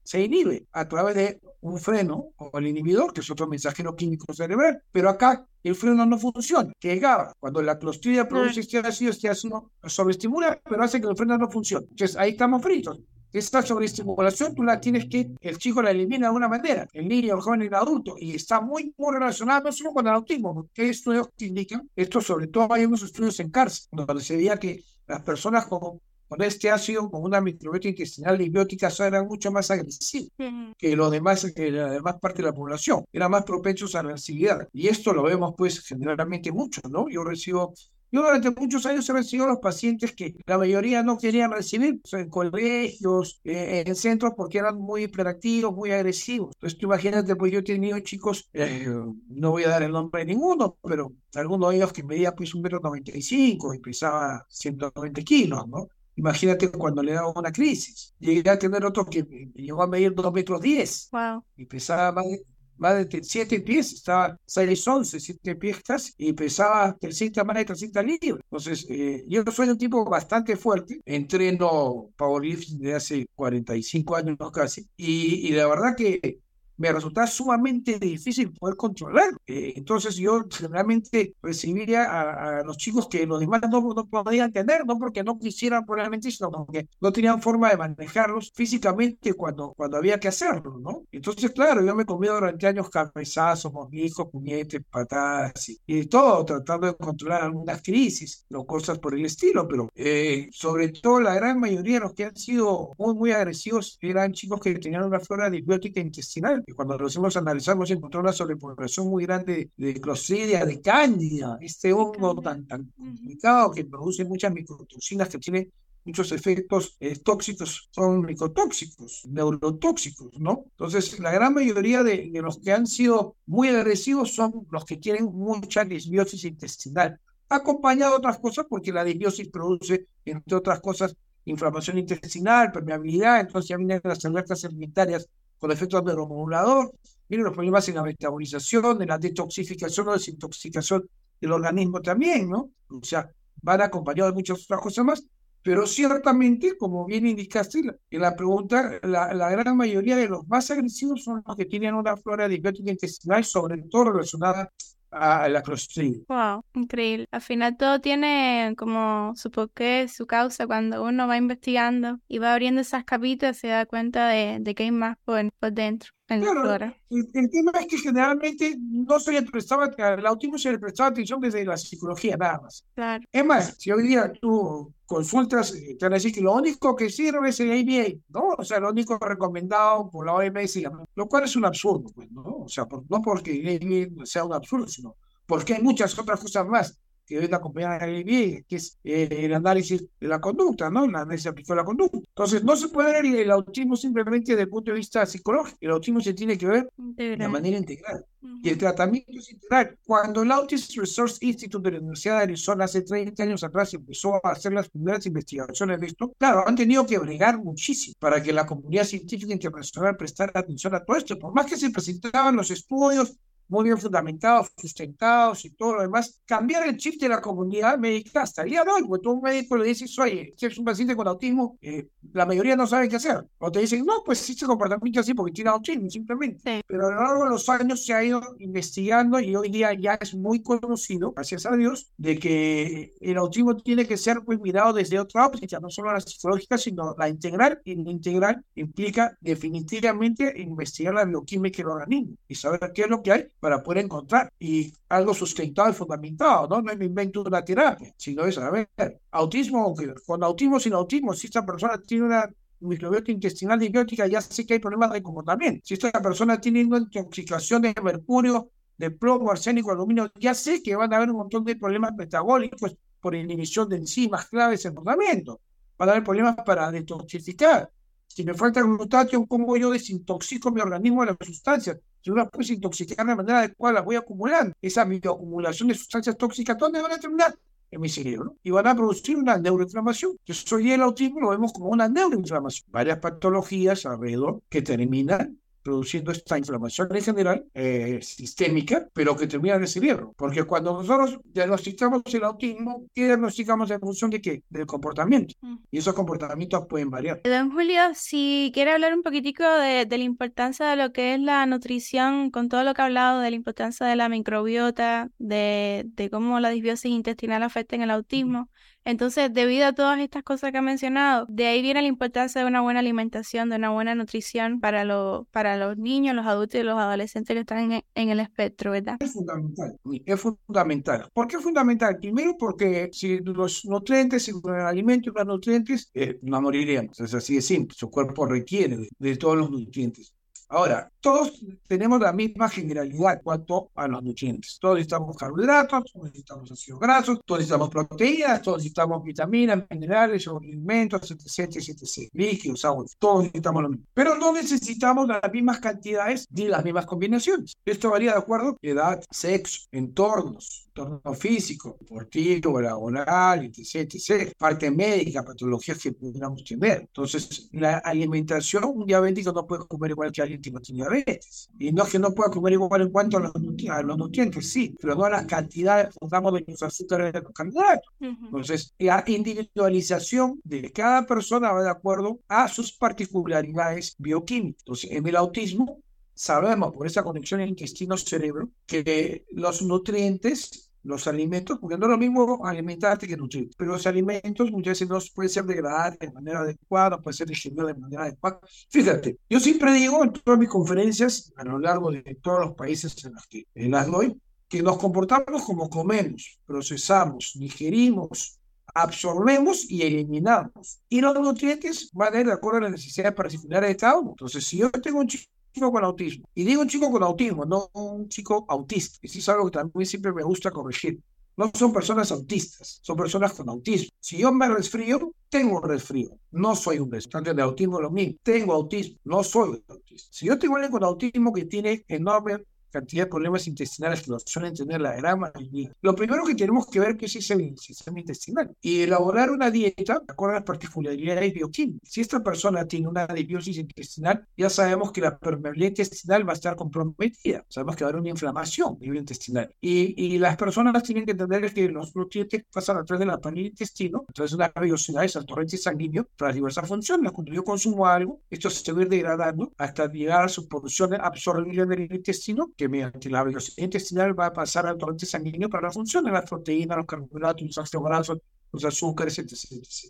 se 0.03 0.23
inhibe 0.23 0.67
a 0.73 0.89
través 0.89 1.15
de 1.15 1.41
un 1.61 1.79
freno 1.79 2.33
o 2.37 2.59
el 2.59 2.67
inhibidor, 2.67 3.13
que 3.13 3.21
es 3.21 3.31
otro 3.31 3.47
mensajero 3.47 3.95
químico 3.95 4.33
cerebral. 4.35 4.83
Pero 4.93 5.09
acá 5.11 5.47
el 5.63 5.75
freno 5.75 6.05
no 6.07 6.19
funciona. 6.19 6.73
Que 6.79 6.99
GABA, 6.99 7.35
cuando 7.39 7.63
la 7.63 7.79
clostridia 7.79 8.29
produce 8.29 8.61
este 8.61 8.79
ácido, 8.79 9.11
este 9.11 9.29
ácido 9.29 9.71
sobreestimula, 9.85 10.61
pero 10.65 10.83
hace 10.83 11.01
que 11.01 11.07
el 11.07 11.17
freno 11.17 11.39
no 11.39 11.51
funcione. 11.51 11.87
Entonces 11.91 12.17
ahí 12.17 12.31
estamos 12.31 12.63
fritos. 12.63 13.01
Esta 13.33 13.63
sobreestimulación 13.63 14.55
tú 14.55 14.63
la 14.63 14.81
tienes 14.81 15.07
que, 15.07 15.31
el 15.41 15.59
chico 15.59 15.83
la 15.83 15.91
elimina 15.91 16.21
de 16.21 16.27
alguna 16.27 16.49
manera, 16.49 16.89
el 16.93 17.09
niño, 17.09 17.35
el 17.35 17.41
joven, 17.41 17.63
el 17.63 17.75
adulto, 17.75 18.17
y 18.19 18.35
está 18.35 18.61
muy, 18.61 18.95
muy 18.97 19.15
relacionado 19.15 19.65
no 19.65 19.73
solo 19.73 19.93
con 19.93 20.07
el 20.07 20.15
autismo, 20.15 20.55
porque 20.55 20.83
hay 20.83 20.89
estudios 20.91 21.29
que 21.37 21.47
indican, 21.47 21.89
esto 21.95 22.21
sobre 22.21 22.47
todo 22.47 22.73
hay 22.73 22.85
unos 22.85 23.03
estudios 23.03 23.39
en 23.41 23.51
cárcel, 23.51 23.89
donde 23.93 24.23
se 24.23 24.37
veía 24.37 24.57
que 24.57 24.83
las 25.07 25.23
personas 25.23 25.67
con 25.67 26.01
con 26.29 26.43
este 26.43 26.71
ácido, 26.71 27.11
con 27.11 27.23
una 27.23 27.41
microbiota 27.41 27.89
intestinal 27.89 28.41
y 28.41 28.51
biótica, 28.51 28.91
eran 29.01 29.27
mucho 29.27 29.51
más 29.51 29.71
agresivos 29.71 30.31
que 30.77 30.95
los 30.95 31.11
demás, 31.11 31.51
que 31.57 31.71
la 31.71 31.91
demás 31.91 32.17
parte 32.21 32.43
de 32.43 32.49
la 32.49 32.55
población. 32.55 33.05
Eran 33.13 33.31
más 33.31 33.45
propensos 33.45 33.95
a 33.95 34.03
la 34.03 34.11
agresividad. 34.11 34.69
Y 34.73 34.89
esto 34.89 35.13
lo 35.15 35.23
vemos, 35.23 35.55
pues, 35.57 35.81
generalmente 35.81 36.53
mucho, 36.53 36.83
¿no? 36.91 37.09
Yo 37.09 37.25
recibo 37.25 37.73
yo 38.11 38.23
durante 38.23 38.51
muchos 38.51 38.87
años 38.87 39.09
he 39.09 39.13
recibido 39.13 39.47
a 39.47 39.51
los 39.51 39.59
pacientes 39.59 40.15
que 40.15 40.35
la 40.47 40.59
mayoría 40.59 41.03
no 41.03 41.19
querían 41.19 41.53
recibir 41.53 42.01
en 42.13 42.29
colegios, 42.29 43.41
eh, 43.45 43.85
en 43.87 43.95
centros, 43.95 44.33
porque 44.37 44.59
eran 44.59 44.79
muy 44.79 45.05
hiperactivos, 45.05 45.75
muy 45.75 45.91
agresivos. 45.93 46.53
Entonces, 46.55 46.79
tú 46.79 46.87
imagínate, 46.87 47.37
pues 47.37 47.53
yo 47.53 47.61
he 47.61 47.63
tenido 47.63 47.99
chicos, 48.01 48.49
eh, 48.53 48.87
no 49.29 49.51
voy 49.51 49.65
a 49.65 49.69
dar 49.69 49.83
el 49.83 49.93
nombre 49.93 50.25
de 50.25 50.27
ninguno, 50.35 50.79
pero 50.83 51.13
algunos 51.35 51.71
de 51.71 51.77
ellos 51.77 51.93
que 51.93 52.03
medía 52.03 52.35
pues 52.35 52.55
un 52.55 52.63
metro 52.63 52.81
noventa 52.81 53.17
y 53.17 53.23
cinco 53.23 53.75
y 53.75 53.79
pesaba 53.79 54.47
190 54.49 55.23
kilos, 55.23 55.67
¿no? 55.69 55.89
Imagínate 56.17 56.71
cuando 56.71 57.03
le 57.03 57.13
daba 57.13 57.33
una 57.37 57.53
crisis. 57.53 58.15
Llegué 58.19 58.51
a 58.51 58.59
tener 58.59 58.85
otro 58.85 59.05
que 59.07 59.23
llegó 59.55 59.83
a 59.83 59.87
medir 59.87 60.15
2 60.15 60.33
metros 60.33 60.61
10 60.61 61.11
wow. 61.13 61.45
y 61.57 61.65
pesaba 61.67 62.11
más 62.11 62.27
de, 62.27 62.45
más 62.79 63.09
de 63.09 63.23
7 63.23 63.61
pies, 63.61 63.93
estaba 63.93 64.39
6, 64.47 64.87
11, 64.87 65.21
7 65.21 65.55
pies 65.57 65.83
casi, 65.83 66.13
y 66.19 66.33
pesaba 66.33 66.97
300, 66.99 67.45
más 67.45 67.57
de 67.57 67.65
300 67.65 68.05
libras. 68.05 68.45
Entonces, 68.45 68.87
eh, 68.89 69.25
yo 69.29 69.43
soy 69.53 69.69
un 69.69 69.79
tipo 69.79 70.05
bastante 70.05 70.57
fuerte, 70.57 71.01
entreno 71.05 72.11
powerlifting 72.17 72.79
desde 72.79 72.95
hace 72.95 73.27
45 73.35 74.17
años 74.17 74.37
casi, 74.53 74.89
y, 74.97 75.49
y 75.49 75.53
la 75.53 75.67
verdad 75.67 75.97
que 75.97 76.41
me 76.79 76.93
resultaba 76.93 77.27
sumamente 77.27 77.99
difícil 77.99 78.53
poder 78.53 78.77
controlar. 78.77 79.31
Eh, 79.47 79.75
entonces 79.77 80.17
yo 80.17 80.45
realmente 80.71 81.35
recibiría 81.43 82.05
a, 82.05 82.63
los 82.63 82.77
chicos 82.77 83.09
que 83.09 83.27
los 83.27 83.41
demás 83.41 83.61
no, 83.71 83.81
no, 83.81 84.07
podían 84.07 84.53
tener, 84.53 84.87
no 84.87 84.99
porque 84.99 85.23
no 85.23 85.39
quisieran 85.39 85.85
probablemente, 85.85 86.31
sino 86.31 86.51
porque 86.51 86.89
no 87.01 87.13
tenían 87.13 87.43
forma 87.43 87.71
de 87.71 87.77
manejarlos 87.77 88.53
físicamente 88.55 89.35
cuando, 89.35 89.75
cuando 89.77 89.97
había 89.97 90.19
que 90.21 90.29
hacerlo, 90.29 90.79
¿no? 90.79 91.03
Entonces, 91.13 91.51
claro, 91.51 91.85
yo 91.85 91.95
me 91.95 92.05
comí 92.05 92.29
durante 92.29 92.67
años 92.67 92.89
cabezazos, 92.91 93.73
mordiscos, 93.73 94.29
puñetes, 94.31 94.83
patadas 94.91 95.69
y, 95.69 95.81
y, 95.87 96.07
todo, 96.07 96.45
tratando 96.45 96.87
de 96.87 96.97
controlar 96.97 97.43
algunas 97.43 97.83
crisis 97.83 98.47
o 98.53 98.67
cosas 98.67 98.99
por 98.99 99.15
el 99.15 99.25
estilo, 99.25 99.67
pero 99.67 99.89
eh, 99.95 100.49
sobre 100.53 100.89
todo 100.91 101.21
la 101.21 101.35
gran 101.35 101.59
mayoría 101.59 101.95
de 101.95 102.01
los 102.01 102.15
que 102.15 102.25
han 102.25 102.37
sido 102.37 102.93
muy, 102.99 103.15
muy 103.15 103.33
agresivos 103.33 103.99
eran 104.01 104.33
chicos 104.33 104.61
que 104.61 104.75
tenían 104.79 105.05
una 105.05 105.21
flora 105.21 105.51
disbiótica 105.51 106.01
intestinal 106.01 106.65
cuando 106.75 106.99
los 106.99 107.15
hemos 107.17 107.37
analizado 107.37 107.77
hemos 107.77 107.91
encontrado 107.91 108.23
una 108.23 108.33
sobrepoblación 108.33 109.09
muy 109.09 109.25
grande 109.25 109.71
de 109.77 110.01
Clostridia, 110.01 110.65
de 110.65 110.81
Cándida, 110.81 111.59
este 111.61 111.93
hongo 111.93 112.41
tan, 112.41 112.67
tan 112.67 112.93
complicado 112.97 113.73
que 113.73 113.85
produce 113.85 114.25
muchas 114.25 114.53
microtoxinas 114.53 115.29
que 115.29 115.39
tiene 115.39 115.71
muchos 116.05 116.33
efectos 116.33 116.97
eh, 117.01 117.17
tóxicos, 117.17 117.89
son 117.91 118.25
micotóxicos, 118.25 119.23
neurotóxicos, 119.27 120.39
¿no? 120.39 120.65
Entonces, 120.71 121.21
la 121.21 121.31
gran 121.31 121.53
mayoría 121.53 122.03
de, 122.03 122.31
de, 122.33 122.43
los 122.43 122.59
que 122.59 122.73
han 122.73 122.87
sido 122.87 123.37
muy 123.47 123.69
agresivos 123.69 124.35
son 124.35 124.67
los 124.71 124.85
que 124.85 124.97
tienen 124.97 125.27
mucha 125.27 125.85
disbiosis 125.85 126.45
intestinal, 126.45 127.21
acompañado 127.49 128.13
de 128.13 128.19
otras 128.19 128.39
cosas, 128.39 128.67
porque 128.69 128.93
la 128.93 129.05
disbiosis 129.05 129.49
produce, 129.49 130.07
entre 130.25 130.57
otras 130.57 130.81
cosas, 130.81 131.15
inflamación 131.45 131.99
intestinal, 131.99 132.73
permeabilidad, 132.73 133.41
entonces 133.41 133.69
ya 133.69 133.77
vienen 133.77 134.01
las 134.05 134.25
alertas 134.25 134.61
sanitarias 134.61 135.29
con 135.59 135.71
efecto 135.71 136.03
neuromodulador, 136.03 136.93
miren 137.29 137.45
los 137.45 137.55
problemas 137.55 137.89
en 137.89 137.97
la 137.97 138.03
metabolización, 138.03 139.03
en 139.03 139.09
la 139.09 139.19
detoxificación 139.19 140.09
o 140.09 140.13
desintoxicación 140.13 141.09
del 141.41 141.53
organismo 141.53 142.01
también, 142.01 142.49
¿no? 142.49 142.71
O 142.89 143.03
sea, 143.03 143.31
van 143.63 143.81
acompañados 143.83 144.33
de 144.33 144.37
muchas 144.37 144.63
otras 144.63 144.81
cosas 144.81 145.05
más, 145.05 145.25
pero 145.63 145.87
ciertamente, 145.87 146.79
como 146.79 147.05
bien 147.05 147.27
indicaste 147.27 147.81
en 148.11 148.21
la 148.21 148.35
pregunta, 148.37 148.99
la, 149.03 149.51
gran 149.51 149.77
mayoría 149.77 150.17
de 150.17 150.29
los 150.29 150.47
más 150.49 150.71
agresivos 150.71 151.25
son 151.25 151.43
los 151.47 151.57
que 151.57 151.67
tienen 151.67 151.95
una 151.95 152.17
flora 152.17 152.49
diabética 152.49 152.91
intestinal, 152.91 153.45
sobre 153.45 153.83
todo 153.83 154.13
relacionada 154.13 154.73
a 155.11 155.49
la 155.49 155.63
clostridia. 155.63 156.21
Wow, 156.29 156.63
increíble. 156.75 157.27
Al 157.31 157.41
final 157.41 157.77
todo 157.79 158.01
tiene 158.03 158.75
como 158.77 159.33
su 159.35 159.51
porqué, 159.51 160.09
su 160.09 160.27
causa. 160.27 160.67
Cuando 160.67 161.03
uno 161.03 161.27
va 161.27 161.39
investigando 161.39 162.21
y 162.29 162.39
va 162.39 162.53
abriendo 162.53 162.83
esas 162.83 163.05
capitas, 163.05 163.57
se 163.57 163.69
da 163.69 163.87
cuenta 163.87 164.29
de, 164.29 164.59
de 164.61 164.75
que 164.75 164.83
hay 164.85 164.91
más 164.91 165.17
por, 165.25 165.51
por 165.59 165.73
dentro. 165.73 166.11
En 166.31 166.43
Claro, 166.43 166.95
el, 167.09 167.29
el 167.33 167.51
tema 167.51 167.73
es 167.81 167.87
que 167.87 167.97
generalmente 167.99 168.77
no 168.79 169.19
se 169.19 169.33
le 169.33 169.43
prestaba, 169.43 169.87
al 169.99 170.27
autismo 170.27 170.59
se 170.59 170.71
le 170.73 170.79
prestaba 170.79 171.09
atención 171.09 171.41
desde 171.41 171.65
la 171.65 171.77
psicología 171.79 172.37
nada 172.37 172.61
más. 172.61 172.85
Claro. 172.95 173.25
Es 173.33 173.45
más, 173.47 173.77
si 173.79 173.91
hoy 173.91 174.07
día 174.09 174.31
tú 174.41 174.93
consultas, 175.07 175.75
eh, 175.75 175.97
te 175.99 176.05
van 176.05 176.13
a 176.13 176.17
decir 176.17 176.35
que 176.35 176.43
lo 176.43 176.53
único 176.55 176.95
que 176.95 177.09
sirve 177.09 177.49
es 177.49 177.61
el 177.61 177.71
ABA, 177.71 178.21
¿no? 178.29 178.49
O 178.59 178.63
sea, 178.65 178.79
lo 178.79 178.91
único 178.91 179.17
recomendado 179.19 180.11
por 180.11 180.27
la 180.27 180.35
OMS, 180.35 180.83
lo 181.15 181.27
cual 181.29 181.45
es 181.45 181.57
un 181.57 181.65
absurdo, 181.65 182.11
pues, 182.15 182.31
¿no? 182.31 182.43
O 182.43 182.69
sea, 182.69 182.85
por- 182.85 183.05
no 183.11 183.23
porque 183.23 183.53
el 183.53 184.09
ABA 184.13 184.27
sea 184.27 184.45
un 184.45 184.53
absurdo, 184.53 184.87
sino 184.87 185.17
porque 185.47 185.75
hay 185.77 185.83
muchas 185.83 186.19
otras 186.19 186.41
cosas 186.41 186.67
más 186.67 186.99
que 187.29 187.35
deben 187.37 187.55
acompañar 187.55 188.03
al 188.03 188.11
ABA, 188.17 188.63
que 188.67 188.77
es 188.77 188.99
eh, 189.05 189.29
el 189.31 189.55
análisis 189.55 190.05
de 190.21 190.29
la 190.29 190.41
conducta, 190.41 190.89
¿no? 190.91 191.05
El 191.05 191.15
análisis 191.15 191.47
aplicado 191.47 191.75
a 191.75 191.83
la 191.83 191.85
conducta. 191.85 192.19
Entonces, 192.19 192.65
no 192.65 192.75
se 192.77 192.89
puede 192.89 193.13
ver 193.13 193.27
el 193.27 193.51
autismo 193.51 193.97
simplemente 193.97 194.53
desde 194.53 194.63
el 194.63 194.69
punto 194.69 194.91
de 194.91 194.97
vista 194.97 195.25
psicológico. 195.27 195.77
El 195.81 195.91
autismo 195.91 196.21
se 196.21 196.33
tiene 196.35 196.57
que 196.57 196.67
ver 196.67 196.85
de 196.97 197.03
Integral. 197.25 197.51
manera 197.51 197.77
integral. 197.79 198.25
Ujú. 198.41 198.59
Y 198.63 198.69
el 198.71 198.79
tratamiento 198.79 199.33
es 199.39 199.51
integral. 199.53 199.99
Cuando 200.07 200.43
el 200.43 200.53
Autism 200.53 201.01
Resource 201.01 201.39
Institute 201.45 201.85
de 201.85 201.93
la 201.93 201.99
Universidad 201.99 202.37
de 202.39 202.43
Arizona 202.45 202.85
hace 202.85 203.03
30 203.03 203.43
años 203.43 203.65
atrás 203.65 203.93
empezó 203.95 204.35
a 204.45 204.53
hacer 204.53 204.73
las 204.73 204.89
primeras 204.89 205.27
investigaciones 205.27 206.01
de 206.01 206.07
esto, 206.07 206.33
claro, 206.39 206.65
han 206.67 206.77
tenido 206.77 207.05
que 207.07 207.19
bregar 207.19 207.59
muchísimo 207.63 208.15
para 208.19 208.43
que 208.43 208.53
la 208.53 208.65
comunidad 208.67 209.05
científica 209.05 209.53
internacional 209.53 210.17
prestara 210.17 210.53
atención 210.55 210.95
a 210.95 211.05
todo 211.05 211.17
esto. 211.17 211.39
Por 211.39 211.53
más 211.55 211.67
que 211.67 211.77
se 211.77 211.91
presentaban 211.91 212.57
los 212.57 212.71
estudios 212.71 213.37
muy 213.69 213.85
bien 213.85 213.99
fundamentados, 213.99 214.73
sustentados 214.77 215.65
y 215.65 215.71
todo 215.71 215.97
lo 215.97 216.03
demás, 216.03 216.41
cambiar 216.45 216.89
el 216.89 216.97
chip 216.97 217.21
de 217.21 217.29
la 217.29 217.41
comunidad 217.41 217.99
médica 217.99 218.43
hasta 218.43 218.63
el 218.63 218.71
día 218.71 218.85
de 218.85 218.91
hoy, 218.91 219.03
tú 219.23 219.31
a 219.31 219.35
un 219.35 219.43
médico 219.43 219.77
le 219.77 219.87
dices, 219.87 220.19
oye, 220.19 220.55
si 220.57 220.67
es 220.67 220.79
un 220.79 220.85
paciente 220.85 221.15
con 221.15 221.29
autismo, 221.29 221.79
eh, 221.81 222.09
la 222.33 222.47
mayoría 222.47 222.77
no 222.77 222.87
sabe 222.87 223.09
qué 223.09 223.17
hacer. 223.17 223.47
O 223.59 223.71
te 223.71 223.81
dicen, 223.81 224.05
no, 224.05 224.23
pues 224.25 224.39
sí 224.39 224.55
se 224.55 224.67
comportamiento 224.67 225.21
así 225.21 225.35
porque 225.35 225.53
tiene 225.53 225.71
autismo, 225.71 226.09
simplemente. 226.11 226.61
Sí. 226.65 226.83
Pero 226.87 227.07
a 227.07 227.11
lo 227.11 227.23
largo 227.23 227.45
de 227.45 227.51
los 227.51 227.69
años 227.69 228.05
se 228.05 228.15
ha 228.15 228.25
ido 228.25 228.41
investigando 228.59 229.41
y 229.41 229.55
hoy 229.55 229.71
día 229.71 229.93
ya 229.95 230.15
es 230.21 230.35
muy 230.35 230.63
conocido, 230.63 231.33
gracias 231.33 231.67
a 231.67 231.77
Dios, 231.77 232.11
de 232.17 232.39
que 232.39 233.15
el 233.21 233.37
autismo 233.37 233.77
tiene 233.77 234.07
que 234.07 234.17
ser 234.17 234.41
pues, 234.45 234.61
mirado 234.61 234.93
desde 234.93 235.19
otra 235.19 235.47
óptica, 235.47 235.81
no 235.81 235.91
solo 235.91 236.13
la 236.13 236.21
psicológica, 236.21 236.79
sino 236.79 237.15
la 237.19 237.29
integral. 237.29 237.81
Y 237.85 237.97
la 237.97 238.11
integral 238.11 238.65
implica 238.75 239.37
definitivamente 239.41 240.55
investigar 240.61 241.15
la 241.15 241.25
bioquímica 241.25 241.79
del 241.79 241.89
organismo 241.89 242.37
y 242.47 242.55
saber 242.55 242.81
qué 242.95 243.03
es 243.03 243.09
lo 243.09 243.23
que 243.23 243.33
hay 243.33 243.47
para 243.61 243.83
poder 243.83 244.05
encontrar 244.05 244.53
y 244.59 244.93
algo 245.09 245.35
sustentado 245.35 245.91
y 245.91 245.93
fundamentado, 245.93 246.69
¿no? 246.69 246.83
No 246.83 246.97
me 246.97 247.05
invento 247.05 247.43
una 247.43 247.65
terapia, 247.65 248.13
sino 248.17 248.45
es, 248.45 248.57
a 248.59 248.71
ver, 248.71 248.89
autismo, 249.31 249.95
con 250.27 250.43
autismo, 250.45 250.79
sin 250.79 250.93
autismo, 250.93 251.35
si 251.35 251.47
esta 251.49 251.65
persona 251.67 252.01
tiene 252.01 252.27
una 252.27 252.49
microbiota 252.81 253.33
intestinal 253.33 253.79
disbiótica, 253.79 254.27
ya 254.27 254.41
sé 254.41 254.65
que 254.65 254.75
hay 254.75 254.79
problemas 254.81 255.13
de 255.13 255.23
comportamiento. 255.23 255.81
Si 255.85 255.95
esta 255.95 256.13
persona 256.23 256.61
tiene 256.61 256.85
una 256.85 256.99
intoxicación 256.99 257.83
de 257.83 257.95
mercurio 258.03 258.71
de 258.97 259.11
plomo, 259.11 259.51
arsénico, 259.51 259.91
aluminio, 259.91 260.31
ya 260.39 260.55
sé 260.55 260.83
que 260.83 260.97
van 260.97 261.13
a 261.13 261.17
haber 261.17 261.31
un 261.31 261.37
montón 261.37 261.65
de 261.65 261.77
problemas 261.77 262.15
metabólicos 262.15 262.97
por 263.21 263.35
inhibición 263.35 263.89
de 263.89 263.97
enzimas 263.97 264.47
claves 264.47 264.85
en 264.85 264.95
tratamiento. 264.95 265.61
Van 265.97 266.09
a 266.09 266.13
haber 266.13 266.25
problemas 266.25 266.57
para 266.65 266.91
detoxificar. 266.91 267.91
Si 268.39 268.45
me 268.45 268.55
falta 268.55 268.83
glutatión, 268.83 269.47
¿cómo 269.47 269.77
yo 269.77 269.91
desintoxico 269.91 270.71
mi 270.71 270.81
organismo 270.81 271.23
de 271.23 271.33
las 271.33 271.39
sustancias? 271.45 271.99
Si 272.21 272.31
uno 272.31 272.49
puede 272.49 272.69
desintoxicar 272.69 273.27
de 273.27 273.35
manera 273.35 273.59
adecuada, 273.59 273.95
las 273.95 274.05
voy 274.05 274.15
acumulando. 274.15 274.77
Esa 274.81 275.03
acumulación 275.03 275.89
de 275.89 275.97
sustancias 275.97 276.37
tóxicas, 276.37 276.79
¿dónde 276.79 277.03
van 277.03 277.11
a 277.11 277.19
terminar? 277.19 277.59
en 277.91 278.01
mi 278.01 278.09
cerebro 278.09 278.57
y 278.63 278.71
van 278.71 278.87
a 278.87 278.95
producir 278.95 279.37
una 279.37 279.59
neuroinflamación. 279.59 280.39
Yo 280.47 280.77
hoy 280.77 280.93
el 280.93 281.03
autismo 281.03 281.41
lo 281.41 281.49
vemos 281.49 281.73
como 281.73 281.89
una 281.89 282.09
neuroinflamación. 282.09 282.87
Varias 282.93 283.19
patologías 283.19 284.07
alrededor 284.07 284.63
que 284.69 284.83
terminan 284.83 285.59
produciendo 285.89 286.33
esta 286.33 286.59
inflamación 286.59 287.09
en 287.17 287.23
general 287.23 287.65
eh, 287.73 288.19
sistémica, 288.21 289.09
pero 289.15 289.35
que 289.35 289.47
termina 289.47 289.77
en 289.77 289.83
el 289.83 289.89
cerebro. 289.89 290.35
Porque 290.37 290.65
cuando 290.65 290.93
nosotros 290.93 291.41
diagnosticamos 291.45 292.23
el 292.35 292.45
autismo, 292.45 293.07
¿qué 293.15 293.25
diagnosticamos 293.25 293.91
en 293.91 293.99
función 293.99 294.31
de 294.31 294.43
qué? 294.43 294.63
Del 294.69 294.85
comportamiento. 294.85 295.55
Mm. 295.63 295.77
Y 295.91 295.97
esos 295.97 296.13
comportamientos 296.13 296.87
pueden 296.87 297.09
variar. 297.09 297.41
Don 297.43 297.71
Julio, 297.71 298.03
si 298.13 298.71
quiere 298.75 298.93
hablar 298.93 299.15
un 299.15 299.23
poquitico 299.23 299.65
de, 299.65 300.05
de, 300.05 300.19
la 300.19 300.25
importancia 300.25 300.85
de 300.85 300.97
lo 300.97 301.11
que 301.11 301.33
es 301.33 301.41
la 301.41 301.65
nutrición, 301.65 302.51
con 302.51 302.69
todo 302.69 302.85
lo 302.85 302.93
que 302.93 303.01
ha 303.01 303.07
hablado 303.07 303.41
de 303.41 303.49
la 303.49 303.57
importancia 303.57 304.05
de 304.05 304.17
la 304.17 304.29
microbiota, 304.29 305.31
de, 305.39 306.05
de 306.05 306.29
cómo 306.29 306.61
la 306.61 306.69
disbiosis 306.69 307.11
intestinal 307.11 307.63
afecta 307.63 307.97
en 307.97 308.03
el 308.03 308.11
autismo. 308.11 308.69
Entonces, 309.09 309.51
debido 309.55 309.87
a 309.87 309.95
todas 309.95 310.21
estas 310.21 310.43
cosas 310.43 310.71
que 310.71 310.77
ha 310.77 310.83
mencionado, 310.83 311.47
de 311.49 311.67
ahí 311.67 311.81
viene 311.81 312.03
la 312.03 312.09
importancia 312.09 312.61
de 312.61 312.67
una 312.67 312.83
buena 312.83 313.01
alimentación, 313.01 313.71
de 313.71 313.77
una 313.77 313.89
buena 313.89 314.15
nutrición 314.15 314.81
para, 314.81 315.03
para 315.51 315.79
los 315.79 315.97
niños, 315.97 316.37
los 316.37 316.45
adultos 316.45 316.79
y 316.79 316.83
los 316.83 316.99
adolescentes 316.99 317.55
que 317.55 317.61
están 317.61 318.03
en, 318.15 318.29
el 318.29 318.39
espectro, 318.39 318.91
¿verdad? 318.91 319.17
Es 319.21 319.33
fundamental, 319.33 319.99
es 320.27 320.39
fundamental. 320.39 321.27
¿Por 321.33 321.49
qué 321.49 321.57
es 321.57 321.63
fundamental? 321.63 322.19
Primero 322.19 322.55
porque 322.59 323.09
si 323.11 323.39
los 323.39 323.87
nutrientes, 323.87 324.43
si 324.43 324.51
el 324.51 324.75
alimento 324.75 325.31
y 325.31 325.33
los 325.35 325.47
nutrientes, 325.47 326.11
eh, 326.13 326.39
no 326.43 326.61
moriríamos. 326.61 327.19
Es 327.19 327.33
así 327.33 327.55
de 327.55 327.63
simple. 327.63 327.97
Su 327.99 328.11
cuerpo 328.11 328.45
requiere 328.45 329.09
de 329.19 329.37
todos 329.39 329.57
los 329.57 329.71
nutrientes. 329.71 330.35
Ahora, 330.71 331.11
todos 331.21 331.65
tenemos 331.87 332.21
la 332.21 332.33
misma 332.33 332.69
generalidad 332.69 333.41
cuanto 333.43 333.91
a 333.95 334.07
los 334.07 334.23
nutrientes. 334.23 334.79
Todos 334.79 334.97
necesitamos 334.97 335.37
carbohidratos, 335.37 336.05
todos 336.13 336.27
necesitamos 336.27 336.71
ácidos 336.71 337.01
grasos, 337.01 337.41
todos 337.47 337.61
necesitamos 337.61 337.89
proteínas, 337.89 338.63
todos 338.63 338.79
necesitamos 338.79 339.25
vitaminas, 339.25 339.85
minerales, 339.89 340.47
alimentos, 340.47 341.31
etc, 341.31 341.77
etc, 341.77 342.29
líquidos, 342.35 342.85
agua, 342.85 343.07
todos 343.19 343.45
necesitamos 343.45 343.83
lo 343.83 343.89
mismo. 343.89 344.07
Pero 344.13 344.37
no 344.37 344.53
necesitamos 344.53 345.27
las 345.27 345.53
mismas 345.53 345.81
cantidades 345.81 346.47
ni 346.51 346.69
las 346.69 346.85
mismas 346.85 347.07
combinaciones. 347.07 347.75
Esto 347.85 348.11
varía 348.11 348.33
de 348.33 348.39
acuerdo 348.39 348.77
a 348.83 348.87
edad, 348.87 349.25
sexo, 349.31 349.87
entornos, 349.91 350.88
entorno 350.99 351.35
físico, 351.35 351.97
deportivo, 352.01 352.81
laboral, 352.81 353.65
etc, 353.65 354.13
etc, 354.13 354.53
parte 354.57 354.91
médica, 354.91 355.45
patologías 355.45 355.99
que 355.99 356.13
pudiéramos 356.13 356.65
tener. 356.65 357.01
Entonces, 357.03 357.69
la 357.73 357.99
alimentación, 357.99 358.85
un 358.85 359.07
diabético 359.07 359.53
no 359.53 359.67
puede 359.67 359.87
comer 359.87 360.11
igual 360.13 360.33
que 360.33 360.43
alguien 360.43 360.61
que 360.61 360.71
no 360.71 360.81
tiene 360.81 361.03
diabetes. 361.03 361.71
Y 361.79 361.93
no 361.93 362.05
es 362.05 362.11
que 362.11 362.19
no 362.19 362.33
pueda 362.35 362.51
comer 362.51 362.73
igual 362.73 363.03
en 363.03 363.11
cuanto 363.11 363.39
a 363.39 363.41
los, 363.41 364.19
nutrientes, 364.19 364.71
sí, 364.71 364.95
pero 365.01 365.15
no 365.15 365.25
a 365.25 365.31
las 365.31 365.47
cantidades, 365.47 366.17
pongamos, 366.19 366.55
de 366.55 366.65
los 366.67 366.83
azúcares 366.83 367.33
de 367.33 367.41
los 367.41 367.53
carbohidratos. 367.53 368.13
Entonces, 368.21 368.95
la 368.99 369.23
individualización 369.27 370.61
de 370.65 370.91
cada 370.93 371.27
persona 371.27 371.73
va 371.73 371.83
de 371.83 371.91
acuerdo 371.91 372.41
a 372.49 372.69
sus 372.69 372.93
particularidades 372.93 374.15
bioquímicas. 374.19 374.83
Entonces, 374.83 375.11
en 375.13 375.27
el 375.27 375.37
autismo, 375.37 376.03
sabemos 376.39 376.93
por 376.93 377.07
esa 377.07 377.25
conexión 377.25 377.61
intestino-cerebro 377.61 378.71
que 378.87 379.45
los 379.51 379.83
nutrientes 379.83 380.88
los 381.09 381.27
alimentos, 381.27 381.79
porque 381.81 381.97
no 381.97 382.05
es 382.05 382.11
lo 382.11 382.19
mismo 382.19 382.65
alimentarte 382.65 383.27
que 383.27 383.37
nutrir, 383.37 383.71
pero 383.77 383.93
los 383.93 384.07
alimentos 384.07 384.71
muchas 384.71 385.01
veces 385.01 385.09
no 385.09 385.19
pueden 385.35 385.49
ser 385.49 385.65
degradados 385.65 386.19
de 386.19 386.31
manera 386.31 386.61
adecuada, 386.61 387.19
pueden 387.19 387.37
ser 387.37 387.49
digeridos 387.49 387.87
de 387.87 387.95
manera 387.95 388.23
adecuada. 388.25 388.61
Fíjate, 388.91 389.39
yo 389.49 389.59
siempre 389.59 389.93
digo 389.95 390.23
en 390.23 390.33
todas 390.33 390.61
mis 390.61 390.69
conferencias, 390.69 391.51
a 391.57 391.65
lo 391.65 391.79
largo 391.79 392.11
de 392.11 392.39
todos 392.43 392.61
los 392.61 392.75
países 392.75 393.25
en 393.25 393.35
los 393.35 393.47
que 393.47 393.67
las 393.75 394.07
doy, 394.07 394.39
que 394.69 394.83
nos 394.83 394.99
comportamos 394.99 395.63
como 395.65 395.89
comemos, 395.89 396.61
procesamos, 396.67 397.53
digerimos, 397.55 398.61
absorbemos 398.95 399.91
y 399.91 400.03
eliminamos. 400.03 401.01
Y 401.09 401.23
los 401.23 401.35
nutrientes 401.41 402.11
van 402.13 402.35
a 402.35 402.41
ir 402.41 402.47
de 402.47 402.53
acuerdo 402.53 402.79
a 402.79 402.83
las 402.83 402.93
necesidades 402.93 403.35
particulares 403.35 403.89
de 403.89 403.97
cada 403.97 404.19
uno. 404.19 404.31
Entonces, 404.31 404.65
si 404.67 404.77
yo 404.77 404.91
tengo 404.91 405.21
un 405.21 405.27
chico 405.29 405.51
chico 405.79 405.93
con 405.93 406.05
autismo. 406.05 406.49
Y 406.55 406.65
digo 406.65 406.83
un 406.83 406.89
chico 406.89 407.11
con 407.11 407.23
autismo, 407.23 407.65
no 407.65 407.89
un 407.93 408.29
chico 408.29 408.67
autista. 408.69 409.19
Y 409.23 409.39
es 409.39 409.49
algo 409.49 409.67
que 409.67 409.79
también 409.79 410.07
siempre 410.07 410.33
me 410.33 410.43
gusta 410.43 410.71
corregir. 410.71 411.21
No 411.57 411.71
son 411.75 411.93
personas 411.93 412.31
autistas, 412.31 413.01
son 413.03 413.17
personas 413.17 413.53
con 413.53 413.69
autismo. 413.69 414.11
Si 414.21 414.39
yo 414.39 414.53
me 414.53 414.69
resfrío, 414.69 415.33
tengo 415.49 415.81
resfrío. 415.81 416.31
No 416.53 416.77
soy 416.77 416.99
un 416.99 417.11
resfriado 417.11 417.55
de 417.55 417.63
autismo 417.63 418.01
lo 418.01 418.11
mismo. 418.11 418.37
Tengo 418.43 418.73
autismo, 418.73 419.19
no 419.25 419.43
soy 419.43 419.83
autista. 419.89 420.29
Si 420.31 420.47
yo 420.47 420.59
tengo 420.59 420.77
alguien 420.77 420.93
con 420.93 421.05
autismo 421.05 421.53
que 421.53 421.65
tiene 421.65 422.05
enorme 422.09 422.65
cantidad 422.91 423.25
de 423.25 423.31
problemas 423.31 423.67
intestinales 423.67 424.23
que 424.23 424.31
los 424.31 424.43
suelen 424.47 424.75
tener 424.75 425.01
la 425.01 425.17
gran 425.17 425.41
mayoría. 425.41 425.93
Lo 426.03 426.15
primero 426.15 426.45
que 426.45 426.55
tenemos 426.55 426.87
que 426.87 427.01
ver 427.01 427.17
es 427.21 427.51
el 427.51 427.79
sistema 427.79 428.21
intestinal 428.21 428.75
y 428.81 429.03
elaborar 429.03 429.51
una 429.51 429.71
dieta 429.71 430.15
de 430.15 430.33
acuerdo 430.33 430.57
a 430.57 430.59
las 430.61 430.65
particularidades 430.65 431.53
bioquímicas. 431.53 432.09
Si 432.09 432.21
esta 432.21 432.43
persona 432.43 432.87
tiene 432.87 433.09
una 433.09 433.27
disbiosis 433.27 433.79
intestinal, 433.79 434.47
ya 434.57 434.71
sabemos 434.71 435.13
que 435.13 435.21
la 435.21 435.39
permeabilidad 435.39 435.91
intestinal 435.91 436.47
va 436.47 436.53
a 436.53 436.55
estar 436.55 436.77
comprometida. 436.77 437.65
Sabemos 437.69 437.97
que 437.97 438.05
va 438.05 438.09
a 438.09 438.11
haber 438.11 438.21
una 438.21 438.31
inflamación 438.31 438.97
a 438.97 439.01
nivel 439.01 439.19
intestinal. 439.19 439.75
Y, 439.81 440.15
y 440.17 440.39
las 440.39 440.57
personas 440.57 441.03
tienen 441.03 441.25
que 441.25 441.33
entender 441.33 441.73
que 441.73 441.89
los 441.89 442.15
nutrientes 442.15 442.65
pasan 442.73 442.99
a 442.99 443.05
través 443.05 443.21
de 443.21 443.27
la 443.27 443.41
pared 443.41 443.57
del 443.57 443.67
intestino, 443.67 444.25
a 444.29 444.33
través 444.33 444.53
de 444.53 444.57
una 444.57 444.73
velocidad 444.75 445.23
de 445.23 445.45
torrente 445.45 445.77
sanguíneo 445.77 446.29
para 446.37 446.53
diversas 446.53 446.87
funciones. 446.89 447.33
Cuando 447.33 447.53
yo 447.53 447.65
consumo 447.65 448.07
algo, 448.07 448.41
esto 448.51 448.71
se 448.71 448.93
va 448.93 449.01
a 449.01 449.03
ir 449.03 449.09
degradando 449.09 449.73
hasta 449.77 450.11
llegar 450.11 450.45
a 450.45 450.49
su 450.49 450.69
producción 450.69 451.15
absorbida 451.15 451.83
en 451.83 451.93
el 451.93 452.13
intestino 452.13 452.73
que 452.79 452.89
mediante 452.89 453.29
la 453.29 453.43
velocidad 453.43 453.85
intestinal 453.85 454.39
va 454.39 454.47
a 454.47 454.53
pasar 454.53 454.87
al 454.87 454.97
torrente 454.97 455.27
sanguíneo 455.27 455.69
para 455.69 455.89
la 455.89 455.93
función 455.93 456.25
de 456.25 456.31
las 456.31 456.49
proteínas, 456.49 456.97
los 456.97 457.07
carbohidratos, 457.07 457.67
los 457.67 457.79
ácidos 457.79 458.05
grasos, 458.05 458.39
los 458.73 458.85
azúcares, 458.85 459.37
etc. 459.39 459.53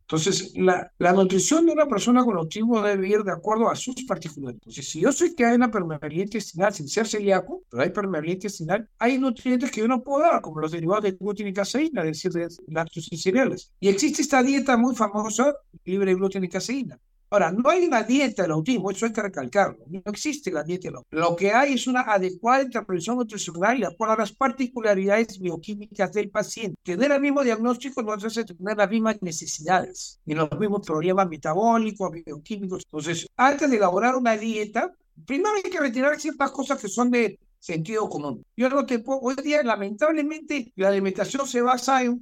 Entonces, 0.01 0.53
la, 0.55 0.93
la, 0.99 1.13
nutrición 1.15 1.65
de 1.65 1.73
una 1.73 1.87
persona 1.87 2.25
con 2.25 2.37
autismo 2.37 2.83
debe 2.83 3.09
ir 3.09 3.23
de 3.23 3.33
acuerdo 3.33 3.71
a 3.71 3.75
sus 3.75 4.05
particularidades. 4.05 4.61
Entonces, 4.61 4.89
si 4.91 5.01
yo 5.01 5.13
soy 5.13 5.35
que 5.35 5.47
hay 5.47 5.55
una 5.55 5.71
permeabilidad 5.71 6.25
intestinal 6.25 6.75
sin 6.75 6.89
ser 6.89 7.07
celíaco, 7.07 7.63
pero 7.71 7.85
hay 7.85 7.91
permeabilidad 7.91 8.35
intestinal, 8.35 8.89
hay 8.99 9.19
nutrientes 9.19 9.71
que 9.71 9.81
yo 9.81 9.89
no 9.89 10.03
puedo 10.03 10.25
dar, 10.25 10.43
como 10.43 10.61
los 10.61 10.73
derivados 10.73 11.05
de 11.05 11.13
gluten 11.13 11.47
y 11.47 11.53
caseína, 11.55 12.03
es 12.03 12.09
decir, 12.09 12.33
de 12.33 12.49
lácteos 12.67 13.09
y 13.11 13.17
cereales. 13.17 13.73
Y 13.81 13.89
existe 13.89 14.21
esta 14.21 14.43
dieta 14.43 14.77
muy 14.77 14.95
famosa, 14.95 15.55
libre 15.85 16.11
de 16.11 16.17
gluten 16.17 16.45
y 16.45 16.49
caseína, 16.49 16.99
Ahora, 17.31 17.53
no 17.53 17.69
hay 17.69 17.85
una 17.85 18.03
dieta 18.03 18.43
del 18.43 18.53
autismo, 18.53 18.91
eso 18.91 19.07
hay 19.07 19.13
que 19.13 19.23
recalcarlo. 19.23 19.85
No 19.87 20.03
existe 20.07 20.51
la 20.51 20.63
dieta 20.63 20.89
del 20.89 20.97
autismo. 20.97 21.21
Lo 21.21 21.37
que 21.37 21.53
hay 21.53 21.75
es 21.75 21.87
una 21.87 22.01
adecuada 22.01 22.63
intervención 22.63 23.17
nutricional 23.17 23.85
a 23.85 24.17
las 24.17 24.33
particularidades 24.33 25.39
bioquímicas 25.39 26.13
del 26.13 26.31
paciente. 26.31 26.79
Tener 26.83 27.13
el 27.13 27.21
mismo 27.21 27.43
diagnóstico 27.43 28.03
no 28.03 28.13
hace 28.13 28.45
tener 28.45 28.77
las 28.77 28.91
mismas 28.91 29.17
necesidades, 29.21 30.21
ni 30.25 30.35
los 30.35 30.51
mismos 30.59 30.87
problemas 30.87 31.29
metabólicos, 31.29 32.11
bioquímicos. 32.25 32.85
Entonces, 32.85 33.27
antes 33.37 33.71
de 33.71 33.77
elaborar 33.77 34.17
una 34.17 34.37
dieta, 34.37 34.93
primero 35.27 35.55
hay 35.57 35.71
que 35.71 35.81
retirar 35.81 36.19
ciertas 36.19 36.51
cosas 36.51 36.81
que 36.81 36.89
son 36.89 37.11
de 37.11 37.39
sentido 37.59 38.09
común. 38.09 38.45
Yo 38.57 38.69
no 38.69 38.87
te 38.87 38.99
puedo, 39.01 39.21
hoy 39.21 39.35
día 39.37 39.63
lamentablemente 39.63 40.73
la 40.77 40.89
alimentación 40.89 41.47
se 41.47 41.61
basa 41.61 42.03
en, 42.03 42.21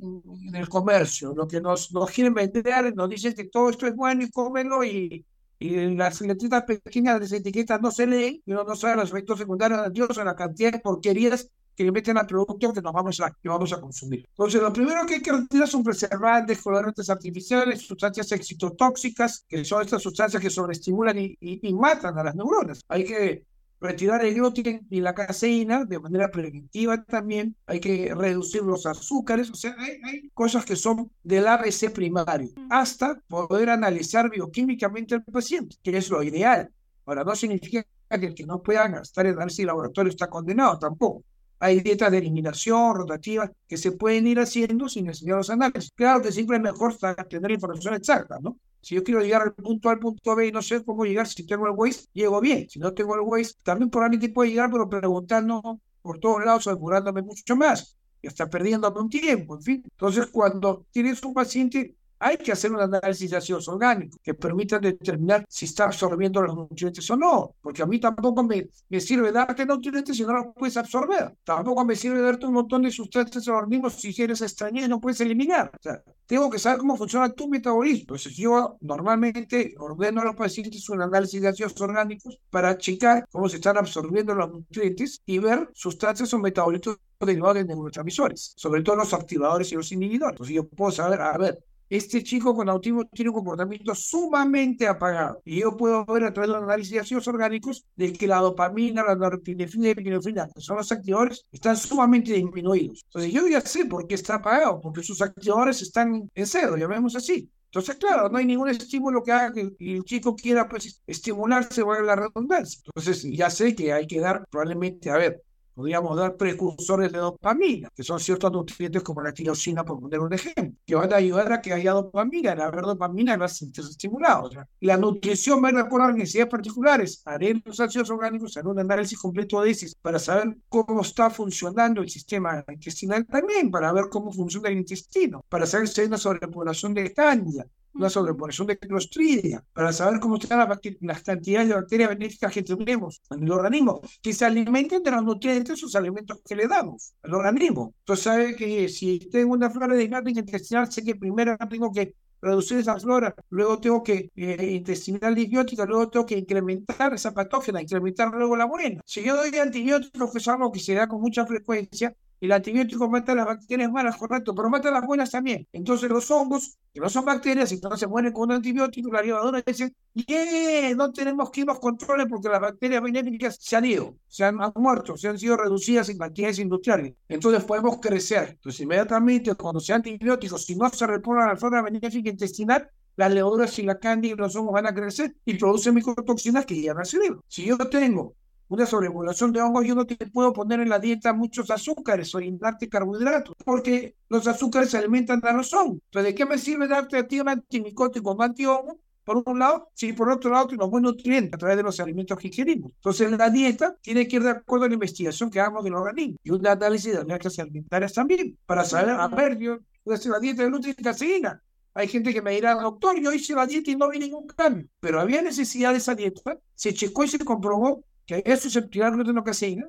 el 0.55 0.69
comercio, 0.69 1.35
lo 1.35 1.47
que 1.47 1.61
nos, 1.61 1.93
nos 1.93 2.11
quieren 2.11 2.35
vender, 2.35 2.95
nos 2.95 3.09
dicen 3.09 3.35
que 3.35 3.45
todo 3.45 3.71
esto 3.71 3.87
es 3.87 3.95
bueno 3.95 4.25
y 4.25 4.31
cómelo 4.31 4.85
y, 4.85 5.25
y 5.59 5.95
las 5.95 6.21
letritas 6.21 6.65
pequeñas 6.65 7.15
de 7.15 7.21
las 7.21 7.33
etiquetas 7.33 7.81
no 7.81 7.91
se 7.91 8.07
leen 8.07 8.43
y 8.45 8.53
uno 8.53 8.65
no 8.65 8.77
sabe 8.77 8.97
los 8.97 9.11
efectos 9.11 9.39
secundarios 9.39 9.93
Dios 9.93 10.17
o 10.17 10.25
la 10.25 10.37
cantidad 10.37 10.73
de 10.73 10.81
porquerías 10.81 11.49
que 11.77 11.85
le 11.85 11.93
meten 11.93 12.17
al 12.17 12.27
producto 12.27 12.73
que 12.73 12.81
nos 12.81 12.93
vamos 12.93 13.21
a, 13.21 13.31
que 13.31 13.49
vamos 13.51 13.71
a 13.71 13.81
consumir. 13.81 14.27
Entonces, 14.31 14.63
lo 14.63 14.73
primero 14.73 15.05
que 15.05 15.17
hay 15.17 15.23
que 15.23 15.31
retirar 15.31 15.69
son 15.69 15.85
preservantes, 15.85 16.63
colorantes 16.63 17.11
artificiales, 17.11 17.83
sustancias 17.83 18.33
excitotóxicas, 18.33 19.45
que 19.47 19.63
son 19.63 19.83
estas 19.83 20.03
sustancias 20.03 20.43
que 20.43 20.49
sobreestimulan 20.49 21.19
y, 21.19 21.37
y 21.39 21.75
matan 21.75 22.19
a 22.19 22.25
las 22.25 22.35
neuronas. 22.35 22.83
Hay 22.89 23.05
que 23.05 23.45
retirar 23.81 24.25
el 24.25 24.35
gluten 24.35 24.87
y 24.91 25.01
la 25.01 25.15
caseína 25.15 25.85
de 25.85 25.99
manera 25.99 26.31
preventiva 26.31 27.05
también, 27.05 27.57
hay 27.67 27.81
que 27.81 28.15
reducir 28.15 28.63
los 28.63 28.87
azúcares, 28.87 29.51
o 29.51 29.55
sea, 29.55 29.77
hay, 29.79 30.31
cosas 30.35 30.65
que 30.65 30.77
son 30.77 31.11
del 31.23 31.47
ABC 31.47 31.93
primario, 31.93 32.51
hasta 32.71 33.21
poder 33.29 33.71
analizar 33.71 34.31
bioquímicamente 34.31 35.15
al 35.15 35.25
paciente, 35.25 35.77
que 35.83 35.97
es 35.97 36.09
lo 36.09 36.23
ideal. 36.23 36.71
Ahora, 37.05 37.25
no 37.25 37.37
significa 37.37 37.85
que 38.11 38.27
el 38.27 38.35
que 38.35 38.47
no 38.47 38.63
pueda 38.63 38.89
gastar 38.89 39.27
el 39.27 39.35
análisis 39.35 39.65
laboratorio 39.65 40.11
está 40.11 40.29
condenado, 40.29 40.79
tampoco. 40.79 41.25
Hay 41.59 41.81
dietas 41.81 42.11
de 42.11 42.19
eliminación 42.19 42.95
rotativas 42.95 43.51
que 43.67 43.77
se 43.79 43.93
pueden 43.93 44.27
ir 44.27 44.39
haciendo 44.41 44.89
sin 44.89 45.07
necesidad 45.07 45.35
de 45.35 45.39
los 45.39 45.51
análisis. 45.51 45.91
Claro 45.95 46.21
que 46.21 46.31
siempre 46.31 46.59
es 46.59 46.63
mejor 46.63 46.95
tener 47.29 47.51
información 47.51 47.95
exacta, 47.95 48.39
¿no? 48.41 48.59
Si 48.87 48.95
yo 48.95 49.03
quiero 49.03 49.21
llegar 49.21 49.43
al 49.43 49.53
punto 49.53 49.89
A 49.89 49.93
al 49.95 49.99
punto 49.99 50.37
B 50.37 50.47
y 50.47 50.53
no 50.53 50.63
sé 50.63 50.85
cómo 50.85 51.05
llegar, 51.05 51.27
si 51.27 51.45
tengo 51.45 51.67
el 51.67 51.73
Waze, 51.73 52.07
llego 52.13 52.41
bien. 52.41 52.71
Si 52.71 52.79
no 52.79 52.95
tengo 52.95 53.17
el 53.17 53.23
Waze, 53.23 53.55
también 53.65 53.91
por 53.91 53.99
probablemente 53.99 54.33
puedo 54.33 54.49
llegar, 54.49 54.71
pero 54.71 54.89
preguntando 54.89 55.81
por 56.03 56.21
todos 56.21 56.45
lados, 56.45 56.67
demorándome 56.67 57.23
mucho 57.23 57.57
más 57.57 57.97
y 58.23 58.29
hasta 58.29 58.49
perdiéndome 58.49 59.01
un 59.01 59.11
tiempo, 59.11 59.57
en 59.57 59.63
fin. 59.63 59.83
Entonces, 59.91 60.29
cuando 60.29 60.87
tienes 60.93 61.21
un 61.25 61.35
paciente 61.35 61.96
hay 62.19 62.37
que 62.39 62.53
hacer 62.53 62.73
un 62.73 62.81
análisis 62.81 63.31
de 63.31 63.37
ácidos 63.37 63.69
orgánicos 63.69 64.19
que 64.23 64.35
permitan 64.35 64.81
determinar 64.81 65.45
si 65.49 65.67
está 65.67 65.85
absorbiendo 65.85 66.43
los 66.43 66.57
nutrientes 66.57 67.09
o 67.11 67.17
no, 67.17 67.55
porque 67.61 67.83
a 67.83 67.87
mí 67.87 68.01
tampoco 68.01 68.43
me, 68.43 68.69
me 68.89 69.01
sirve 69.01 69.33
darte 69.33 69.67
nutrientes 69.67 70.17
si 70.17 70.25
no 70.25 70.33
los 70.33 70.47
puedes 70.55 70.77
absorber. 70.77 71.35
Tampoco 71.45 71.85
me 71.85 71.97
sirve 71.97 72.21
darte 72.21 72.47
un 72.47 72.55
montón 72.55 72.83
de 72.83 72.91
sustancias 72.91 73.47
organismos 73.49 73.95
si 73.95 74.15
eres 74.23 74.41
extraño 74.41 74.85
y 74.85 74.89
no 74.89 75.01
puedes 75.01 75.21
eliminar. 75.21 75.71
O 75.79 75.83
sea, 75.83 76.03
tengo 76.27 76.51
que 76.51 76.59
saber 76.59 76.79
cómo 76.79 76.97
funciona 76.97 77.29
tu 77.31 77.49
metabolismo. 77.49 78.01
Entonces 78.01 78.37
yo 78.37 78.77
normalmente 78.81 79.75
ordeno 79.79 80.21
a 80.21 80.25
los 80.25 80.37
pacientes 80.37 80.89
un 80.89 81.03
análisis 81.03 81.41
de 81.41 81.49
ácidos 81.49 81.81
orgánicos 81.81 82.39
para 82.51 82.77
checar 82.79 83.27
cómo 83.31 83.49
se 83.49 83.57
están 83.57 83.77
absorbiendo 83.77 84.35
los 84.35 84.51
nutrientes 84.51 85.23
y 85.27 85.39
ver 85.39 85.71
sustancias 85.75 86.33
o 86.35 86.39
metabolitos 86.39 86.99
derivados 87.21 87.57
de 87.57 87.65
neurotransmisores, 87.65 88.55
sobre 88.57 88.83
todo 88.83 88.97
los 88.97 89.15
activadores 89.15 89.73
y 89.73 89.77
los 89.77 89.91
inhibidores. 89.93 90.33
Entonces 90.33 90.55
yo 90.55 90.69
puedo 90.69 90.91
saber, 90.91 91.21
a 91.21 91.37
ver, 91.39 91.59
este 91.89 92.23
chico 92.23 92.55
con 92.55 92.69
autismo 92.69 93.05
tiene 93.07 93.31
un 93.31 93.37
comportamiento 93.37 93.95
sumamente 93.95 94.87
apagado. 94.87 95.41
Y 95.45 95.61
yo 95.61 95.77
puedo 95.77 96.05
ver 96.07 96.25
a 96.25 96.33
través 96.33 96.49
de 96.49 96.55
los 96.55 96.65
análisis 96.65 96.93
de 96.93 97.01
ácidos 97.01 97.29
orgánicos 97.29 97.85
de 97.97 98.13
que 98.13 98.27
la 98.27 98.39
dopamina, 98.39 99.05
la 99.05 99.15
norepinefrina 99.15 99.85
y 99.85 99.95
la 99.95 100.01
epinefrina, 100.01 100.49
que 100.55 100.61
son 100.61 100.77
los 100.77 100.91
activadores, 100.93 101.45
están 101.53 101.77
sumamente 101.77 102.33
disminuidos. 102.33 103.05
Entonces 103.07 103.33
yo 103.33 103.47
ya 103.47 103.61
sé 103.61 103.85
por 103.85 104.07
qué 104.07 104.15
está 104.15 104.37
apagado, 104.37 104.81
porque 104.81 105.03
sus 105.03 105.21
activadores 105.23 105.83
están 105.83 106.29
en 106.35 106.47
cero, 106.47 106.77
llamemos 106.77 107.15
así. 107.17 107.51
Entonces, 107.67 107.97
claro, 107.97 108.29
no 108.31 108.39
hay 108.39 108.47
ningún 108.47 108.71
estímulo 108.71 109.23
que 109.23 109.33
haga 109.33 109.53
que 109.53 109.73
el 109.79 110.05
chico 110.05 110.35
quiera 110.35 110.67
pues, 110.67 111.03
estimularse 111.07 111.83
o 111.83 111.93
la 112.01 112.17
redundancia. 112.17 112.81
Entonces, 112.87 113.23
ya 113.25 113.51
sé 113.51 113.75
que 113.75 113.93
hay 113.93 114.07
que 114.07 114.19
dar 114.19 114.47
probablemente, 114.51 115.11
a 115.11 115.17
ver, 115.19 115.43
podríamos 115.77 116.17
dar 116.17 116.37
precursores 116.37 117.13
de 117.13 117.19
dopamina, 117.19 117.91
que 117.95 118.03
son 118.03 118.19
ciertos 118.19 118.51
nutrientes 118.51 119.03
como 119.03 119.21
la 119.21 119.33
tirosina, 119.33 119.85
por 119.85 120.01
poner 120.01 120.21
un 120.21 120.33
ejemplo, 120.33 120.73
que 120.87 120.95
van 120.95 121.13
a 121.13 121.17
ayudar 121.17 121.53
a 121.53 121.61
que 121.61 121.75
haya 121.75 121.93
dopamina, 121.93 122.53
a 122.53 122.67
haber 122.67 122.81
dopamina 122.81 123.35
en 123.35 123.41
las 123.41 123.59
síntesis 123.59 123.91
estimulados. 123.91 124.57
Y 124.81 124.87
la 124.87 124.97
nutrición 124.97 125.63
va 125.63 125.69
a 125.69 125.83
recordar 125.83 126.15
necesidades 126.15 126.51
particulares. 126.51 127.21
Haré 127.27 127.61
los 127.63 127.79
ácidos 127.79 128.09
orgánicos, 128.09 128.57
haré 128.57 128.69
un 128.69 128.79
análisis 128.79 129.19
completo 129.19 129.61
de 129.61 129.71
ESIS 129.71 129.95
para 130.01 130.19
saber 130.19 130.57
cómo 130.71 131.03
está 131.03 131.29
funcionando 131.29 132.01
el 132.01 132.09
sistema 132.09 132.65
intestinal 132.69 133.27
también, 133.27 133.71
para 133.71 133.93
ver 133.93 134.07
cómo 134.11 134.33
funciona 134.33 134.71
el 134.71 134.79
intestino, 134.79 135.45
para 135.51 135.67
saber 135.67 135.89
si 135.89 136.01
hay 136.01 136.07
una 136.07 136.17
sobrepoblación 136.17 136.95
de 136.95 137.13
cándida, 137.13 137.67
una 137.97 138.11
sobrepoblación 138.11 138.67
de 138.67 138.79
Clostridia, 138.79 139.65
para 139.73 139.93
saber 139.93 140.21
cómo 140.21 140.37
están 140.37 140.67
las, 141.01 141.23
cantidades 141.23 141.69
de 141.69 141.75
bacterias 141.75 142.09
benéficas 142.11 142.53
que 142.53 142.63
tenemos 142.63 143.21
en 143.31 143.43
el 143.43 143.53
organismo, 143.53 144.01
que 144.23 144.33
se 144.33 144.45
alimenten 144.45 145.03
de 145.03 145.11
los 145.11 145.25
nutrientes, 145.25 145.79
sus 145.79 145.95
alimentos 145.97 146.41
que 146.47 146.57
le 146.57 146.67
damos 146.67 147.15
al 147.23 147.35
organismo. 147.35 147.95
Entonces, 148.01 148.25
sabe 148.25 148.57
que 148.57 148.89
si 148.89 149.19
tengo 149.31 149.53
una 149.53 149.71
flora 149.71 149.95
de 149.95 150.05
intestinal, 150.05 150.91
sé 150.91 151.03
que 151.03 151.15
primero 151.15 151.57
tengo 151.69 151.93
que 151.93 152.15
reducir 152.41 152.79
esa 152.79 152.99
flora, 152.99 153.35
luego 153.51 153.81
tengo 153.81 154.03
que 154.03 154.31
eh, 154.37 154.71
intestinal 154.73 155.35
disbiótica, 155.35 155.85
luego 155.85 156.09
tengo 156.09 156.27
que 156.27 156.39
incrementar 156.39 157.15
esa 157.15 157.33
patógena, 157.33 157.83
incrementar 157.83 158.33
luego 158.33 158.57
la 158.57 158.67
buena. 158.67 159.01
Si 159.05 159.23
yo 159.23 159.37
doy 159.37 159.57
antibióticos, 159.59 160.33
que 160.33 160.39
es 160.39 160.49
algo 160.49 160.71
que 160.71 160.81
se 160.81 160.95
da 160.95 161.09
con 161.09 161.21
mucha 161.21 161.47
frecuencia, 161.47 162.15
el 162.41 162.53
antibiótico 162.53 163.09
mata 163.09 163.35
las 163.35 163.47
bacterias 163.47 163.91
malas, 163.91 164.17
correcto, 164.17 164.55
pero 164.55 164.69
mata 164.69 164.91
las 164.91 165.07
buenas 165.07 165.31
también. 165.31 165.67
Entonces 165.73 166.11
los 166.11 166.31
hongos, 166.31 166.77
que 166.93 167.01
no 167.01 167.09
son 167.09 167.25
bacterias, 167.25 167.73
entonces 167.73 168.09
mueren 168.09 168.33
con 168.33 168.51
un 168.51 168.57
antibiótico, 168.57 169.11
la 169.11 169.23
llevadora 169.23 169.63
dice, 169.67 169.93
yeah, 170.15 170.95
no 170.95 171.13
tenemos 171.13 171.51
que 171.51 171.61
irnos 171.61 171.79
controles 171.79 172.27
porque 172.29 172.49
las 172.49 172.61
bacterias 172.61 173.03
benéficas 173.03 173.57
se 173.61 173.77
han 173.77 173.85
ido, 173.85 174.17
se 174.29 174.45
han, 174.45 174.59
muerto, 174.75 175.17
se 175.17 175.29
han 175.29 175.39
sido 175.39 175.57
reducidas 175.57 176.09
en 176.09 176.19
cantidades 176.19 176.59
industriales. 176.59 177.15
Entonces 177.29 177.65
podemos 177.65 177.99
crecer. 178.01 178.51
Entonces 178.51 178.81
inmediatamente 178.81 179.55
cuando 179.55 179.81
sean 179.81 179.97
antibióticos, 179.97 180.65
si 180.65 180.77
no 180.77 180.89
se 180.91 181.07
reponen 181.07 181.49
la 181.49 181.57
flora 181.57 181.83
benéfica 181.83 182.29
intestinal, 182.29 182.91
las 183.17 183.33
levaduras 183.33 183.79
y 183.79 183.83
la 183.83 183.99
cándida 183.99 184.35
y 184.35 184.37
los 184.37 184.55
hongos 184.57 184.75
van 184.75 184.87
a 184.87 184.95
crecer 184.95 185.35
y 185.45 185.55
producen 185.55 185.95
microtoxinas 185.95 186.67
que 186.67 186.75
llegan 186.75 186.99
al 186.99 187.07
cerebro. 187.07 187.43
Si 187.49 187.65
yo 187.65 187.79
tengo 187.79 188.35
una 188.69 188.87
sobrepoblación 188.87 189.53
de 189.53 189.61
hongos, 189.61 189.87
yo 189.87 189.95
no 189.95 190.07
te 190.07 190.17
puedo 190.27 190.53
poner 190.53 190.81
en 190.81 190.89
la 190.89 190.99
dieta 190.99 191.33
muchos 191.33 191.71
azúcares 191.71 192.35
o 192.35 192.41
darte 192.53 192.89
carbohidratos, 192.89 193.55
porque 193.65 194.17
los 194.29 194.47
azúcares 194.47 194.91
se 194.91 194.99
alimentan 194.99 195.41
a 195.45 195.51
hongos. 195.51 196.01
Entonces, 196.07 196.25
¿de 196.25 196.35
qué 196.35 196.47
me 196.47 196.59
sirve 196.59 196.89
darte 196.89 197.19
a 197.19 197.27
ti 197.27 197.41
un 197.41 197.49
antimicótico, 197.49 198.33
un 198.33 198.43
antihongo? 198.43 198.99
Por 199.25 199.43
un 199.45 199.59
lado, 199.59 199.91
si 199.93 200.13
por 200.13 200.31
otro 200.31 200.53
lado 200.53 200.69
tenemos 200.69 201.03
nutrientes 201.03 201.53
a 201.55 201.59
través 201.59 201.77
de 201.77 201.83
los 201.83 201.99
alimentos 201.99 202.39
que 202.39 202.47
ingerimos. 202.47 202.93
Entonces, 202.95 203.29
la 203.33 203.51
dieta 203.51 203.97
tiene 204.01 204.29
que 204.29 204.37
ir 204.37 204.43
de 204.45 204.51
acuerdo 204.51 204.85
a 204.85 204.89
la 204.89 204.95
investigación 204.95 205.51
que 205.51 205.59
hagamos 205.59 205.83
del 205.83 205.95
organismo 205.95 206.39
y 206.45 206.51
un 206.51 206.65
análisis 206.65 207.13
de 207.13 207.25
las 207.25 207.59
alimentarias 207.59 208.13
también, 208.13 208.57
para 208.67 208.85
saber, 208.85 209.11
a 209.11 209.27
ver, 209.27 209.59
yo 209.59 209.79
voy 210.05 210.15
a 210.15 210.17
hacer 210.17 210.31
la 210.31 210.39
dieta 210.39 210.63
de 210.63 210.69
gluten 210.69 210.95
y 210.97 211.03
caseína. 211.03 211.61
Hay 211.95 212.07
gente 212.07 212.33
que 212.33 212.43
me 212.43 212.53
dirá, 212.53 212.75
doctor, 212.75 213.19
yo 213.19 213.33
hice 213.33 213.55
la 213.55 213.67
dieta 213.67 213.91
y 213.91 213.97
no 213.97 214.11
vi 214.11 214.19
ningún 214.19 214.47
cambio. 214.47 214.87
Pero 215.01 215.19
había 215.19 215.43
necesidad 215.43 215.91
de 215.93 215.99
esa 215.99 216.15
dieta, 216.15 216.59
se 216.75 216.95
checó 216.95 217.25
y 217.25 217.29
se 217.29 217.39
comprobó 217.39 218.05
que 218.27 218.43
es 218.45 218.61
susceptible 218.61 219.07
al 219.07 219.15
gluten 219.15 219.37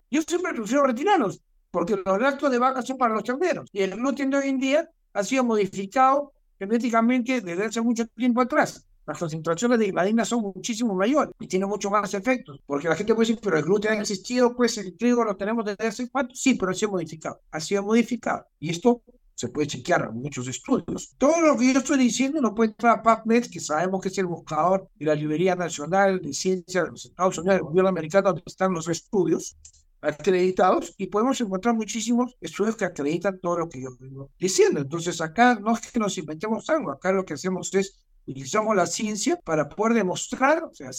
yo 0.10 0.22
siempre 0.22 0.54
prefiero 0.54 0.84
retirarlos, 0.84 1.42
porque 1.72 1.96
los 2.06 2.20
lactos 2.20 2.52
de 2.52 2.60
vaca 2.60 2.82
son 2.82 2.98
para 2.98 3.14
los 3.14 3.24
chanderos. 3.24 3.70
Y 3.74 3.82
el 3.82 3.96
gluten 3.96 4.30
de 4.30 4.38
hoy 4.38 4.50
en 4.50 4.60
día 4.60 4.90
ha 5.14 5.24
sido 5.24 5.44
modificado 5.44 6.34
genéticamente 6.60 7.42
desde 7.42 7.66
hace 7.66 7.82
mucho 7.82 8.06
tiempo 8.08 8.42
atrás. 8.42 8.86
Las 9.06 9.20
concentraciones 9.20 9.80
de 9.80 9.92
gliadina 9.92 10.26
son 10.26 10.42
muchísimo 10.42 10.94
mayores 10.94 11.34
y 11.40 11.48
tienen 11.48 11.70
mucho 11.70 11.90
más 11.90 12.14
efectos. 12.14 12.60
Porque 12.66 12.90
la 12.90 12.96
gente 12.96 13.16
puede 13.16 13.30
decir, 13.30 13.42
pero 13.42 13.58
el 13.58 13.64
gluten 13.64 13.94
ha 13.94 14.02
existido, 14.02 14.54
pues 14.54 14.78
el 14.78 14.98
trigo 14.98 15.24
lo 15.24 15.38
tenemos 15.38 15.64
desde 15.64 15.88
hace 15.88 16.10
cuánto. 16.10 16.36
Sí, 16.36 16.56
pero 16.56 16.72
ha 16.72 16.76
sido 16.76 16.92
modificado. 16.92 17.40
Ha 17.52 17.60
sido 17.62 17.84
modificado. 17.84 18.46
Y 18.60 18.70
esto 18.70 19.02
se 19.38 19.50
puede 19.50 19.68
chequear 19.68 20.12
muchos 20.14 20.48
estudios. 20.48 21.14
Todo 21.16 21.42
lo 21.42 21.56
que 21.56 21.72
yo 21.72 21.80
estoy 21.80 22.00
diciendo 22.00 22.42
lo 22.42 22.56
puede 22.56 22.72
entrar 22.72 22.98
a 22.98 23.04
PubMed, 23.04 23.46
que 23.52 23.60
sabemos 23.60 24.02
que 24.02 24.08
es 24.08 24.18
el 24.18 24.26
buscador 24.26 24.90
de 24.96 25.06
la 25.06 25.14
Librería 25.14 25.56
Nacional 25.56 26.20
de 26.20 26.34
Ciencia 26.34 26.84
de 26.84 26.90
los 26.90 27.06
Estados 27.06 27.38
Unidos, 27.38 27.58
del 27.58 27.64
gobierno 27.66 27.90
americano, 27.90 28.30
donde 28.30 28.42
están 28.48 28.74
los 28.74 28.88
estudios 28.90 29.56
acreditados 30.02 30.96
y 30.98 31.06
podemos 31.06 31.40
encontrar 31.40 31.76
muchísimos 31.76 32.36
estudios 32.42 32.76
que 32.76 32.86
acreditan 32.86 33.40
todo 33.40 33.60
lo 33.60 33.70
que 33.70 33.80
yo 33.80 33.90
estoy 33.90 34.10
diciendo. 34.40 34.82
Entonces 34.82 35.22
acá 35.22 35.60
no 35.60 35.74
es 35.76 35.92
que 35.92 36.00
nos 36.00 36.18
inventemos 36.18 36.68
algo, 36.72 36.90
acá 36.90 37.12
lo 37.12 37.24
que 37.24 37.36
hacemos 37.36 37.72
es 37.76 37.96
utilizamos 38.28 38.76
la 38.76 38.86
ciencia 38.86 39.40
para 39.44 39.70
poder 39.70 39.94
demostrar 39.94 40.64
o 40.66 40.74
sea, 40.74 40.90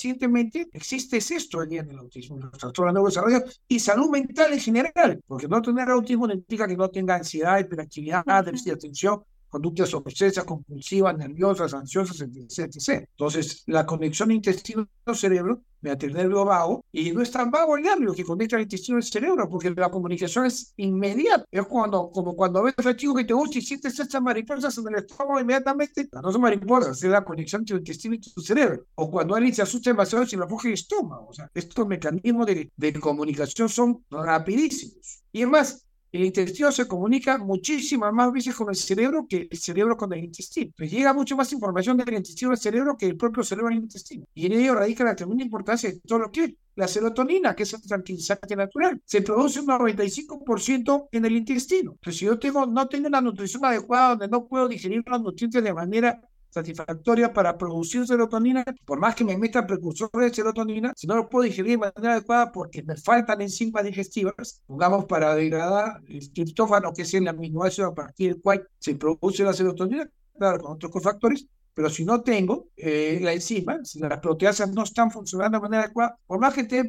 existe 0.73 1.17
esto 1.19 1.63
el 1.63 1.69
día 1.69 1.83
del 1.83 1.99
autismo, 1.99 2.39
los 2.39 2.53
trastornos 2.53 2.95
neurodesarrollo 2.95 3.45
y 3.69 3.79
salud 3.79 4.11
mental 4.11 4.53
en 4.53 4.61
general, 4.61 5.23
porque 5.27 5.47
no 5.47 5.61
tener 5.61 5.91
autismo 5.91 6.27
no 6.27 6.33
implica 6.33 6.67
que 6.67 6.77
no 6.77 6.89
tenga 6.89 7.17
ansiedad, 7.17 7.59
hiperactividad, 7.59 8.25
déficit 8.45 8.69
de 8.69 8.73
atención, 8.73 9.23
conductas 9.49 9.93
obsesas, 9.95 10.45
compulsivas, 10.45 11.17
nerviosas, 11.17 11.75
ansiosas, 11.75 12.21
etc, 12.21 12.75
etc. 12.75 13.07
Entonces, 13.11 13.63
la 13.67 13.87
conexión 13.87 14.31
intestino-cerebro 14.31 15.63
me 15.81 15.93
el 15.93 16.13
nervio 16.13 16.45
vago 16.45 16.85
y 16.93 17.13
no 17.13 17.23
es 17.23 17.31
tan 17.31 17.51
vago 17.51 17.77
el 17.77 17.85
nervio 17.85 18.15
que 18.15 18.25
conecta 18.25 18.57
el 18.57 18.63
intestino 18.63 18.97
al 18.97 19.03
cerebro 19.03 19.49
porque 19.49 19.71
la 19.71 19.91
comunicación 19.91 20.47
es 20.47 20.73
inmediata. 20.77 21.45
Es 21.51 21.67
cuando, 21.67 22.11
como 22.11 22.35
cuando 22.35 22.63
ves 22.63 22.75
a 22.85 22.97
chico 22.97 23.15
que 23.15 23.25
te 23.25 23.33
gusta 23.33 23.59
y 23.59 23.63
sientes 23.63 23.99
esas 23.99 24.23
mariposas 24.23 24.77
en 24.79 24.89
el 24.89 25.05
estómago 25.05 25.41
inmediatamente, 25.41 26.09
no 26.13 26.33
son 26.33 26.41
mariposas, 26.41 27.03
es 27.03 27.11
la 27.11 27.25
conexión 27.25 27.63
entre 27.63 27.77
el 27.77 27.81
intestino 27.81 28.15
y 28.15 28.21
tu 28.21 28.41
cerebro. 28.41 28.85
O 28.97 29.11
cuando 29.11 29.35
alguien 29.35 29.55
se 29.55 29.63
asusta 29.63 29.91
demasiado 29.91 30.25
y 30.25 30.29
se 30.29 30.37
le 30.37 30.45
afloja 30.45 30.69
el 30.69 30.75
estómago. 30.75 31.29
O 31.29 31.33
sea, 31.33 31.51
estos 31.55 31.87
mecanismos 31.87 32.47
de, 32.47 32.71
de 32.77 32.93
comunicación 32.95 33.69
son 33.69 34.05
rapidísimos. 34.11 35.23
Y 35.33 35.43
es 35.43 35.49
más, 35.49 35.88
el 36.11 36.25
intestino 36.25 36.73
se 36.73 36.89
comunica 36.89 37.39
muchísimas 37.39 38.13
más 38.13 38.33
veces 38.33 38.55
con 38.55 38.69
el 38.71 38.77
cerebro 38.77 39.27
que 39.29 39.49
el 39.51 39.59
cerebro 39.59 39.97
con 39.97 40.13
el 40.13 40.25
intestino. 40.25 40.73
Pues 40.77 40.91
llega 40.91 41.13
mucho 41.13 41.37
más 41.37 41.53
información 41.53 41.97
del 41.97 42.15
intestino 42.15 42.51
al 42.51 42.59
cerebro 42.59 42.97
que 42.97 43.07
el 43.07 43.17
propio 43.17 43.43
cerebro 43.45 43.69
al 43.69 43.75
intestino. 43.75 44.25
Y 44.35 44.47
en 44.47 44.53
ello 44.53 44.75
radica 44.75 45.05
la 45.05 45.15
tremenda 45.15 45.45
importancia 45.45 45.91
de 45.91 46.01
todo 46.01 46.19
lo 46.21 46.31
que 46.31 46.45
es 46.45 46.55
la 46.77 46.89
serotonina, 46.89 47.55
que 47.55 47.65
es 47.65 47.75
el 47.75 47.83
tranquilizante 47.83 48.55
natural. 48.57 49.03
Se 49.05 49.21
produce 49.21 49.61
un 49.61 49.67
95% 49.67 51.09
en 51.13 51.25
el 51.25 51.37
intestino. 51.37 51.93
Entonces, 51.93 52.19
si 52.21 52.25
yo 52.25 52.39
tengo, 52.39 52.65
no 52.67 52.89
tengo 52.89 53.09
una 53.09 53.21
nutrición 53.21 53.65
adecuada, 53.65 54.11
donde 54.11 54.29
no 54.29 54.47
puedo 54.47 54.69
digerir 54.69 55.03
los 55.05 55.21
nutrientes 55.21 55.63
de 55.63 55.75
manera 55.75 56.21
satisfactoria 56.51 57.33
para 57.33 57.57
producir 57.57 58.07
serotonina, 58.07 58.65
por 58.85 58.99
más 58.99 59.15
que 59.15 59.25
me 59.25 59.37
meta 59.37 59.67
precursores 59.67 60.31
de 60.31 60.35
serotonina, 60.35 60.93
si 60.97 61.07
no 61.07 61.17
lo 61.17 61.29
puedo 61.29 61.45
digerir 61.45 61.73
de 61.73 61.79
manera 61.79 62.15
adecuada 62.15 62.53
porque 62.53 62.83
me 62.83 62.97
faltan 62.97 63.41
enzimas 63.41 63.85
digestivas, 63.85 64.63
pongamos 64.67 65.05
para 65.07 65.35
degradar 65.35 66.01
el 66.09 66.33
triptófano, 66.33 66.93
que 66.93 67.03
es 67.03 67.15
el 67.15 67.29
aminoácido 67.29 67.89
a 67.89 67.95
partir 67.95 68.33
del 68.33 68.43
cual 68.43 68.69
se 68.79 68.95
produce 68.95 69.45
la 69.45 69.53
serotonina, 69.53 70.09
claro, 70.37 70.61
con 70.61 70.73
otros 70.73 70.93
cofactores, 70.93 71.47
pero 71.75 71.91
si 71.91 72.05
no 72.05 72.23
tengo 72.23 72.69
eh, 72.77 73.21
la 73.23 73.33
enzima, 73.33 73.85
si 73.85 74.01
las 74.01 74.19
proteasas 74.19 74.73
no 74.73 74.83
están 74.83 75.11
funcionando 75.11 75.59
de 75.59 75.63
manera 75.63 75.85
adecuada, 75.85 76.19
por 76.27 76.41
más 76.41 76.53
que 76.53 76.65
tenga 76.65 76.89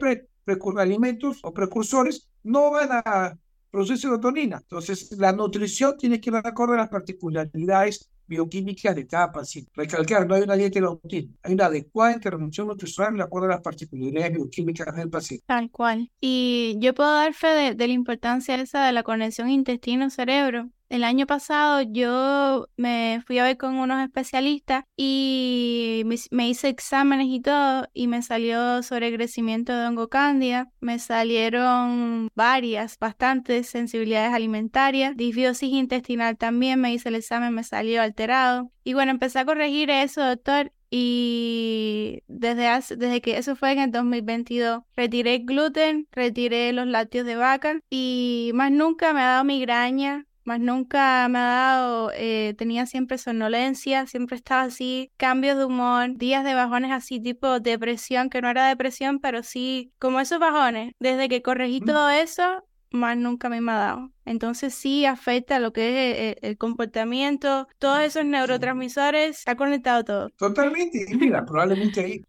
alimentos 0.77 1.39
o 1.43 1.53
precursores, 1.53 2.27
no 2.43 2.71
van 2.71 2.89
a 2.91 3.37
producir 3.69 3.99
serotonina. 3.99 4.57
Entonces, 4.57 5.15
la 5.17 5.31
nutrición 5.31 5.95
tiene 5.97 6.19
que 6.19 6.29
ir 6.29 6.41
de 6.41 6.49
acuerdo 6.49 6.73
a 6.73 6.77
las 6.77 6.89
particularidades 6.89 8.09
bioquímicas 8.29 8.95
de 8.95 9.05
cada 9.05 9.31
paciente. 9.31 9.71
Recalcar, 9.75 10.27
no 10.27 10.35
hay 10.35 10.43
una 10.43 10.55
dieta 10.55 10.79
autismo, 10.79 11.33
hay 11.43 11.53
una 11.53 11.65
adecuada 11.65 12.13
intervención 12.13 12.67
nutricional 12.67 13.17
de 13.17 13.23
acuerdo 13.23 13.47
a 13.47 13.51
las 13.55 13.61
particularidades 13.61 14.33
bioquímicas 14.33 14.95
del 14.95 15.09
paciente. 15.09 15.43
Tal 15.47 15.69
cual. 15.69 16.11
Y 16.21 16.77
yo 16.79 16.93
puedo 16.93 17.11
dar 17.11 17.33
fe 17.33 17.47
de, 17.47 17.75
de 17.75 17.87
la 17.87 17.93
importancia 17.93 18.55
esa 18.55 18.85
de 18.85 18.93
la 18.93 19.03
conexión 19.03 19.49
intestino-cerebro, 19.49 20.69
el 20.89 21.03
año 21.03 21.27
pasado 21.27 21.81
yo 21.81 22.67
me 22.75 23.21
fui 23.25 23.37
a 23.39 23.43
ver 23.43 23.57
con 23.57 23.75
unos 23.75 24.03
especialistas 24.03 24.85
y 24.97 26.03
me, 26.31 26.49
hice 26.49 26.69
exámenes 26.69 27.27
y 27.29 27.39
todo 27.41 27.87
y 27.93 28.07
me 28.07 28.21
salió 28.21 28.81
sobre 28.83 29.13
crecimiento 29.13 29.75
de 29.75 29.87
hongo 29.87 30.09
cándida, 30.09 30.71
me 30.79 30.99
salieron 30.99 32.29
varias, 32.35 32.97
bastantes 32.99 33.69
sensibilidades 33.69 34.33
alimentarias, 34.33 35.15
disbiosis 35.15 35.71
intestinal 35.71 36.37
también, 36.37 36.81
me 36.81 36.93
hice 36.93 37.09
el 37.09 37.15
examen, 37.15 37.53
me 37.53 37.63
salió 37.63 38.01
alterado. 38.01 38.71
Y 38.83 38.93
bueno, 38.93 39.11
empecé 39.11 39.39
a 39.39 39.45
corregir 39.45 39.91
eso, 39.91 40.25
doctor, 40.25 40.71
y 40.91 42.23
desde, 42.27 42.65
desde 42.97 43.21
que 43.21 43.37
eso 43.37 43.55
fue 43.55 43.73
en 43.73 43.79
el 43.79 43.91
2022 43.91 44.81
retiré 44.95 45.39
gluten, 45.39 46.07
retiré 46.11 46.73
los 46.73 46.87
lácteos 46.87 47.27
de 47.27 47.35
vaca 47.35 47.79
y 47.91 48.51
más 48.55 48.71
nunca 48.71 49.13
me 49.13 49.21
ha 49.21 49.27
dado 49.27 49.43
migraña, 49.43 50.25
más 50.49 50.59
nunca 50.59 51.27
me 51.29 51.37
ha 51.37 51.43
dado, 51.43 52.11
eh, 52.15 52.55
tenía 52.57 52.87
siempre 52.87 53.19
somnolencia, 53.19 54.07
siempre 54.07 54.35
estaba 54.35 54.63
así, 54.63 55.11
cambios 55.15 55.57
de 55.57 55.65
humor, 55.65 56.15
días 56.15 56.43
de 56.43 56.55
bajones 56.55 56.91
así 56.91 57.19
tipo 57.19 57.59
depresión, 57.59 58.31
que 58.31 58.41
no 58.41 58.49
era 58.49 58.67
depresión, 58.67 59.19
pero 59.19 59.43
sí 59.43 59.93
como 59.99 60.19
esos 60.19 60.39
bajones. 60.39 60.93
Desde 60.99 61.29
que 61.29 61.43
corregí 61.43 61.81
mm. 61.81 61.85
todo 61.85 62.09
eso, 62.09 62.63
más 62.91 63.17
nunca 63.17 63.49
me 63.49 63.57
ha 63.57 63.75
dado. 63.75 64.11
Entonces 64.25 64.75
sí 64.75 65.05
afecta 65.05 65.59
lo 65.59 65.73
que 65.73 65.87
es 65.87 66.17
eh, 66.17 66.37
el, 66.43 66.57
comportamiento, 66.57 67.67
todos 67.79 68.01
esos 68.01 68.25
neurotransmisores, 68.25 69.43
ha 69.47 69.55
conectado 69.55 70.03
todo. 70.03 70.29
Totalmente, 70.37 71.05
mira, 71.15 71.43
probablemente 71.45 72.01
ahí, 72.01 72.21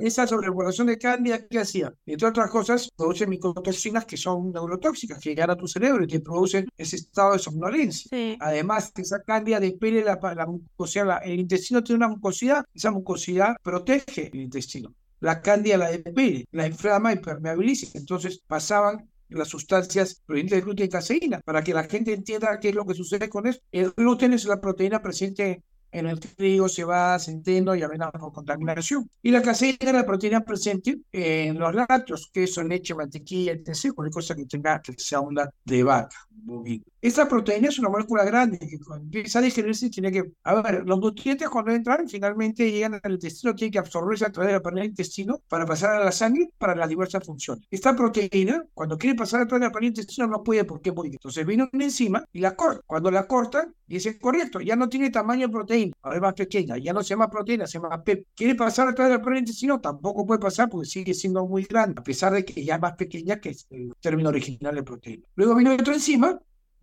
esa 0.00 0.26
sobrepoblación 0.26 0.88
de 0.88 0.98
cándida, 0.98 1.46
¿qué 1.46 1.60
hacía? 1.60 1.94
Entre 2.06 2.26
otras 2.26 2.50
cosas, 2.50 2.90
produce 2.96 3.26
micotoxinas 3.26 4.04
que 4.04 4.16
son 4.16 4.50
neurotóxicas, 4.50 5.20
que 5.20 5.30
llegan 5.30 5.50
a 5.50 5.56
tu 5.56 5.68
cerebro 5.68 6.02
y 6.02 6.08
te 6.08 6.20
producen 6.20 6.66
ese 6.76 6.96
estado 6.96 7.34
de 7.34 7.38
somnolencia. 7.38 8.36
Además, 8.40 8.92
esa 8.96 9.22
cándida 9.22 9.60
despele 9.60 10.02
la, 10.02 10.18
la 10.34 10.46
mucosidad, 10.46 11.20
el 11.24 11.38
intestino 11.38 11.84
tiene 11.84 11.98
una 11.98 12.08
mucosidad, 12.08 12.64
esa 12.74 12.90
mucosidad 12.90 13.56
protege 13.62 14.30
el 14.32 14.40
intestino 14.40 14.92
la 15.24 15.40
cándida 15.40 15.78
la 15.78 15.90
despele, 15.90 16.46
la 16.52 16.66
inflama 16.66 17.12
y 17.12 17.16
permeabiliza. 17.16 17.96
Entonces 17.98 18.42
pasaban 18.46 19.08
las 19.34 19.48
sustancias 19.48 20.22
provenientes 20.26 20.58
de 20.58 20.62
gluten 20.62 20.86
y 20.86 20.88
caseína, 20.88 21.40
para 21.44 21.62
que 21.62 21.74
la 21.74 21.84
gente 21.84 22.12
entienda 22.12 22.58
qué 22.60 22.70
es 22.70 22.74
lo 22.74 22.86
que 22.86 22.94
sucede 22.94 23.28
con 23.28 23.46
eso. 23.46 23.60
El 23.72 23.92
gluten 23.92 24.32
es 24.32 24.44
la 24.44 24.60
proteína 24.60 25.02
presente 25.02 25.62
en 25.94 26.06
el 26.06 26.18
trigo, 26.18 26.68
cebada, 26.68 27.20
centeno 27.20 27.74
y 27.76 27.82
avena 27.82 28.10
con 28.10 28.32
contaminación. 28.32 29.08
Y 29.22 29.30
la 29.30 29.40
caseína 29.40 29.76
es 29.80 29.92
la 29.92 30.04
proteína 30.04 30.44
presente 30.44 30.98
en 31.12 31.56
los 31.56 31.72
lácteos, 31.72 32.30
queso, 32.32 32.64
leche, 32.64 32.94
mantequilla, 32.94 33.52
etc., 33.52 33.92
cualquier 33.94 34.12
cosa 34.12 34.34
que 34.34 34.46
tenga 34.46 34.82
que 34.82 34.94
sea 34.96 35.20
una 35.20 35.48
de 35.64 35.82
vaca, 35.84 36.16
bovino. 36.42 36.84
Esta 37.00 37.28
proteína 37.28 37.68
es 37.68 37.78
una 37.78 37.88
molécula 37.88 38.24
grande 38.24 38.58
que 38.58 38.78
empieza 38.96 39.38
a 39.38 39.42
digerirse 39.42 39.90
tiene 39.90 40.10
que... 40.10 40.32
A 40.42 40.60
ver, 40.62 40.84
los 40.86 40.98
nutrientes 40.98 41.48
cuando 41.48 41.70
entran 41.72 42.08
finalmente 42.08 42.70
llegan 42.70 42.98
al 43.02 43.12
intestino, 43.12 43.54
tienen 43.54 43.72
que 43.72 43.78
absorberse 43.78 44.24
a 44.24 44.32
través 44.32 44.48
de 44.48 44.54
la 44.54 44.62
pared 44.62 44.76
del 44.78 44.86
intestino 44.86 45.42
para 45.48 45.66
pasar 45.66 46.00
a 46.00 46.04
la 46.04 46.12
sangre 46.12 46.50
para 46.56 46.74
las 46.74 46.88
diversas 46.88 47.24
funciones. 47.24 47.66
Esta 47.70 47.94
proteína, 47.94 48.64
cuando 48.72 48.96
quiere 48.96 49.16
pasar 49.16 49.42
a 49.42 49.46
través 49.46 49.60
de 49.60 49.66
la 49.66 49.72
pared 49.72 49.84
del 49.84 49.98
intestino, 49.98 50.26
no 50.26 50.42
puede 50.42 50.64
porque 50.64 50.90
es 50.90 50.96
muy 50.96 51.08
Entonces 51.08 51.46
viene 51.46 51.68
una 51.70 51.84
enzima 51.84 52.24
y 52.32 52.40
la 52.40 52.56
corta. 52.56 52.80
Cuando 52.86 53.10
la 53.10 53.26
cortan, 53.26 53.74
dice 53.86 54.18
correcto, 54.18 54.60
ya 54.60 54.76
no 54.76 54.88
tiene 54.88 55.10
tamaño 55.10 55.48
de 55.48 55.52
proteína, 55.52 55.92
ahora 56.02 56.16
es 56.16 56.22
más 56.22 56.34
pequeña, 56.34 56.78
ya 56.78 56.92
no 56.92 57.02
se 57.02 57.10
llama 57.10 57.28
proteína, 57.28 57.66
se 57.66 57.78
llama 57.78 58.02
PEP. 58.02 58.28
¿Quiere 58.34 58.54
pasar 58.54 58.88
a 58.88 58.94
través 58.94 59.12
de 59.12 59.18
la 59.18 59.22
pared 59.22 59.36
del 59.36 59.42
intestino? 59.42 59.80
Tampoco 59.80 60.24
puede 60.24 60.40
pasar 60.40 60.70
porque 60.70 60.88
sigue 60.88 61.12
siendo 61.12 61.46
muy 61.46 61.64
grande, 61.64 61.96
a 61.98 62.02
pesar 62.02 62.32
de 62.32 62.44
que 62.44 62.64
ya 62.64 62.76
es 62.76 62.80
más 62.80 62.94
pequeña 62.94 63.40
que 63.40 63.54
el 63.70 63.94
término 64.00 64.30
original 64.30 64.74
de 64.74 64.82
proteína. 64.82 65.24
Luego 65.34 65.54
viene 65.56 65.74
otra 65.74 65.94
enzima 65.94 66.23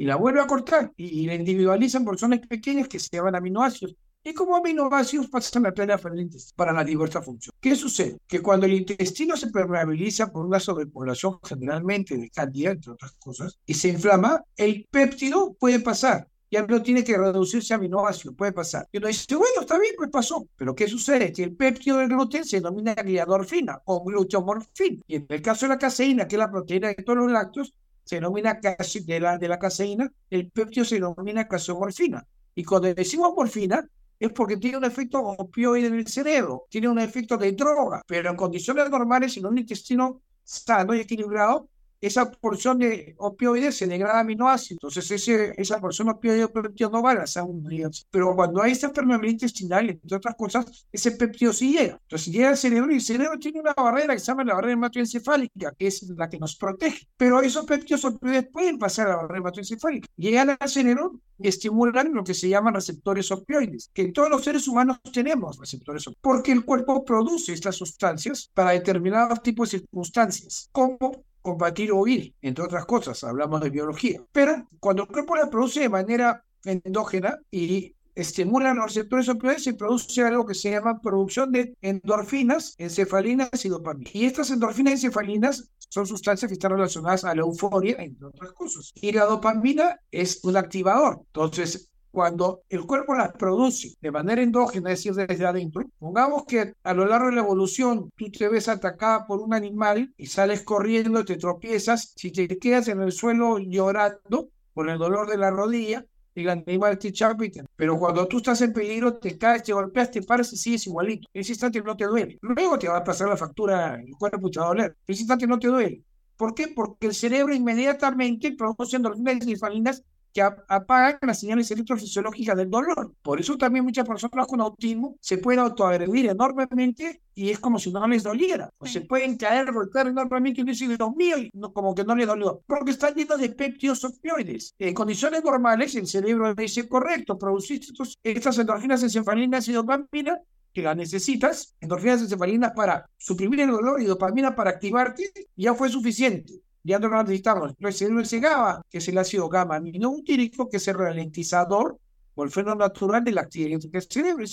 y 0.02 0.06
la 0.06 0.16
vuelve 0.16 0.42
a 0.42 0.48
cortar 0.48 0.92
y, 0.98 1.28
la 1.28 1.36
individualizan 1.36 2.04
por 2.04 2.18
zonas 2.18 2.40
pequeñas 2.40 2.88
que 2.88 2.98
se 2.98 3.10
llaman 3.12 3.36
aminoácidos. 3.36 3.96
Y 4.24 4.34
como 4.34 4.56
aminoácidos 4.56 5.30
pasan 5.30 5.68
a 5.68 5.72
diferentes 5.72 6.54
para 6.56 6.74
la 6.74 6.84
diversa 6.84 7.22
función. 7.22 7.54
¿Qué 7.60 7.76
sucede? 7.76 8.18
Que 8.26 8.42
cuando 8.42 8.66
el 8.66 8.74
intestino 8.74 9.38
se 9.38 9.52
permeabiliza 9.52 10.32
por 10.32 10.44
una 10.44 10.60
sobrepoblación 10.60 11.38
generalmente 11.44 12.18
de 12.18 12.32
candida, 12.32 12.72
entre 12.72 12.94
otras 12.94 13.12
cosas, 13.20 13.60
y 13.64 13.76
se 13.76 13.90
inflama, 13.90 14.44
el 14.58 14.88
péptido 14.90 15.54
puede 15.60 15.80
pasar. 15.80 16.28
Ya 16.50 16.66
no 16.66 16.82
tiene 16.82 17.04
que 17.04 17.16
reducirse 17.16 17.76
a 17.76 17.78
aminoácidos, 17.78 18.36
puede 18.36 18.54
pasar. 18.54 18.88
Y 18.92 18.98
uno 18.98 19.08
dice, 19.08 19.36
bueno, 19.36 19.62
está 19.62 19.78
bien, 19.78 19.94
pues 19.96 20.10
pasó. 20.10 20.48
Pero 20.56 20.74
¿qué 20.74 20.88
sucede? 20.88 21.32
Que 21.32 21.44
el 21.44 21.56
péptido 21.56 21.98
del 21.98 22.10
gluten 22.10 22.44
se 22.44 22.58
denomina 22.58 22.96
gliadorfina 22.96 23.80
o 23.86 24.04
gluteomorfina. 24.04 25.04
Y 25.06 25.18
en 25.18 25.28
el 25.30 25.44
caso 25.44 25.68
de 25.68 25.70
la 25.70 25.78
caseína, 25.78 26.28
que 26.28 26.38
es 26.38 26.40
la 26.40 26.50
proteína 26.50 26.88
de 26.88 26.96
todos 26.96 27.20
los 27.20 27.32
lácteos, 27.32 27.76
se 28.04 28.16
denomina 28.16 28.60
de 28.62 29.20
la, 29.20 29.38
de 29.38 29.48
la 29.48 29.60
caseína, 29.60 30.12
el 30.30 30.50
péptido 30.52 30.86
se 30.86 30.96
denomina 30.96 31.48
casomorfina. 31.48 32.26
Y 32.56 32.64
cuando 32.64 32.94
decimos 32.94 33.34
morfina, 33.36 33.88
es 34.20 34.32
porque 34.34 34.58
tiene 34.58 34.78
un 34.78 34.86
efecto 34.86 35.20
opioide 35.20 35.88
en 35.88 35.96
el 35.96 36.08
cerebro, 36.08 36.66
tiene 36.70 36.88
un 36.88 37.00
efecto 37.00 37.38
de 37.38 37.54
droga, 37.54 38.04
pero 38.06 38.30
en 38.30 38.36
condiciones 38.36 38.90
normales, 38.90 39.36
en 39.38 39.48
un 39.48 39.58
intestino 39.58 40.22
sano 40.44 40.94
y 40.94 41.00
equilibrado, 41.00 41.70
esa 42.02 42.32
porción 42.32 42.80
de 42.80 43.16
opioides 43.18 43.78
se 43.78 43.88
degrada 43.88 44.22
aminoácidos. 44.22 44.72
Entonces, 44.84 45.12
ese, 45.12 45.54
esa 45.58 45.80
porción 45.80 46.08
de 46.08 46.14
opioide 46.14 46.48
no 46.92 47.02
va 47.04 47.12
a 47.12 47.16
la 47.16 47.44
un 47.44 47.92
Pero 48.10 48.36
cuando 48.36 48.62
hay 48.62 48.72
esta 48.72 48.88
enfermedad 48.88 49.24
intestinal, 49.24 49.90
entre 49.90 50.18
otras 50.18 50.36
cosas, 50.36 50.88
ese 50.92 51.12
péptido 51.12 51.54
sí 51.54 51.74
llega. 51.74 52.00
Entonces, 52.02 52.34
llega 52.34 52.50
al 52.50 52.58
cerebro 52.58 52.92
y 52.92 52.96
el 52.96 53.02
cerebro 53.02 53.38
tiene 53.40 53.60
una 53.60 53.74
barrera 53.74 54.14
que 54.14 54.20
se 54.20 54.26
llama 54.28 54.44
la 54.44 54.56
barrera 54.56 54.74
hematoencefálica, 54.74 55.74
que 55.78 55.88
es 55.88 56.04
la 56.10 56.28
que 56.30 56.40
nos 56.40 56.56
protege. 56.56 57.08
Pero 57.18 57.42
esos 57.42 57.66
péptidos 57.66 58.04
opioides 58.06 58.48
pueden 58.48 58.80
pasar 58.80 59.08
a 59.08 59.10
la 59.12 59.16
barrera 59.18 59.38
hematoencefálica. 59.38 60.08
Llegan 60.18 60.58
al 60.60 60.70
cerebro 60.70 61.20
y 61.38 61.48
estimulan 61.48 62.14
lo 62.14 62.24
que 62.24 62.34
se 62.34 62.50
llaman 62.50 62.74
receptores 62.74 63.32
opioides, 63.32 63.90
que 63.94 64.12
todos 64.12 64.30
los 64.30 64.44
seres 64.44 64.68
humanos 64.68 65.00
tenemos 65.14 65.58
receptores 65.58 66.08
opioides, 66.08 66.22
porque 66.22 66.52
el 66.52 66.66
cuerpo 66.66 67.04
produce 67.04 67.54
estas 67.54 67.76
sustancias 67.76 68.50
para 68.54 68.72
determinados 68.72 69.42
tipos 69.42 69.72
de 69.72 69.80
circunstancias, 69.80 70.70
como 70.72 71.24
combatir 71.42 71.92
o 71.92 71.98
huir, 71.98 72.34
entre 72.42 72.64
otras 72.64 72.86
cosas, 72.86 73.24
hablamos 73.24 73.62
de 73.62 73.70
biología. 73.70 74.24
Pero 74.32 74.68
cuando 74.80 75.04
el 75.04 75.10
cuerpo 75.10 75.36
la 75.36 75.50
produce 75.50 75.82
de 75.82 75.90
manera 75.90 76.44
endógena 76.64 77.40
y 77.50 77.96
estimula 78.16 78.74
los 78.74 78.86
receptores 78.86 79.30
opioides, 79.30 79.64
se 79.64 79.74
produce 79.74 80.22
algo 80.24 80.46
que 80.46 80.54
se 80.54 80.72
llama 80.72 81.00
producción 81.02 81.52
de 81.52 81.76
endorfinas, 81.82 82.76
encefalinas 82.78 83.66
y 83.66 83.70
dopamina. 83.70 84.10
Y 84.14 84.26
estas 84.26 84.52
endorfinas 84.52 84.92
y 84.92 84.96
encefalinas 84.96 85.72
son 85.90 86.08
sustancias 86.08 86.48
que 86.48 86.54
están 86.54 86.72
relacionadas 86.72 87.26
a 87.26 87.36
la 87.36 87.42
euforia, 87.42 87.98
entre 88.00 88.28
otras 88.28 88.54
cosas. 88.54 88.92
Y 88.96 89.12
la 89.12 89.26
dopamina 89.26 90.00
es 90.10 90.40
un 90.44 90.58
activador. 90.58 91.22
Entonces, 91.28 91.91
cuando 92.12 92.62
el 92.70 92.86
cuerpo 92.86 93.16
las 93.16 93.32
produce 93.34 93.96
de 94.02 94.12
manera 94.12 94.42
endógena, 94.42 94.92
es 94.92 95.04
decir, 95.04 95.14
desde 95.14 95.46
adentro, 95.46 95.84
pongamos 95.98 96.46
que 96.46 96.74
a 96.84 96.94
lo 96.94 97.06
largo 97.06 97.30
de 97.30 97.36
la 97.36 97.42
evolución 97.42 98.10
tú 98.16 98.30
te 98.30 98.48
ves 98.50 98.68
atacada 98.68 99.26
por 99.26 99.40
un 99.40 99.54
animal 99.54 100.14
y 100.18 100.28
sales 100.28 100.64
corriendo, 100.64 101.26
te 101.26 101.38
tropiezas, 101.38 102.14
si 102.16 102.32
te 102.32 102.48
quedas 102.60 102.88
en 102.90 103.02
el 103.02 103.12
suelo 103.12 103.58
llorando 103.60 104.50
por 104.74 104.90
el 104.90 104.98
dolor 104.98 105.30
de 105.30 105.38
la 105.38 105.52
rodilla, 105.52 106.06
el 106.36 106.50
animal 106.50 106.98
te 106.98 107.12
chapita. 107.12 107.66
Pero 107.76 107.98
cuando 107.98 108.28
tú 108.28 108.38
estás 108.38 108.62
en 108.62 108.74
peligro, 108.74 109.18
te 109.18 109.38
caes, 109.38 109.64
te 109.64 109.74
golpeas, 109.74 110.12
te 110.12 110.22
paras 110.22 110.52
y 110.54 110.58
sigues 110.58 110.88
igualito. 110.88 111.28
En 111.34 111.42
ese 111.42 111.52
instante 111.52 111.82
no 111.82 111.96
te 111.96 112.06
duele. 112.06 112.38
Luego 112.42 112.80
te 112.80 112.88
va 112.88 112.98
a 112.98 113.04
pasar 113.04 113.30
la 113.30 113.38
factura, 113.38 113.96
el 113.96 114.16
cuerpo 114.18 114.50
te 114.50 114.60
va 114.60 114.66
a 114.66 114.70
doler. 114.70 114.98
En 115.08 115.14
ese 115.14 115.22
instante 115.22 115.48
no 115.48 115.60
te 115.60 115.68
duele. 115.68 116.04
¿Por 116.38 116.56
qué? 116.56 116.70
Porque 116.70 117.08
el 117.08 117.14
cerebro 117.14 117.54
inmediatamente 117.54 118.54
produce 118.54 118.96
endorfinas 118.96 119.46
y 119.46 119.56
falinas 119.56 120.04
que 120.34 120.42
apagan 120.42 121.20
las 121.22 121.40
señales 121.40 121.70
electrofisiológicas 121.72 122.56
del 122.58 122.70
dolor. 122.70 123.14
Por 123.22 123.40
eso 123.40 123.58
también 123.58 123.86
muchas 123.86 124.08
personas 124.08 124.48
con 124.48 124.62
autismo 124.62 125.18
se 125.20 125.38
pueden 125.38 125.60
autoagredir 125.60 126.28
enormemente 126.28 127.22
y 127.34 127.50
es 127.50 127.60
como 127.60 127.80
si 127.80 127.92
no 127.92 128.08
les 128.08 128.24
doliera. 128.24 128.70
O 128.78 128.86
se 128.86 129.02
pueden 129.02 129.38
caer, 129.38 129.72
golpear 129.72 130.08
enormemente 130.08 130.62
y 130.62 130.64
decir, 130.64 130.96
Dios 130.96 131.16
mío, 131.16 131.38
no, 131.54 131.74
como 131.74 131.96
que 131.96 132.04
no 132.04 132.16
les 132.16 132.28
dolió. 132.28 132.62
Porque 132.66 132.92
están 132.92 133.14
llenos 133.14 133.40
de 133.40 133.50
péptidos 133.50 134.04
opioides. 134.04 134.74
En 134.80 134.94
condiciones 134.94 135.44
normales, 135.44 135.96
el 135.96 136.08
cerebro 136.08 136.54
dice, 136.54 136.88
correcto, 136.88 137.38
produciste 137.38 137.94
estas 138.24 138.58
endorfinas 138.58 139.04
encefalinas 139.04 139.68
y 139.68 139.74
dopamina 139.74 140.40
que 140.74 140.82
las 140.82 140.96
necesitas, 140.96 141.76
endorfinas 141.82 142.22
encefalinas 142.22 142.72
para 142.74 143.06
suprimir 143.18 143.62
el 143.62 143.72
dolor 143.72 144.02
y 144.02 144.06
dopamina 144.06 144.56
para 144.56 144.70
activarte, 144.70 145.30
ya 145.56 145.74
fue 145.74 145.90
suficiente 145.90 146.62
lo 146.84 147.24
necesitamos. 147.24 147.74
Se 147.92 148.40
GABA, 148.40 148.82
que 148.90 148.98
es 148.98 149.08
el 149.08 149.18
ácido 149.18 149.50
gamma 149.50 149.76
aminobutírico, 149.76 150.70
que 150.70 150.78
es 150.78 150.88
el 150.88 150.96
ralentizador 150.96 151.98
o 152.34 152.44
el 152.44 152.50
fenómeno 152.50 152.86
natural 152.88 153.24
de 153.24 153.32
la 153.32 153.42
actividad 153.42 153.80
del 153.80 154.04
cerebro. 154.10 154.46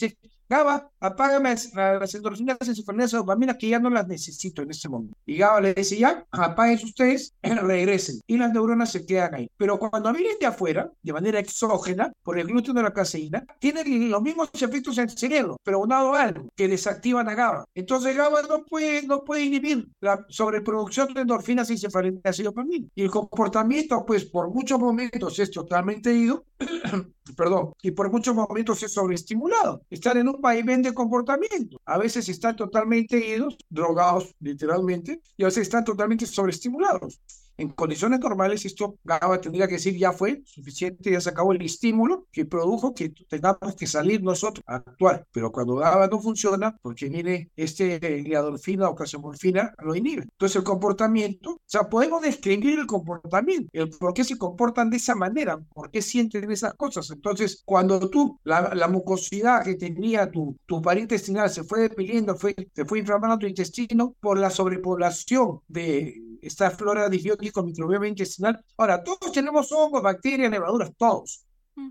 GABA, 0.49 0.90
apágame 1.01 1.55
las 1.74 2.14
endorfinas, 2.14 2.57
las 2.61 3.11
dopamina 3.11 3.57
que 3.59 3.68
ya 3.68 3.78
no 3.78 3.90
las 3.90 4.09
necesito 4.09 4.62
en 4.62 4.70
este 4.70 4.88
momento. 4.88 5.16
Y 5.26 5.36
GABA 5.36 5.61
le 5.61 5.74
dice, 5.74 5.99
ya, 5.99 6.24
apaguen 6.30 6.80
ustedes, 6.84 7.34
regresen. 7.42 8.20
Y 8.26 8.38
las 8.38 8.53
neuronas 8.53 8.90
se 8.92 9.05
quedan 9.05 9.34
ahí. 9.34 9.51
Pero 9.57 9.78
cuando 9.78 10.12
vienen 10.12 10.38
de 10.40 10.46
afuera, 10.46 10.90
de 11.03 11.12
manera 11.12 11.38
exógena, 11.38 12.12
por 12.22 12.38
el 12.38 12.46
gluten 12.46 12.74
de 12.74 12.82
la 12.82 12.92
caseína, 12.92 13.44
tienen 13.59 14.11
los 14.11 14.22
mismos 14.22 14.51
efectos 14.55 14.96
en 14.99 15.05
el 15.05 15.18
cerebro, 15.18 15.57
pero 15.62 15.80
unado 15.80 16.14
a 16.14 16.22
algo, 16.22 16.49
que 16.57 16.68
desactivan 16.68 17.28
a 17.28 17.34
GABA. 17.34 17.64
Entonces 17.74 18.16
GABA 18.16 18.42
no 18.42 18.64
puede, 18.64 19.07
no 19.07 19.24
puede 19.24 19.44
inhibir 19.44 19.88
la 20.01 20.24
sobreproducción 20.28 21.12
de 21.14 21.22
endorfinas 21.22 21.70
y 21.70 21.78
cefalinas 21.78 22.38
y 22.38 22.42
dopamina. 22.42 22.88
Y 22.94 23.03
el 23.03 23.11
comportamiento, 23.11 24.05
pues, 24.07 24.24
por 24.24 24.51
muchos 24.51 24.78
momentos 24.78 25.38
es 25.38 25.51
totalmente 25.51 26.12
ido, 26.12 26.44
perdón, 27.36 27.72
y 27.82 27.90
por 27.90 28.11
muchos 28.11 28.34
momentos 28.34 28.82
es 28.82 28.92
sobreestimulado. 28.92 29.82
Están 29.90 30.18
en 30.18 30.28
un 30.28 30.38
vaivén 30.41 30.82
de 30.82 30.95
comportamiento. 30.95 31.80
A 31.84 31.99
veces 31.99 32.28
están 32.28 32.57
totalmente 32.57 33.16
idos, 33.18 33.57
drogados 33.68 34.34
literalmente, 34.41 35.20
y 35.36 35.43
a 35.43 35.47
veces 35.47 35.62
están 35.62 35.84
totalmente 35.84 36.26
sobreestimulados. 36.26 37.20
En 37.59 37.71
condiciones 37.71 38.21
normales, 38.21 38.65
esto 38.65 38.99
GABA 39.03 39.41
tendría 39.41 39.67
que 39.67 39.75
decir 39.75 39.97
ya 39.99 40.13
fue 40.13 40.43
suficiente, 40.45 41.11
ya 41.11 41.21
se 41.21 41.31
acabó 41.31 41.53
el 41.53 41.61
estímulo 41.63 42.29
que 42.31 42.45
produjo 42.45 42.95
que 42.95 43.09
tengamos 43.29 43.75
que 43.77 43.89
salir 43.89 44.23
nosotros 44.23 44.63
a 44.69 44.77
actuar. 44.77 45.27
Pero 45.33 45.51
cuando 45.51 45.75
GABA 45.75 46.07
no 46.07 46.21
funciona, 46.21 46.77
porque 46.81 47.09
viene 47.09 47.51
este 47.57 47.99
gliadorfina 47.99 48.89
o 48.89 48.95
casomorfina, 48.95 49.75
lo 49.83 49.97
inhibe. 49.97 50.23
Entonces 50.23 50.55
el 50.55 50.63
comportamiento, 50.63 51.55
o 51.55 51.61
sea, 51.67 51.89
podemos 51.89 52.23
describir 52.23 52.79
el 52.79 52.87
comportamiento, 52.87 53.69
el 53.73 53.91
por 53.91 54.15
qué 54.15 54.23
se 54.23 54.39
comportan 54.39 54.89
de 54.89 54.99
esa 54.99 55.17
manera, 55.17 55.59
por 55.75 55.91
qué 55.91 56.01
sienten 56.01 56.49
esas 56.53 56.75
cosas. 56.75 57.11
Entonces, 57.11 57.63
cuando 57.65 58.09
tú, 58.09 58.39
la, 58.45 58.89
mucosidad 58.89 59.65
que 59.65 59.75
tenía 59.75 60.31
tu, 60.31 60.57
tu 60.65 60.81
pared 60.81 61.03
intestinal 61.03 61.51
se 61.51 61.65
fue 61.65 61.81
deprimiendo, 61.81 62.37
fue, 62.37 62.55
se 62.73 62.85
fue 62.85 63.01
inflamando 63.01 63.39
tu 63.39 63.47
intestino 63.47 64.15
por 64.21 64.39
la 64.39 64.49
sobrepoblación 64.49 65.61
de 65.67 66.28
esta 66.43 66.70
flora 66.70 67.09
disbiótico 67.09 67.62
microbioma 67.62 68.09
intestinal. 68.09 68.62
Ahora, 68.76 69.03
todos 69.03 69.32
tenemos 69.32 69.70
hongos, 69.72 70.03
bacterias, 70.03 70.51
levaduras, 70.51 70.91
todos. 70.97 71.45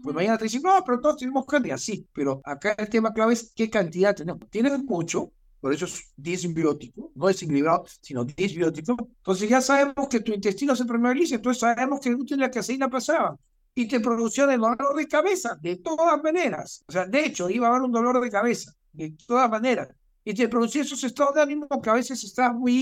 Pues 0.03 0.13
mañana 0.13 0.37
te 0.37 0.43
dicen, 0.43 0.63
no, 0.63 0.83
pero 0.85 0.99
todos 0.99 1.17
tenemos 1.17 1.45
cantidad, 1.45 1.77
sí, 1.77 2.05
pero 2.11 2.41
acá 2.43 2.75
el 2.77 2.89
tema 2.89 3.13
clave 3.13 3.33
es 3.33 3.53
qué 3.55 3.69
cantidad 3.69 4.13
tenemos. 4.13 4.41
Tienes 4.49 4.83
mucho, 4.83 5.31
por 5.61 5.73
eso 5.73 5.85
es 5.85 6.11
disbiótico, 6.17 7.11
no 7.15 7.29
es 7.29 7.41
equilibrado, 7.41 7.85
sino 8.01 8.25
disbiótico. 8.25 8.97
Entonces 8.99 9.49
ya 9.49 9.61
sabemos 9.61 10.09
que 10.09 10.19
tu 10.19 10.33
intestino 10.33 10.75
se 10.75 10.83
permeabiliza, 10.83 11.35
entonces 11.35 11.61
sabemos 11.61 12.01
que 12.01 12.09
el 12.09 12.15
gluten 12.15 12.39
y 12.39 12.41
la 12.41 12.51
caseína 12.51 12.89
pasaba 12.89 13.37
y 13.73 13.87
te 13.87 14.01
producía 14.01 14.43
el 14.53 14.59
dolor 14.59 14.93
de 14.93 15.07
cabeza, 15.07 15.57
de 15.61 15.77
todas 15.77 16.21
maneras. 16.21 16.83
O 16.87 16.91
sea, 16.91 17.05
de 17.05 17.25
hecho, 17.25 17.49
iba 17.49 17.67
a 17.67 17.69
haber 17.69 17.83
un 17.83 17.91
dolor 17.93 18.19
de 18.21 18.29
cabeza, 18.29 18.73
de 18.91 19.15
todas 19.25 19.49
maneras 19.49 19.87
y 20.27 20.33
te 20.33 20.49
producía 20.49 20.81
esos 20.81 21.01
estados 21.05 21.35
de 21.35 21.41
ánimo 21.41 21.69
que 21.81 21.89
a 21.89 21.93
veces 21.93 22.21
están 22.21 22.59
muy 22.59 22.73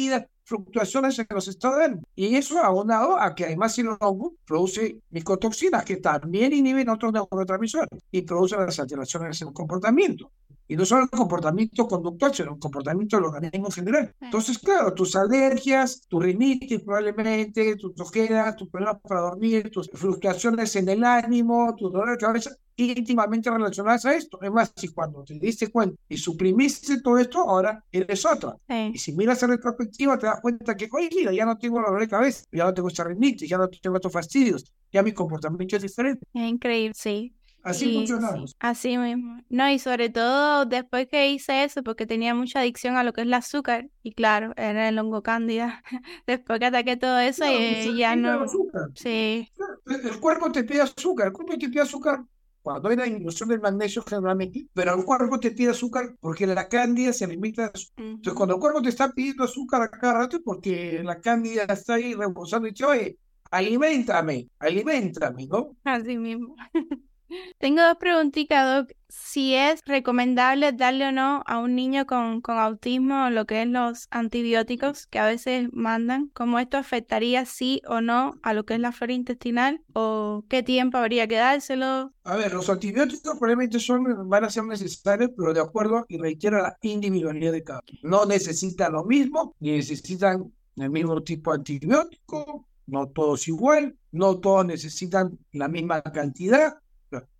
fluctuaciones 0.45 1.19
en 1.19 1.25
los 1.29 1.47
estados 1.47 1.77
de 1.79 1.85
ánimo. 1.85 2.03
Y 2.15 2.35
eso 2.35 2.59
abonado 2.59 3.19
a 3.19 3.35
que 3.35 3.45
además 3.45 3.77
el 3.79 3.89
hongo 3.99 4.35
produce 4.45 4.99
micotoxinas 5.09 5.83
que 5.83 5.97
también 5.97 6.53
inhiben 6.53 6.89
otros 6.89 7.11
neurotransmisores 7.11 7.89
y 8.11 8.21
producen 8.21 8.65
las 8.65 8.79
alteraciones 8.79 9.41
en 9.41 9.49
el 9.49 9.53
comportamiento. 9.53 10.31
Y 10.67 10.75
no 10.75 10.85
solo 10.85 11.03
el 11.03 11.09
comportamiento 11.09 11.87
conductual, 11.87 12.33
sino 12.33 12.53
el 12.53 12.59
comportamiento 12.59 13.17
del 13.17 13.25
organismo 13.25 13.67
en 13.67 13.71
general. 13.71 14.15
Entonces, 14.19 14.57
claro, 14.57 14.93
tus 14.93 15.15
alergias, 15.15 16.01
tu 16.07 16.19
rinitis 16.19 16.81
probablemente, 16.81 17.75
tus 17.75 17.99
ojeras, 17.99 18.55
tus 18.55 18.69
problemas 18.69 18.99
para 19.01 19.21
dormir, 19.21 19.69
tus 19.69 19.89
fluctuaciones 19.93 20.75
en 20.75 20.89
el 20.89 21.03
ánimo, 21.03 21.75
tu 21.77 21.89
dolor 21.89 22.11
de 22.11 22.17
cabeza, 22.17 22.51
íntimamente 22.75 23.49
relacionadas 23.49 24.05
a 24.05 24.15
esto. 24.15 24.39
Es 24.41 24.51
más, 24.51 24.73
si 24.75 24.87
cuando 24.89 25.23
te 25.23 25.35
diste 25.35 25.67
cuenta 25.71 26.01
y 26.09 26.17
suprimiste 26.17 27.01
todo 27.01 27.17
esto, 27.17 27.39
ahora 27.39 27.83
eres 27.91 28.25
otra. 28.25 28.57
Y 28.67 28.97
si 28.97 29.13
miras 29.13 29.41
en 29.43 29.51
retrospectiva, 29.51 30.17
te 30.17 30.25
das 30.25 30.41
cuenta 30.41 30.75
que, 30.75 30.89
oye, 30.91 31.09
mira, 31.15 31.31
ya 31.31 31.45
no 31.45 31.57
tengo 31.57 31.79
dolor 31.79 31.99
de 31.99 32.07
cabeza, 32.07 32.43
ya 32.51 32.65
no 32.65 32.73
tengo 32.73 32.87
esta 32.87 33.03
rinitis, 33.03 33.49
ya 33.49 33.57
no 33.57 33.69
tengo 33.69 33.97
estos 33.97 34.11
fastidios, 34.11 34.65
ya 34.91 35.03
mi 35.03 35.11
comportamiento 35.11 35.75
es 35.75 35.83
diferente. 35.83 36.25
Es 36.33 36.49
increíble, 36.49 36.93
sí. 36.95 37.35
Así 37.65 37.91
funcionamos. 37.91 38.55
así 38.59 38.95
mismo. 38.95 39.41
No, 39.49 39.69
y 39.71 39.79
sobre 39.79 40.09
todo 40.09 40.65
después 40.65 41.07
que 41.07 41.31
hice 41.31 41.63
eso, 41.63 41.81
porque 41.81 42.05
tenía 42.05 42.35
mucha 42.35 42.59
adicción 42.59 42.95
a 42.95 43.03
lo 43.03 43.11
que 43.11 43.21
es 43.21 43.27
el 43.27 43.33
azúcar, 43.33 43.89
y 44.03 44.13
claro, 44.13 44.53
era 44.55 44.87
el 44.87 44.99
hongo 44.99 45.23
cándida. 45.23 45.83
después 46.27 46.59
que 46.59 46.65
ataqué 46.65 46.95
todo 46.95 47.17
eso, 47.17 47.43
y 47.45 47.85
pues, 47.85 47.97
ya 47.97 48.15
no. 48.15 48.45
Sí. 48.93 49.51
El 49.87 50.19
cuerpo 50.19 50.51
te 50.51 50.63
pide 50.63 50.81
azúcar, 50.81 51.27
el 51.27 51.33
cuerpo 51.33 51.57
te 51.57 51.67
pide 51.67 51.81
azúcar 51.81 52.23
cuando 52.61 52.89
hay 52.89 52.97
la 52.97 53.07
ilusión 53.07 53.49
del 53.49 53.61
magnesio 53.61 54.03
generalmente, 54.03 54.67
pero 54.73 54.95
el 54.95 55.03
cuerpo 55.03 55.39
te 55.39 55.51
pide 55.51 55.71
azúcar 55.71 56.15
porque 56.19 56.45
la 56.45 56.67
cándida 56.67 57.13
se 57.13 57.25
limita. 57.25 57.71
Entonces, 57.95 58.33
cuando 58.33 58.55
el 58.55 58.61
cuerpo 58.61 58.81
te 58.81 58.89
está 58.89 59.11
pidiendo 59.11 59.43
azúcar 59.43 59.81
a 59.81 59.89
cada 59.89 60.19
rato, 60.19 60.39
porque 60.43 61.01
la 61.03 61.19
cándida 61.19 61.63
está 61.63 61.95
ahí 61.95 62.13
rebosando 62.13 62.67
y 62.67 62.71
dice, 62.71 62.85
oye, 62.85 63.17
alimentame, 63.49 64.49
alimentame, 64.59 65.47
¿no? 65.47 65.75
Así 65.83 66.15
mismo. 66.15 66.55
Tengo 67.57 67.81
dos 67.81 67.97
preguntitas, 67.97 68.87
Doc. 68.87 68.95
Si 69.07 69.55
es 69.55 69.81
recomendable 69.85 70.73
darle 70.73 71.07
o 71.07 71.11
no 71.11 71.41
a 71.45 71.59
un 71.59 71.75
niño 71.75 72.05
con, 72.05 72.41
con 72.41 72.57
autismo 72.57 73.29
lo 73.29 73.45
que 73.45 73.61
es 73.61 73.67
los 73.67 74.07
antibióticos 74.11 75.07
que 75.07 75.19
a 75.19 75.25
veces 75.25 75.69
mandan, 75.71 76.29
¿cómo 76.33 76.59
esto 76.59 76.77
afectaría 76.77 77.45
sí 77.45 77.81
o 77.87 78.01
no 78.01 78.35
a 78.43 78.53
lo 78.53 78.65
que 78.65 78.73
es 78.73 78.79
la 78.79 78.91
flora 78.91 79.13
intestinal? 79.13 79.81
¿O 79.93 80.43
qué 80.49 80.63
tiempo 80.63 80.97
habría 80.97 81.27
que 81.27 81.37
dárselo? 81.37 82.11
A 82.23 82.35
ver, 82.35 82.53
los 82.53 82.69
antibióticos 82.69 83.37
probablemente 83.39 83.79
son, 83.79 84.29
van 84.29 84.43
a 84.43 84.49
ser 84.49 84.65
necesarios, 84.65 85.31
pero 85.35 85.53
de 85.53 85.61
acuerdo 85.61 86.05
y 86.09 86.17
reitero 86.17 86.61
la 86.61 86.77
individualidad 86.81 87.53
de 87.53 87.63
cada 87.63 87.81
uno. 87.87 87.99
No 88.03 88.25
necesitan 88.25 88.93
lo 88.93 89.05
mismo, 89.05 89.55
ni 89.59 89.71
necesitan 89.71 90.51
el 90.75 90.89
mismo 90.89 91.23
tipo 91.23 91.51
de 91.51 91.57
antibiótico, 91.57 92.67
no 92.87 93.07
todos 93.07 93.47
igual, 93.47 93.97
no 94.11 94.39
todos 94.39 94.65
necesitan 94.65 95.39
la 95.51 95.67
misma 95.67 96.01
cantidad 96.01 96.75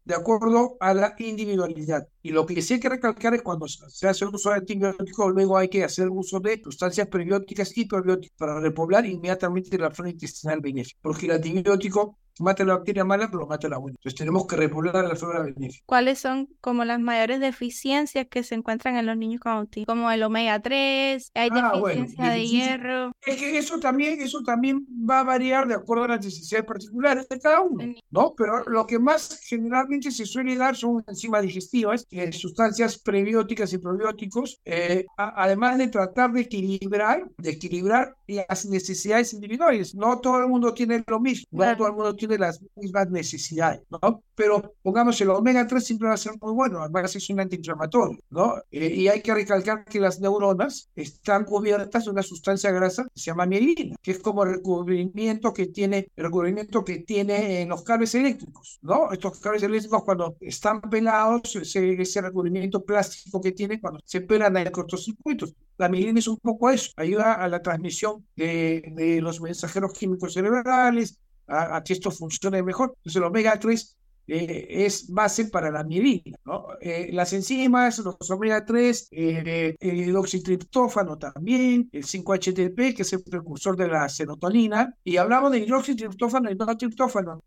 de 0.06 0.16
acuerdo 0.16 0.78
a 0.80 0.94
la 0.94 1.16
individualidad. 1.20 2.08
Y 2.26 2.32
lo 2.32 2.44
que 2.44 2.60
sí 2.60 2.74
hay 2.74 2.80
que 2.80 2.90
recalcar 2.90 3.36
es 3.36 3.44
cuando 3.44 3.68
se 3.68 4.08
hace 4.08 4.26
uso 4.26 4.50
de 4.50 4.56
antibióticos, 4.56 5.32
luego 5.32 5.60
hay 5.60 5.70
que 5.70 5.84
hacer 5.84 6.10
uso 6.10 6.40
de 6.40 6.60
sustancias 6.60 7.08
prebióticas 7.08 7.78
y 7.78 7.86
probióticas 7.86 8.36
para 8.36 8.60
repoblar 8.60 9.06
inmediatamente 9.06 9.78
la 9.78 9.92
flora 9.92 10.10
intestinal 10.10 10.60
benéfica. 10.60 10.98
Porque 11.04 11.28
el 11.28 11.34
antibiótico 11.34 12.18
mata 12.44 12.66
la 12.66 12.76
bacteria 12.76 13.04
mala, 13.04 13.30
pero 13.32 13.48
mata 13.48 13.70
la 13.70 13.78
buena. 13.78 13.96
Entonces 13.98 14.18
tenemos 14.18 14.46
que 14.46 14.56
repoblar 14.56 15.06
la 15.06 15.16
flora 15.16 15.42
benéfica. 15.42 15.84
¿Cuáles 15.86 16.20
son 16.20 16.50
como 16.62 16.84
las 16.84 17.00
mayores 17.00 17.40
deficiencias 17.40 18.28
que 18.30 18.44
se 18.44 18.56
encuentran 18.56 18.98
en 18.98 19.06
los 19.06 19.18
niños 19.18 19.40
con 19.40 19.54
autismo? 19.54 19.86
Como 19.86 20.12
el 20.12 20.24
omega 20.24 20.60
3, 20.60 21.32
hay 21.34 21.50
ah, 21.52 21.72
deficiencia 21.74 22.30
de 22.30 22.48
hierro. 22.48 23.12
Es 23.26 23.38
que 23.38 23.58
eso 23.58 23.80
también, 23.80 24.22
eso 24.22 24.42
también 24.44 24.86
va 25.10 25.22
a 25.22 25.24
variar 25.24 25.68
de 25.68 25.76
acuerdo 25.76 26.06
a 26.06 26.08
las 26.10 26.26
necesidades 26.26 26.66
particulares 26.66 27.28
de 27.30 27.40
cada 27.40 27.62
uno, 27.62 27.94
¿no? 28.10 28.34
Pero 28.36 28.64
lo 28.66 28.86
que 28.86 29.00
más 29.00 29.40
generalmente 29.44 30.12
se 30.12 30.26
suele 30.26 30.56
dar 30.56 30.76
son 30.76 31.04
enzimas 31.08 31.42
digestivas, 31.42 32.06
eh, 32.16 32.32
sustancias 32.32 32.98
prebióticas 32.98 33.74
y 33.74 33.78
probióticos, 33.78 34.62
eh, 34.64 35.06
además 35.18 35.78
de 35.78 35.90
tratar 35.90 36.32
de 36.32 36.42
equilibrar, 36.42 37.30
de 37.38 37.50
equilibrar 37.50 38.16
las 38.26 38.66
necesidades 38.66 39.34
individuales. 39.34 39.94
No 39.96 40.20
todo 40.20 40.40
el 40.40 40.48
mundo 40.48 40.74
tiene 40.74 41.04
lo 41.06 41.20
mismo, 41.20 41.48
no 41.52 41.76
todo 41.76 41.88
el 41.88 41.94
mundo 41.94 42.16
tiene 42.16 42.38
las 42.38 42.62
mismas 42.76 43.10
necesidades, 43.10 43.82
¿no? 43.90 44.24
Pero 44.34 44.76
pongamos 44.82 45.20
el 45.20 45.30
omega 45.30 45.68
3 45.68 45.84
siempre 45.84 46.08
va 46.08 46.14
a 46.14 46.18
ser 46.18 46.34
muy 46.42 46.54
bueno, 46.54 46.82
además 46.82 47.16
es 47.16 47.30
un 47.30 47.42
antiinflamatorio, 47.42 48.20
¿no? 48.30 48.56
Eh, 48.72 48.94
y 48.96 49.08
hay 49.10 49.22
que 49.22 49.34
recalcar 49.34 49.84
que 49.84 50.00
las 50.00 50.20
neuronas 50.20 50.90
están 50.96 51.44
cubiertas 51.44 52.06
de 52.06 52.12
una 52.12 52.24
sustancia 52.24 52.72
grasa 52.72 53.04
que 53.04 53.20
se 53.20 53.26
llama 53.26 53.46
mielina, 53.46 53.96
que 54.02 54.12
es 54.12 54.20
como 54.20 54.44
el 54.44 54.56
recubrimiento 54.56 55.54
que 55.54 55.68
tiene, 55.68 56.08
el 56.16 56.24
recubrimiento 56.26 56.84
que 56.84 57.00
tiene 57.00 57.62
en 57.62 57.70
los 57.70 57.84
cables 57.84 58.16
eléctricos, 58.16 58.80
¿no? 58.82 59.12
Estos 59.12 59.40
cables 59.40 59.64
eléctricos 59.64 60.04
cuando 60.04 60.38
están 60.40 60.82
pelados, 60.82 61.56
ese, 61.56 62.05
ese 62.06 62.22
recubrimiento 62.22 62.84
plástico 62.84 63.42
que 63.42 63.52
tiene 63.52 63.80
cuando 63.80 64.00
se 64.06 64.22
pelan 64.22 64.58
en 64.58 64.72
cortocircuitos. 64.72 65.54
La 65.78 65.90
mielina 65.90 66.20
es 66.20 66.28
un 66.28 66.38
poco 66.38 66.70
eso, 66.70 66.92
ayuda 66.96 67.34
a 67.34 67.48
la 67.48 67.62
transmisión 67.62 68.26
de, 68.36 68.94
de 68.96 69.22
los 69.22 69.42
mensajeros 69.42 69.94
químicos 69.94 70.34
cerebrales, 70.34 71.20
a, 71.48 71.84
que 71.84 71.94
esto 71.94 72.12
funcione 72.12 72.64
mejor. 72.64 72.94
Entonces 72.98 73.18
el 73.18 73.24
omega 73.24 73.60
3 73.60 73.98
eh, 74.28 74.86
es 74.86 75.08
base 75.10 75.46
para 75.46 75.72
la 75.72 75.84
mielina. 75.84 76.38
¿no? 76.46 76.68
Eh, 76.82 77.10
las 77.14 77.34
enzimas, 77.34 78.00
los 78.00 78.30
omega 78.32 78.66
3, 78.66 79.10
eh, 79.12 79.76
el 79.80 79.98
hidroxitriptófano 79.98 81.18
también, 81.18 81.90
el 81.92 82.04
5-HTP, 82.04 82.96
que 82.96 83.02
es 83.04 83.14
el 83.14 83.24
precursor 83.24 83.78
de 83.78 83.88
la 83.88 84.10
serotonina, 84.10 84.94
y 85.04 85.18
hablamos 85.18 85.52
de 85.52 85.60
hidroxitriptófano 85.60 86.50
y 86.52 86.56
no 86.56 86.78
triptófano. 86.78 87.44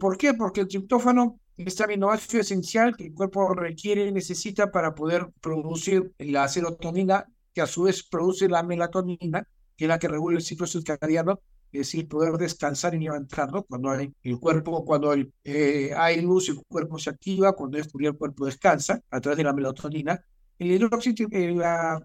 ¿Por 0.00 0.18
qué? 0.18 0.34
Porque 0.34 0.62
el 0.62 0.68
triptófano 0.68 1.38
es 1.56 1.80
aminoácido 1.80 2.40
esencial 2.40 2.96
que 2.96 3.06
el 3.06 3.14
cuerpo 3.14 3.54
requiere 3.54 4.06
y 4.06 4.12
necesita 4.12 4.70
para 4.70 4.94
poder 4.94 5.28
producir 5.40 6.12
la 6.18 6.48
serotonina, 6.48 7.26
que 7.54 7.62
a 7.62 7.66
su 7.66 7.84
vez 7.84 8.02
produce 8.02 8.48
la 8.48 8.62
melatonina, 8.62 9.46
que 9.76 9.84
es 9.84 9.88
la 9.88 9.98
que 9.98 10.08
regula 10.08 10.36
el 10.36 10.42
ciclo 10.42 10.66
circadiano 10.66 11.40
es 11.72 11.88
decir, 11.88 12.08
poder 12.08 12.32
descansar 12.34 12.94
y 12.94 13.00
levantarlo 13.00 13.64
cuando 13.64 13.90
hay 13.90 14.12
el 14.22 14.38
cuerpo, 14.38 14.84
cuando 14.84 15.10
hay, 15.10 15.30
eh, 15.44 15.92
hay 15.96 16.20
luz, 16.22 16.48
el 16.48 16.62
cuerpo 16.66 16.98
se 16.98 17.10
activa, 17.10 17.52
cuando 17.52 17.78
es 17.78 17.88
el 17.98 18.16
cuerpo 18.16 18.46
descansa 18.46 19.00
a 19.10 19.20
través 19.20 19.36
de 19.36 19.44
la 19.44 19.52
melatonina. 19.52 20.22
El 20.58 20.70
hidróxido, 20.72 21.28
el, 21.32 21.62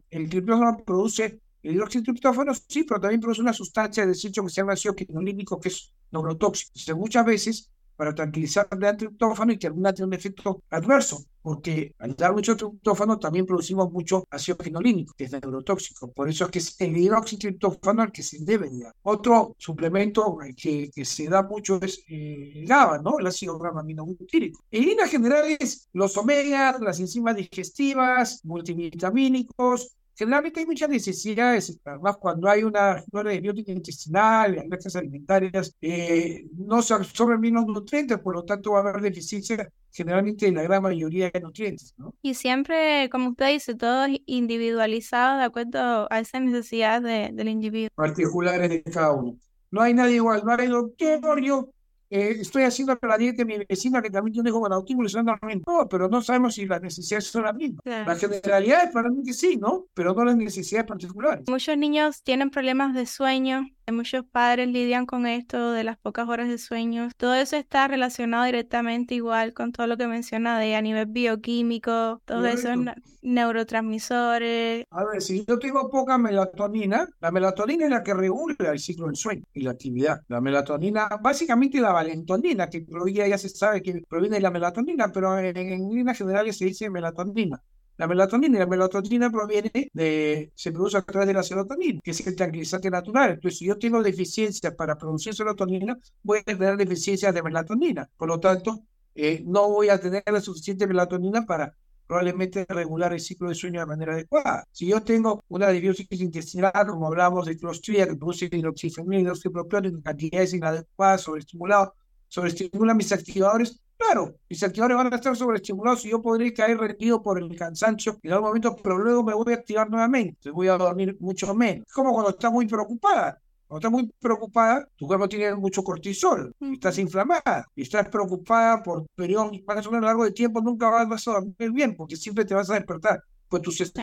el 0.09 0.29
triptófano 0.29 0.77
produce 0.85 1.39
el 1.63 1.75
hidroxitriptófano 1.75 2.53
sí, 2.55 2.83
pero 2.83 2.99
también 2.99 3.21
produce 3.21 3.41
una 3.41 3.53
sustancia 3.53 4.03
de 4.03 4.09
desecho 4.09 4.43
que 4.43 4.49
se 4.49 4.55
llama 4.55 4.73
ácido 4.73 4.95
quinolínico 4.95 5.59
que 5.59 5.69
es 5.69 5.93
neurotóxico. 6.11 6.71
Entonces, 6.73 6.95
muchas 6.95 7.25
veces 7.25 7.71
para 8.01 8.15
tranquilizar 8.15 8.67
el 8.71 8.97
triptófano 8.97 9.51
y 9.51 9.59
que 9.59 9.67
alguna 9.67 9.93
tiene 9.93 10.07
un 10.07 10.13
efecto 10.15 10.63
adverso, 10.71 11.23
porque 11.39 11.93
al 11.99 12.15
dar 12.15 12.33
mucho 12.33 12.57
triptófano 12.57 13.19
también 13.19 13.45
producimos 13.45 13.91
mucho 13.91 14.25
ácido 14.31 14.57
quinolínico, 14.57 15.13
que 15.15 15.25
es 15.25 15.31
neurotóxico. 15.31 16.11
Por 16.11 16.27
eso 16.27 16.45
es 16.45 16.49
que 16.49 16.57
es 16.57 16.81
el 16.81 16.97
hidroxitriptófano 16.97 18.01
al 18.01 18.11
que 18.11 18.23
se 18.23 18.39
debe 18.43 18.71
dar. 18.71 18.95
Otro 19.03 19.55
suplemento 19.59 20.35
que, 20.57 20.89
se 21.05 21.27
da 21.27 21.43
mucho 21.43 21.79
es 21.79 22.03
eh, 22.09 22.53
el 22.55 22.65
GABA, 22.65 23.03
¿no? 23.03 23.19
El 23.19 23.27
ácido 23.27 23.59
gamma-aminobutírico. 23.59 24.63
En 24.71 24.83
líneas 24.83 25.11
generales, 25.11 25.87
los 25.93 26.17
omegas, 26.17 26.81
las 26.81 26.99
enzimas 26.99 27.35
digestivas, 27.35 28.43
multivitamínicos, 28.43 29.95
Generalmente 30.21 30.59
hay 30.59 30.67
muchas 30.67 30.87
necesidades, 30.87 31.79
además 31.83 32.15
cuando 32.17 32.47
hay 32.47 32.61
una 32.61 33.01
flora 33.09 33.31
de 33.31 33.41
biótica 33.41 33.71
intestinal, 33.71 34.59
alergias 34.59 34.95
alimentarias, 34.95 35.75
eh, 35.81 36.45
no 36.55 36.83
se 36.83 36.93
absorben 36.93 37.41
bien 37.41 37.55
los 37.55 37.65
nutrientes, 37.65 38.19
por 38.19 38.35
lo 38.35 38.45
tanto 38.45 38.73
va 38.73 38.77
a 38.77 38.81
haber 38.81 39.01
deficiencia 39.01 39.67
generalmente 39.91 40.45
en 40.45 40.53
la 40.53 40.61
gran 40.61 40.83
mayoría 40.83 41.31
de 41.31 41.41
nutrientes. 41.41 41.95
¿no? 41.97 42.13
Y 42.21 42.35
siempre, 42.35 43.09
como 43.09 43.29
usted 43.29 43.47
dice, 43.47 43.73
todo 43.73 44.05
es 44.05 44.19
individualizado 44.27 45.39
de 45.39 45.45
acuerdo 45.45 46.07
a 46.11 46.19
esa 46.19 46.39
necesidad 46.39 47.01
de, 47.01 47.31
del 47.33 47.49
individuo. 47.49 47.89
Particulares 47.95 48.69
de 48.69 48.83
cada 48.83 49.13
uno. 49.13 49.39
No 49.71 49.81
hay 49.81 49.95
nadie 49.95 50.17
igual, 50.17 50.43
no 50.45 50.53
hay 50.53 50.67
doctor, 50.67 51.41
yo 51.41 51.73
eh, 52.11 52.35
estoy 52.41 52.63
haciendo 52.63 52.97
la 53.01 53.17
dieta 53.17 53.37
de 53.37 53.45
mi 53.45 53.65
vecina 53.65 54.01
que 54.01 54.09
también 54.09 54.33
tiene 54.33 54.49
hijo 54.49 54.59
con 54.59 54.73
autismo 54.73 55.03
y 55.03 55.07
le 55.07 55.23
lo 55.23 55.37
mismo. 55.47 55.63
No, 55.65 55.87
pero 55.87 56.09
no 56.09 56.21
sabemos 56.21 56.55
si 56.55 56.65
las 56.65 56.81
necesidades 56.81 57.25
son 57.27 57.43
las 57.43 57.55
mismas. 57.55 57.79
La 57.85 58.15
generalidad 58.17 58.83
es 58.83 58.91
para 58.91 59.09
mí 59.09 59.23
que 59.23 59.31
sí, 59.31 59.55
¿no? 59.55 59.85
Pero 59.93 60.13
no 60.13 60.25
las 60.25 60.35
necesidades 60.35 60.87
particulares. 60.87 61.45
Muchos 61.47 61.77
niños 61.77 62.21
tienen 62.21 62.49
problemas 62.49 62.93
de 62.93 63.05
sueño 63.05 63.65
Muchos 63.91 64.25
padres 64.25 64.67
lidian 64.67 65.05
con 65.05 65.25
esto 65.27 65.71
de 65.71 65.83
las 65.83 65.97
pocas 65.97 66.27
horas 66.27 66.47
de 66.47 66.57
sueño. 66.57 67.09
Todo 67.17 67.35
eso 67.35 67.55
está 67.55 67.87
relacionado 67.87 68.45
directamente 68.45 69.15
igual 69.15 69.53
con 69.53 69.71
todo 69.71 69.87
lo 69.87 69.97
que 69.97 70.07
menciona 70.07 70.59
de 70.59 70.75
a 70.75 70.81
nivel 70.81 71.05
bioquímico, 71.07 72.21
todos 72.25 72.47
esos 72.47 72.77
neurotransmisores. 73.21 74.85
A 74.89 75.05
ver, 75.05 75.21
si 75.21 75.45
yo 75.45 75.59
tengo 75.59 75.89
poca 75.89 76.17
melatonina, 76.17 77.07
la 77.19 77.31
melatonina 77.31 77.85
es 77.85 77.91
la 77.91 78.03
que 78.03 78.13
regula 78.13 78.55
el 78.59 78.79
ciclo 78.79 79.07
del 79.07 79.15
sueño 79.15 79.43
y 79.53 79.61
la 79.61 79.71
actividad. 79.71 80.21
La 80.27 80.41
melatonina, 80.41 81.07
básicamente 81.21 81.79
la 81.79 81.91
valentonina, 81.91 82.69
que 82.69 82.85
ya 83.13 83.37
se 83.37 83.49
sabe 83.49 83.81
que 83.81 84.01
proviene 84.07 84.37
de 84.37 84.41
la 84.41 84.51
melatonina, 84.51 85.11
pero 85.11 85.37
en, 85.37 85.55
en 85.55 85.89
líneas 85.89 86.17
generales 86.17 86.57
se 86.57 86.65
dice 86.65 86.89
melatonina 86.89 87.61
la 88.01 88.07
melatonina. 88.07 88.57
Y 88.57 88.59
la 88.59 88.65
melatonina 88.65 89.29
proviene 89.29 89.71
de, 89.93 90.51
se 90.55 90.71
produce 90.71 90.97
a 90.97 91.03
través 91.03 91.27
de 91.27 91.33
la 91.35 91.43
serotonina, 91.43 91.99
que 92.03 92.11
es 92.11 92.25
el 92.25 92.35
tranquilizante 92.35 92.89
natural. 92.89 93.31
Entonces, 93.31 93.59
si 93.59 93.65
yo 93.65 93.77
tengo 93.77 94.01
deficiencia 94.01 94.75
para 94.75 94.97
producir 94.97 95.35
serotonina, 95.35 95.97
voy 96.23 96.39
a 96.39 96.43
tener 96.43 96.77
deficiencia 96.77 97.31
de 97.31 97.43
melatonina. 97.43 98.09
Por 98.17 98.29
lo 98.29 98.39
tanto, 98.39 98.81
eh, 99.13 99.43
no 99.45 99.69
voy 99.69 99.89
a 99.89 99.99
tener 99.99 100.23
la 100.25 100.41
suficiente 100.41 100.87
melatonina 100.87 101.45
para 101.45 101.75
probablemente 102.07 102.65
regular 102.67 103.13
el 103.13 103.19
ciclo 103.19 103.49
de 103.49 103.55
sueño 103.55 103.79
de 103.79 103.85
manera 103.85 104.13
adecuada. 104.13 104.65
Si 104.71 104.87
yo 104.87 105.01
tengo 105.03 105.43
una 105.47 105.69
disbiosis 105.69 106.07
intestinal, 106.19 106.73
como 106.87 107.05
hablamos 107.07 107.45
de 107.45 107.55
clostridia, 107.55 108.07
que 108.07 108.15
produce 108.15 108.49
hidroxifenil, 108.51 109.21
hidroxipropionio 109.21 109.91
en 109.91 110.01
cantidades 110.01 110.53
inadecuadas, 110.53 111.21
sobreestimulado, 111.21 111.93
sobreestimula 112.27 112.95
mis 112.95 113.11
activadores, 113.11 113.79
Claro, 114.01 114.35
mis 114.49 114.63
activadores 114.63 114.97
van 114.97 115.13
a 115.13 115.15
estar 115.15 115.35
sobreestimulados 115.35 116.03
y 116.05 116.09
yo 116.09 116.21
podré 116.21 116.51
caer 116.53 116.77
rendido 116.77 117.21
por 117.21 117.37
el 117.37 117.55
cansancio 117.55 118.17
en 118.23 118.31
algún 118.31 118.47
momento, 118.49 118.75
pero 118.81 118.97
luego 118.97 119.23
me 119.23 119.33
voy 119.35 119.53
a 119.53 119.57
activar 119.57 119.89
nuevamente, 119.91 120.49
voy 120.49 120.69
a 120.69 120.77
dormir 120.77 121.15
mucho 121.19 121.53
menos. 121.53 121.85
Es 121.87 121.93
como 121.93 122.11
cuando 122.11 122.31
estás 122.31 122.51
muy 122.51 122.65
preocupada. 122.65 123.39
Cuando 123.67 123.79
estás 123.87 123.91
muy 123.91 124.11
preocupada, 124.19 124.87
tu 124.97 125.05
cuerpo 125.05 125.29
tiene 125.29 125.55
mucho 125.55 125.83
cortisol, 125.83 126.51
estás 126.73 126.97
inflamada 126.97 127.67
y 127.75 127.83
estás 127.83 128.09
preocupada 128.09 128.81
por 128.81 129.05
periodos 129.15 129.51
más 129.67 129.85
o 129.85 129.91
menos 129.91 130.05
largo 130.05 130.25
de 130.25 130.31
tiempo, 130.31 130.61
nunca 130.61 130.89
vas 130.89 131.27
a 131.27 131.33
dormir 131.33 131.71
bien 131.71 131.95
porque 131.95 132.15
siempre 132.15 132.43
te 132.43 132.55
vas 132.55 132.71
a 132.71 132.73
despertar. 132.73 133.21
Pues 133.47 133.61
tus, 133.61 133.93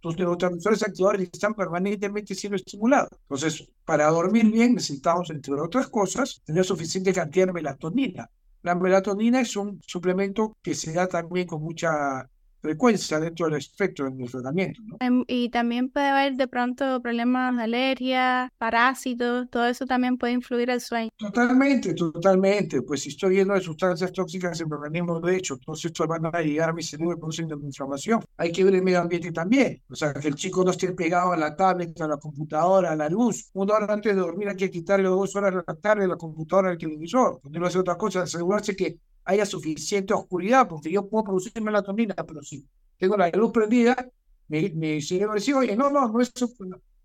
tus 0.00 0.16
neurotransmisores 0.16 0.84
activadores 0.84 1.28
están 1.32 1.54
permanentemente 1.54 2.34
siendo 2.36 2.54
estimulados. 2.56 3.10
Entonces, 3.22 3.68
para 3.84 4.08
dormir 4.08 4.50
bien 4.52 4.76
necesitamos, 4.76 5.30
entre 5.30 5.54
otras 5.54 5.88
cosas, 5.88 6.40
tener 6.44 6.64
suficiente 6.64 7.12
cantidad 7.12 7.48
de 7.48 7.52
melatonina. 7.52 8.30
La 8.62 8.74
melatonina 8.74 9.40
es 9.40 9.56
un 9.56 9.80
suplemento 9.86 10.56
que 10.62 10.74
se 10.74 10.92
da 10.92 11.06
también 11.08 11.46
con 11.46 11.62
mucha 11.62 12.28
frecuencia 12.60 13.20
dentro 13.20 13.46
del 13.46 13.56
espectro 13.56 14.10
del 14.10 14.30
tratamiento. 14.30 14.80
¿no? 14.84 14.96
Em, 15.00 15.24
y 15.26 15.48
también 15.50 15.90
puede 15.90 16.08
haber 16.08 16.36
de 16.36 16.48
pronto 16.48 17.00
problemas 17.00 17.56
de 17.56 17.62
alergia, 17.62 18.52
parásitos, 18.58 19.48
todo 19.50 19.66
eso 19.66 19.86
también 19.86 20.16
puede 20.16 20.34
influir 20.34 20.70
el 20.70 20.80
sueño. 20.80 21.10
Totalmente, 21.16 21.94
totalmente. 21.94 22.82
Pues 22.82 23.02
si 23.02 23.10
estoy 23.10 23.36
lleno 23.36 23.54
de 23.54 23.60
sustancias 23.60 24.12
tóxicas 24.12 24.60
en 24.60 24.68
mi 24.68 24.74
organismo, 24.74 25.20
de 25.20 25.36
hecho, 25.36 25.56
todos 25.58 25.84
estos 25.84 26.06
van 26.06 26.26
a 26.26 26.40
llegar 26.40 26.70
a 26.70 26.72
mi 26.72 26.82
cerebro 26.82 27.18
produciendo 27.18 27.58
inflamación. 27.62 28.20
Hay 28.36 28.52
que 28.52 28.64
ver 28.64 28.74
el 28.74 28.82
medio 28.82 29.00
ambiente 29.00 29.32
también. 29.32 29.82
O 29.88 29.94
sea, 29.94 30.12
que 30.14 30.28
el 30.28 30.34
chico 30.34 30.64
no 30.64 30.70
esté 30.70 30.92
pegado 30.92 31.32
a 31.32 31.36
la 31.36 31.54
tablet, 31.54 32.00
a 32.00 32.08
la 32.08 32.16
computadora, 32.16 32.92
a 32.92 32.96
la 32.96 33.08
luz. 33.08 33.50
Una 33.54 33.74
hora 33.74 33.92
antes 33.92 34.14
de 34.14 34.20
dormir 34.20 34.48
hay 34.48 34.56
que 34.56 34.70
quitarle 34.70 35.08
dos 35.08 35.34
horas 35.36 35.54
de 35.54 35.62
la 35.66 35.74
tarde 35.74 36.08
la 36.08 36.16
computadora 36.16 36.70
al 36.70 36.78
televisor. 36.78 37.40
no 37.44 37.66
hacer 37.66 37.80
otras 37.80 37.96
cosas, 37.96 38.34
asegurarse 38.34 38.74
que 38.74 38.98
haya 39.28 39.44
suficiente 39.44 40.14
oscuridad, 40.14 40.66
porque 40.66 40.90
yo 40.90 41.06
puedo 41.06 41.24
producir 41.24 41.60
melatonina, 41.60 42.14
pero 42.14 42.42
si 42.42 42.66
tengo 42.96 43.14
la 43.14 43.28
luz 43.28 43.52
prendida, 43.52 44.08
mi, 44.48 44.70
mi 44.70 45.02
cerebro 45.02 45.34
dice, 45.34 45.52
oye, 45.52 45.76
no, 45.76 45.90
no, 45.90 46.08
no 46.08 46.20
es, 46.22 46.32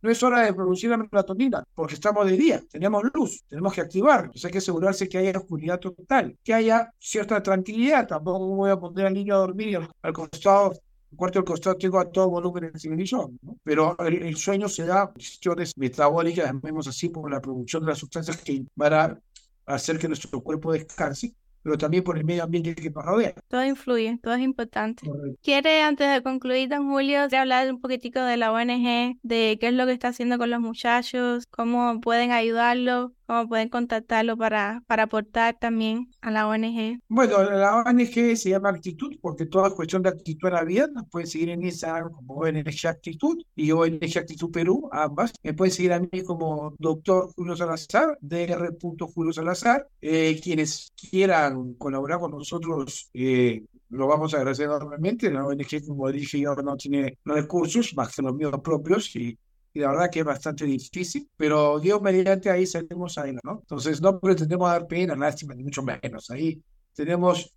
no 0.02 0.10
es 0.10 0.24
hora 0.24 0.40
de 0.40 0.54
producir 0.54 0.90
la 0.90 0.96
melatonina, 0.96 1.66
porque 1.76 1.96
estamos 1.96 2.26
de 2.26 2.38
día, 2.38 2.64
tenemos 2.72 3.04
luz, 3.14 3.44
tenemos 3.50 3.74
que 3.74 3.82
activar, 3.82 4.22
entonces 4.22 4.46
hay 4.46 4.52
que 4.52 4.58
asegurarse 4.60 5.10
que 5.10 5.18
haya 5.18 5.38
oscuridad 5.38 5.82
total, 5.82 6.38
que 6.42 6.54
haya 6.54 6.94
cierta 6.98 7.44
tranquilidad, 7.44 8.08
tampoco 8.08 8.48
voy 8.56 8.72
a 8.72 8.80
poner 8.80 9.08
al 9.08 9.14
niño 9.14 9.36
a 9.36 9.40
dormir 9.40 9.78
al, 10.02 10.14
costado 10.14 10.72
el 11.12 11.18
cuarto 11.18 11.40
del 11.40 11.46
costado 11.46 11.76
tengo 11.76 12.00
a 12.00 12.10
todo 12.10 12.30
volumen 12.30 12.64
en 12.64 12.72
el 12.74 12.82
televisor, 12.82 13.32
¿no? 13.42 13.58
pero 13.64 13.98
el, 14.00 14.38
sueño 14.38 14.70
se 14.70 14.86
da 14.86 15.08
por 15.08 15.18
decisiones 15.18 15.78
metabólicas, 15.78 16.50
vemos 16.62 16.88
así, 16.88 17.10
por 17.10 17.30
la 17.30 17.42
producción 17.42 17.84
de 17.84 17.90
las 17.90 18.00
sustancias 18.00 18.38
que 18.38 18.64
van 18.76 18.94
a 18.94 19.20
hacer 19.66 20.00
que 20.00 20.08
nuestro 20.08 20.42
cuerpo 20.42 20.72
descanse 20.72 21.36
pero 21.64 21.78
también 21.78 22.04
por 22.04 22.18
el 22.18 22.26
medio 22.26 22.44
ambiente 22.44 22.76
que 22.76 22.90
nos 22.90 23.06
rodea. 23.06 23.34
Todo 23.48 23.64
influye, 23.64 24.20
todo 24.22 24.34
es 24.34 24.42
importante. 24.42 25.08
¿Quiere, 25.42 25.82
antes 25.82 26.12
de 26.12 26.22
concluir, 26.22 26.70
don 26.70 26.90
Julio, 26.90 27.22
hablar 27.22 27.72
un 27.72 27.80
poquitico 27.80 28.20
de 28.20 28.38
la 28.38 28.52
ONG, 28.52 29.18
de 29.24 29.58
qué 29.60 29.68
es 29.68 29.74
lo 29.74 29.86
que 29.86 29.94
está 29.94 30.10
haciendo 30.10 30.38
con 30.38 30.50
los 30.50 30.60
muchachos, 30.60 31.46
cómo 31.48 32.02
pueden 32.02 32.32
ayudarlos? 32.32 33.12
Cómo 33.26 33.48
pueden 33.48 33.70
contactarlo 33.70 34.38
para, 34.38 34.84
para 34.88 35.04
aportar 35.04 35.58
también 35.60 36.10
a 36.22 36.32
la 36.32 36.48
ONG. 36.48 37.00
Bueno, 37.08 37.44
la 37.44 37.78
ONG 37.78 38.36
se 38.36 38.50
llama 38.50 38.70
Actitud 38.70 39.16
porque 39.22 39.46
toda 39.46 39.72
cuestión 39.72 40.02
de 40.04 40.10
actitud 40.10 40.48
en 40.48 40.54
la 40.54 40.64
vida 40.64 40.88
nos 40.88 41.08
pueden 41.10 41.28
seguir 41.28 41.50
en 41.50 41.64
Instagram 41.64 42.12
como 42.12 42.36
ONG 42.36 42.88
Actitud 42.88 43.42
y 43.56 43.72
ONG 43.72 44.18
Actitud 44.18 44.52
Perú, 44.52 44.90
ambas. 44.92 45.34
Me 45.44 45.54
pueden 45.54 45.74
seguir 45.74 45.94
a 45.94 46.00
mí 46.00 46.24
como 46.26 46.76
doctor 46.80 47.32
Julio 47.36 47.56
Salazar, 47.56 48.18
dr. 48.22 48.78
Julio 49.14 49.34
Salazar. 49.34 49.88
Eh, 50.02 50.40
quienes 50.44 50.92
quieran 50.96 51.74
colaborar 51.76 52.20
con 52.20 52.32
nosotros, 52.32 53.10
eh, 53.14 53.64
lo 53.90 54.08
vamos 54.08 54.34
a 54.34 54.38
agradecer 54.38 54.66
enormemente. 54.66 55.32
La 55.32 55.46
ONG, 55.46 55.86
como 55.88 56.12
dije, 56.12 56.40
yo 56.40 56.56
no 56.56 56.76
tiene 56.76 57.18
recursos 57.26 57.94
más 57.96 58.16
que 58.16 58.22
los 58.22 58.36
míos 58.36 58.54
propios 58.64 59.16
y 59.16 59.38
y 59.74 59.80
la 59.80 59.90
verdad 59.90 60.10
que 60.12 60.20
es 60.20 60.26
bastante 60.26 60.66
difícil, 60.66 61.30
pero 61.36 61.80
Dios 61.80 62.02
mediante 62.02 62.50
ahí 62.50 62.68
salimos 62.68 63.18
ahí, 63.18 63.36
¿no? 63.44 63.60
Entonces 63.62 64.02
no 64.02 64.20
pretendemos 64.20 64.70
dar 64.70 64.86
pena, 64.88 65.16
lástima, 65.16 65.56
ni 65.56 65.64
mucho 65.64 65.82
menos. 65.82 66.30
Ahí 66.30 66.62
tenemos 66.94 67.54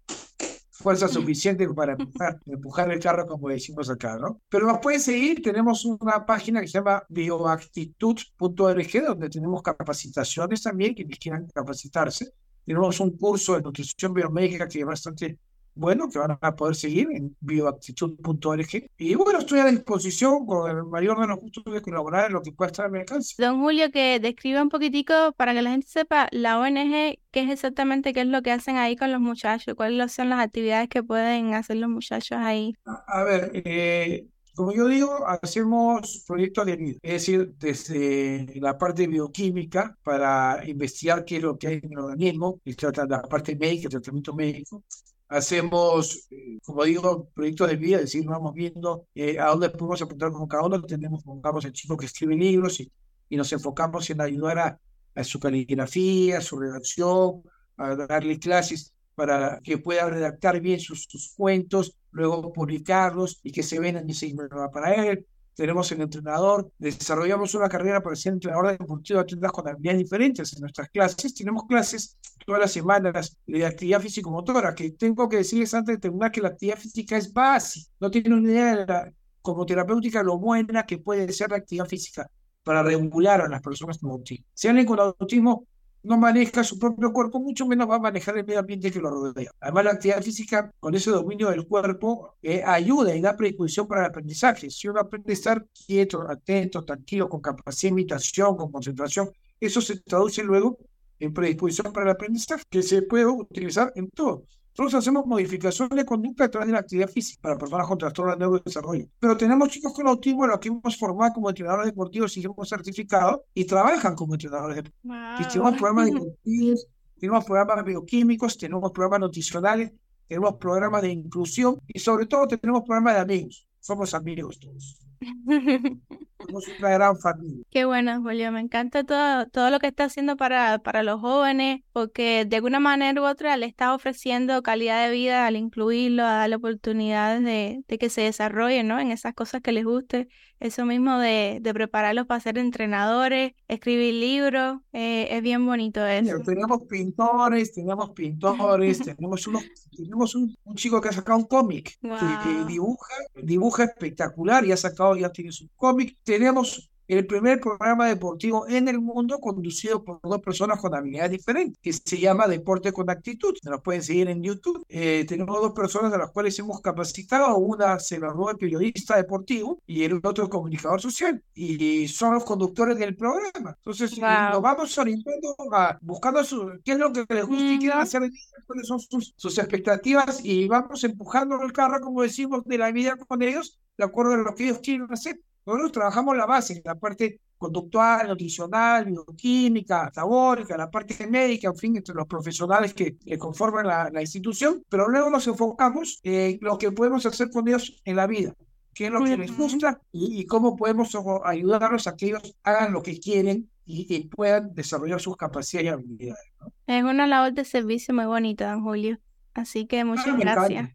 fuerza 0.70 1.08
suficiente 1.08 1.68
para 1.68 1.96
empujar, 2.46 2.90
el 2.90 3.00
carro, 3.00 3.26
como 3.26 3.48
decimos 3.48 3.90
acá, 3.90 4.16
¿no? 4.18 4.40
Pero 4.48 4.66
nos 4.66 4.78
pueden 4.78 5.00
seguir, 5.00 5.42
tenemos 5.42 5.84
una 5.84 6.24
página 6.24 6.60
que 6.60 6.68
se 6.68 6.78
llama 6.78 7.02
bioactitud.org, 7.08 9.04
donde 9.06 9.28
tenemos 9.28 9.62
capacitaciones 9.62 10.62
también, 10.62 10.94
quienes 10.94 11.18
quieran 11.18 11.46
capacitarse. 11.54 12.32
Tenemos 12.64 12.98
un 13.00 13.16
curso 13.16 13.54
de 13.56 13.62
nutrición 13.62 14.14
biomédica 14.14 14.66
que 14.68 14.80
es 14.80 14.86
bastante 14.86 15.38
bueno, 15.76 16.08
que 16.08 16.18
van 16.18 16.38
a 16.40 16.56
poder 16.56 16.74
seguir 16.74 17.08
en 17.12 17.36
bioactitud.org. 17.40 18.90
Y 18.98 19.14
bueno, 19.14 19.38
estoy 19.38 19.60
a 19.60 19.66
disposición 19.66 20.46
con 20.46 20.70
el 20.70 20.84
mayor 20.84 21.20
de 21.20 21.26
los 21.28 21.38
gustos 21.38 21.64
de 21.72 21.82
colaborar 21.82 22.26
en 22.26 22.32
lo 22.32 22.42
que 22.42 22.52
pueda 22.52 22.70
estar 22.70 22.86
a 22.86 22.88
mi 22.88 22.98
alcance. 23.00 23.34
Don 23.38 23.60
Julio, 23.60 23.90
que 23.90 24.18
describa 24.18 24.62
un 24.62 24.70
poquitico 24.70 25.32
para 25.36 25.52
que 25.54 25.62
la 25.62 25.70
gente 25.70 25.86
sepa 25.86 26.28
la 26.32 26.58
ONG, 26.58 27.18
qué 27.30 27.42
es 27.42 27.50
exactamente 27.50 28.12
qué 28.12 28.22
es 28.22 28.26
lo 28.26 28.42
que 28.42 28.52
hacen 28.52 28.76
ahí 28.76 28.96
con 28.96 29.12
los 29.12 29.20
muchachos, 29.20 29.74
cuáles 29.74 30.12
son 30.12 30.30
las 30.30 30.40
actividades 30.40 30.88
que 30.88 31.02
pueden 31.02 31.54
hacer 31.54 31.76
los 31.76 31.90
muchachos 31.90 32.38
ahí. 32.40 32.74
A, 32.84 33.22
ver, 33.24 33.50
eh, 33.54 34.26
Como 34.54 34.72
yo 34.72 34.88
digo, 34.88 35.26
hacemos 35.28 36.24
proyectos 36.26 36.64
de 36.64 36.76
vida, 36.76 36.98
es 37.02 37.12
decir, 37.12 37.52
desde 37.58 38.58
la 38.58 38.78
parte 38.78 39.06
bioquímica 39.06 39.94
para 40.02 40.62
investigar 40.66 41.26
qué 41.26 41.36
es 41.36 41.42
lo 41.42 41.58
que 41.58 41.66
hay 41.68 41.80
en 41.82 41.92
el 41.92 41.98
organismo, 41.98 42.60
y 42.64 42.74
trata 42.74 43.04
la 43.06 43.20
parte 43.20 43.54
médica, 43.54 43.88
el 43.88 43.90
tratamiento 43.90 44.32
médico, 44.34 44.82
hacemos, 45.28 46.26
eh, 46.30 46.58
como 46.64 46.84
digo, 46.84 47.28
proyectos 47.34 47.68
de 47.68 47.76
vida, 47.76 47.96
es 47.96 48.04
decir, 48.04 48.24
vamos 48.26 48.54
viendo 48.54 49.06
eh, 49.14 49.38
a 49.38 49.46
dónde 49.46 49.70
podemos 49.70 50.00
apuntar 50.02 50.32
con 50.32 50.46
cada 50.46 50.64
uno. 50.64 50.82
Tenemos, 50.82 51.22
pongamos, 51.22 51.64
el 51.64 51.72
chico 51.72 51.96
que 51.96 52.06
escribe 52.06 52.36
libros 52.36 52.80
y, 52.80 52.90
nos 53.30 53.52
enfocamos 53.52 54.08
en 54.10 54.20
ayudar 54.20 54.80
a, 55.14 55.24
su 55.24 55.40
caligrafía, 55.40 56.38
a 56.38 56.40
su 56.40 56.58
redacción, 56.58 57.42
a 57.76 57.96
darle 57.96 58.38
clases 58.38 58.94
para 59.14 59.60
que 59.64 59.78
pueda 59.78 60.08
redactar 60.08 60.60
bien 60.60 60.78
sus, 60.78 61.06
sus 61.08 61.34
cuentos, 61.34 61.96
luego 62.12 62.52
publicarlos 62.52 63.40
y 63.42 63.50
que 63.50 63.62
se 63.62 63.80
vendan 63.80 64.08
y 64.08 64.14
se 64.14 64.32
para 64.72 64.94
él 64.94 65.26
tenemos 65.57 65.90
el 65.90 66.02
entrenador, 66.02 66.70
desarrollamos 66.78 67.54
una 67.54 67.68
carrera 67.68 68.02
para 68.02 68.14
ser 68.14 68.34
entrenador 68.34 68.78
deportivo 68.78 69.18
de 69.18 69.22
atletas 69.22 69.52
con 69.52 69.66
habilidades 69.66 69.98
diferentes 69.98 70.52
en 70.52 70.61
nuestras 70.61 70.90
clases. 70.90 71.34
Tenemos 71.34 71.64
clases 71.64 72.18
todas 72.44 72.61
las 72.61 72.72
semanas 72.72 73.36
de 73.46 73.64
actividad 73.64 74.00
físico-motora, 74.02 74.74
que 74.74 74.90
tengo 74.90 75.28
que 75.28 75.38
decirles 75.38 75.72
antes 75.72 75.96
de 75.96 76.00
terminar 76.00 76.30
que 76.30 76.42
la 76.42 76.48
actividad 76.48 76.78
física 76.78 77.16
es 77.16 77.32
básica. 77.32 77.90
No 77.98 78.11
tienen 78.11 78.34
una 78.34 78.50
idea 78.50 78.76
de 78.76 78.86
la, 78.86 79.12
como 79.40 79.64
terapéutica 79.64 80.22
lo 80.22 80.38
buena 80.38 80.84
que 80.84 80.98
puede 80.98 81.32
ser 81.32 81.50
la 81.50 81.57
actividad 81.57 81.86
física 81.86 82.30
para 82.62 82.82
regular 82.82 83.40
a 83.40 83.48
las 83.48 83.62
personas 83.62 83.96
con 83.96 84.11
autismo. 84.11 84.44
Si 84.52 84.68
alguien 84.68 84.86
con 84.86 85.00
autismo 85.00 85.66
no 86.07 86.16
maneja 86.16 86.62
su 86.64 86.78
propio 86.78 87.12
cuerpo, 87.12 87.40
mucho 87.40 87.66
menos 87.66 87.88
va 87.90 87.96
a 87.96 87.98
manejar 87.98 88.38
el 88.38 88.46
medio 88.46 88.61
ambiente 88.61 88.90
que 88.90 89.00
lo 89.00 89.11
rodea. 89.11 89.50
Además, 89.61 89.84
la 89.84 89.90
actividad 89.92 90.22
física, 90.22 90.72
con 90.78 90.94
ese 90.94 91.11
dominio 91.11 91.50
del 91.50 91.66
cuerpo, 91.66 92.36
eh, 92.42 92.62
ayuda 92.64 93.14
y 93.14 93.20
da 93.20 93.36
predisposición 93.36 93.88
para 93.88 94.02
el 94.02 94.07
aprendizaje. 94.09 94.70
Si 94.70 94.88
uno 94.88 95.00
aprende 95.00 95.32
a 95.32 95.34
estar 95.34 95.66
quieto, 95.86 96.22
atento, 96.28 96.84
tranquilo, 96.84 97.28
con 97.28 97.40
capacidad 97.40 97.90
de 97.90 98.00
imitación, 98.00 98.57
con 98.57 98.70
concentración, 98.70 99.30
eso 99.61 99.80
se 99.80 100.00
traduce 100.00 100.42
luego 100.42 100.78
en 101.18 101.32
predisposición 101.32 101.92
para 101.92 102.07
el 102.07 102.12
aprendizaje, 102.12 102.62
que 102.70 102.82
se 102.82 103.02
puede 103.02 103.26
utilizar 103.26 103.92
en 103.96 104.09
todo. 104.11 104.44
Nosotros 104.78 104.94
hacemos 104.94 105.24
modificaciones 105.24 105.96
de 105.96 106.04
conducta 106.04 106.44
a 106.44 106.50
través 106.50 106.66
de 106.66 106.74
la 106.74 106.80
actividad 106.80 107.08
física 107.08 107.40
para 107.40 107.56
personas 107.56 107.86
con 107.86 107.96
trastornos 107.96 108.34
de 108.34 108.40
neurodesarrollo. 108.40 109.06
Pero 109.18 109.34
tenemos 109.34 109.70
chicos 109.70 109.94
con 109.94 110.06
autismo 110.06 110.44
a 110.44 110.48
los 110.48 110.58
que 110.58 110.68
hemos 110.68 110.98
formado 110.98 111.32
como 111.32 111.48
entrenadores 111.48 111.86
deportivos 111.86 112.36
y 112.36 112.44
hemos 112.44 112.68
certificado 112.68 113.46
y 113.54 113.64
trabajan 113.64 114.14
como 114.14 114.34
entrenadores 114.34 114.76
deportivos. 114.76 115.52
Tenemos 115.52 115.78
programas 115.78 116.06
deportivos, 116.06 116.86
tenemos 117.18 117.44
programas 117.46 117.84
bioquímicos, 117.86 118.58
tenemos 118.58 118.92
programas 118.92 119.20
nutricionales, 119.20 119.92
tenemos 120.28 120.54
programas 120.56 121.00
de 121.00 121.08
inclusión 121.10 121.80
y 121.88 121.98
sobre 121.98 122.26
todo 122.26 122.46
tenemos 122.46 122.82
programas 122.82 123.14
de 123.14 123.20
amigos. 123.20 123.66
Somos 123.80 124.12
amigos 124.12 124.60
todos. 124.60 124.98
Somos 126.39 126.64
una 126.78 126.91
gran 126.91 127.18
familia. 127.18 127.64
Qué 127.70 127.84
bueno, 127.84 128.20
Julio. 128.20 128.53
Me 128.53 128.61
encanta 128.61 129.05
todo, 129.05 129.47
todo 129.47 129.70
lo 129.70 129.78
que 129.78 129.87
está 129.87 130.05
haciendo 130.05 130.37
para, 130.37 130.78
para 130.78 131.03
los 131.03 131.20
jóvenes, 131.20 131.82
porque 131.93 132.45
de 132.45 132.57
alguna 132.57 132.80
manera 132.80 133.20
u 133.20 133.24
otra 133.24 133.57
le 133.57 133.66
está 133.66 133.95
ofreciendo 133.95 134.62
calidad 134.62 135.05
de 135.07 135.12
vida 135.12 135.47
al 135.47 135.57
incluirlo, 135.57 136.24
a 136.24 136.32
darle 136.32 136.57
oportunidades 136.57 137.43
de, 137.43 137.82
de 137.87 137.99
que 137.99 138.11
se 138.11 138.22
desarrollen 138.22 138.89
¿no? 138.89 138.99
en 139.01 139.11
esas 139.11 139.34
cosas 139.34 139.62
que 139.62 139.72
les 139.72 139.84
guste. 139.84 140.28
Eso 140.59 140.87
mismo 140.87 141.18
de, 141.18 141.59
de 141.61 141.74
prepararlos 141.74 142.26
para 142.26 142.41
ser 142.41 142.57
entrenadores, 142.57 143.53
escribir 143.68 144.14
libros, 144.14 144.78
eh, 144.95 145.28
es 145.30 145.43
bien 145.43 145.66
bonito 145.66 146.05
eso. 146.07 146.39
tenemos 146.47 146.82
pintores, 146.89 147.74
tenemos 147.74 148.11
pintores, 148.11 148.99
tenemos, 149.16 149.47
unos, 149.47 149.64
tenemos 149.95 150.34
un, 150.34 150.57
un, 150.64 150.74
chico 150.74 150.99
que 151.03 151.11
ha 151.11 151.12
sacado 151.12 151.39
un 151.39 151.45
cómic, 151.45 151.99
que, 152.01 152.09
que, 152.09 152.64
dibuja, 152.66 153.14
dibuja 153.34 153.84
espectacular 153.84 154.64
y 154.64 154.72
ha 154.72 154.78
sacado, 154.78 155.14
ya 155.16 155.30
tiene 155.30 155.53
su 155.53 155.68
cómic. 155.76 156.16
Tenemos 156.26 156.90
el 157.06 157.24
primer 157.24 157.60
programa 157.60 158.08
deportivo 158.08 158.66
en 158.68 158.88
el 158.88 159.00
mundo 159.00 159.38
conducido 159.38 160.02
por 160.02 160.18
dos 160.24 160.40
personas 160.40 160.80
con 160.80 160.92
habilidades 160.92 161.30
diferentes, 161.30 161.78
que 161.80 161.92
se 161.92 162.18
llama 162.18 162.48
Deporte 162.48 162.90
con 162.90 163.08
Actitud. 163.08 163.54
Nos 163.62 163.80
pueden 163.80 164.02
seguir 164.02 164.28
en 164.28 164.42
YouTube. 164.42 164.84
Eh, 164.88 165.24
tenemos 165.28 165.60
dos 165.60 165.72
personas 165.72 166.10
de 166.10 166.18
las 166.18 166.32
cuales 166.32 166.58
hemos 166.58 166.80
capacitado. 166.80 167.56
Una 167.58 168.00
se 168.00 168.18
graduó 168.18 168.48
de 168.48 168.56
periodista 168.56 169.16
deportivo 169.16 169.80
y 169.86 170.02
el 170.02 170.14
otro 170.20 170.42
es 170.42 170.50
comunicador 170.50 171.00
social. 171.00 171.40
Y 171.54 172.08
son 172.08 172.34
los 172.34 172.42
conductores 172.42 172.98
del 172.98 173.14
programa. 173.14 173.76
Entonces, 173.76 174.18
wow. 174.18 174.50
nos 174.50 174.62
vamos 174.62 174.98
orientando 174.98 175.54
a 175.70 175.96
buscando 176.02 176.42
su, 176.42 176.72
qué 176.84 176.90
es 176.90 176.98
lo 176.98 177.12
que 177.12 177.24
les 177.28 177.46
gusta 177.46 177.72
y 177.72 177.78
quieren 177.78 177.98
hacer, 178.00 178.28
cuáles 178.66 178.88
son 178.88 178.98
sus, 178.98 179.32
sus 179.36 179.56
expectativas 179.58 180.44
y 180.44 180.66
vamos 180.66 181.04
empujando 181.04 181.62
el 181.62 181.72
carro, 181.72 182.00
como 182.00 182.22
decimos, 182.22 182.64
de 182.64 182.78
la 182.78 182.90
vida 182.90 183.16
con 183.16 183.42
ellos, 183.42 183.78
de 183.96 184.04
acuerdo 184.04 184.32
a 184.32 184.38
lo 184.38 184.56
que 184.56 184.64
ellos 184.64 184.80
quieren 184.80 185.06
hacer. 185.12 185.38
Nosotros 185.66 185.92
trabajamos 185.92 186.36
la 186.36 186.46
base, 186.46 186.80
la 186.84 186.94
parte 186.94 187.40
conductual, 187.58 188.28
nutricional, 188.28 189.06
bioquímica, 189.06 190.04
metabólica, 190.04 190.76
la 190.76 190.90
parte 190.90 191.26
médica, 191.26 191.68
en 191.68 191.76
fin, 191.76 191.96
entre 191.96 192.14
los 192.14 192.26
profesionales 192.26 192.94
que, 192.94 193.16
que 193.16 193.36
conforman 193.36 193.86
la, 193.86 194.10
la, 194.10 194.20
institución, 194.20 194.84
pero 194.88 195.08
luego 195.08 195.30
nos 195.30 195.46
enfocamos 195.46 196.20
en 196.22 196.58
lo 196.60 196.78
que 196.78 196.92
podemos 196.92 197.26
hacer 197.26 197.50
con 197.50 197.66
ellos 197.66 198.00
en 198.04 198.16
la 198.16 198.26
vida, 198.26 198.54
qué 198.94 199.06
es 199.06 199.10
lo 199.10 199.24
que 199.24 199.36
les 199.36 199.56
gusta 199.56 200.00
y, 200.12 200.40
y 200.40 200.46
cómo 200.46 200.76
podemos 200.76 201.16
ayudarlos 201.44 202.06
a 202.06 202.16
que 202.16 202.26
ellos 202.26 202.54
hagan 202.62 202.92
lo 202.92 203.02
que 203.02 203.18
quieren 203.18 203.68
y, 203.84 204.06
y 204.14 204.28
puedan 204.28 204.74
desarrollar 204.74 205.20
sus 205.20 205.36
capacidades 205.36 205.86
y 205.86 205.88
habilidades. 205.88 206.52
¿no? 206.60 206.72
Es 206.86 207.02
una 207.02 207.26
labor 207.26 207.54
de 207.54 207.64
servicio 207.64 208.14
muy 208.14 208.26
bonita, 208.26 208.70
don 208.70 208.82
Julio. 208.82 209.18
Así 209.57 209.86
que 209.86 210.04
muchas 210.04 210.26
Ah, 210.26 210.36
me 210.36 210.40
gracias. 210.44 210.90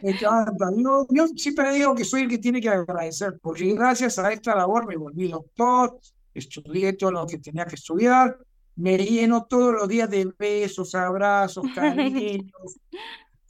me 0.00 0.10
encanta. 0.12 0.70
Yo, 0.76 1.06
yo 1.10 1.26
siempre 1.36 1.72
digo 1.74 1.94
que 1.94 2.04
soy 2.04 2.22
el 2.22 2.28
que 2.28 2.38
tiene 2.38 2.60
que 2.60 2.68
agradecer, 2.68 3.38
porque 3.42 3.72
gracias 3.74 4.18
a 4.18 4.32
esta 4.32 4.54
labor 4.56 4.86
me 4.86 4.96
volví 4.96 5.28
doctor, 5.28 5.98
estudié 6.34 6.94
todo 6.94 7.12
lo 7.12 7.26
que 7.26 7.38
tenía 7.38 7.66
que 7.66 7.74
estudiar, 7.76 8.38
me 8.76 8.96
lleno 8.98 9.44
todos 9.44 9.74
los 9.74 9.88
días 9.88 10.08
de 10.10 10.32
besos, 10.38 10.94
abrazos, 10.94 11.68
cariños, 11.74 12.80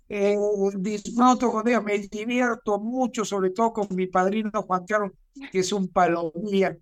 eh, 0.08 0.36
disfruto 0.78 1.50
con 1.52 1.68
ellos, 1.68 1.84
me 1.84 1.98
divierto 1.98 2.78
mucho, 2.80 3.24
sobre 3.24 3.50
todo 3.50 3.72
con 3.72 3.86
mi 3.92 4.06
padrino 4.08 4.50
Juan 4.62 4.84
Carlos, 4.86 5.12
que 5.52 5.60
es 5.60 5.72
un 5.72 5.88
palomía. 5.88 6.76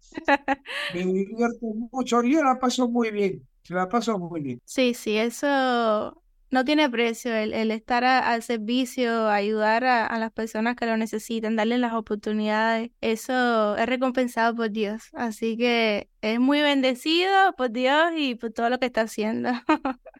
Me 0.91 1.05
divierto 1.05 1.67
mucho, 1.93 2.23
yo 2.23 2.43
la 2.43 2.59
paso 2.59 2.89
muy 2.89 3.11
bien, 3.11 3.47
la 3.69 3.89
paso 3.89 4.19
muy 4.19 4.41
bien. 4.41 4.63
Sí, 4.65 4.95
sí, 4.95 5.17
eso 5.17 6.23
no 6.51 6.65
tiene 6.65 6.89
precio 6.89 7.35
el, 7.35 7.53
el 7.53 7.71
estar 7.71 8.05
a, 8.05 8.31
al 8.31 8.43
servicio, 8.43 9.29
ayudar 9.29 9.85
a, 9.85 10.07
a, 10.07 10.19
las 10.19 10.33
personas 10.33 10.77
que 10.77 10.87
lo 10.87 10.97
necesitan, 10.97 11.57
darles 11.57 11.81
las 11.81 11.93
oportunidades. 11.93 12.91
Eso 13.01 13.77
es 13.77 13.87
recompensado 13.87 14.55
por 14.57 14.71
Dios. 14.71 15.11
Así 15.13 15.57
que 15.57 16.09
es 16.21 16.41
muy 16.41 16.61
bendecido 16.61 17.31
por 17.57 17.71
Dios 17.71 18.13
y 18.17 18.35
por 18.35 18.53
todo 18.53 18.71
lo 18.71 18.79
que 18.79 18.87
está 18.87 19.03
haciendo. 19.03 19.51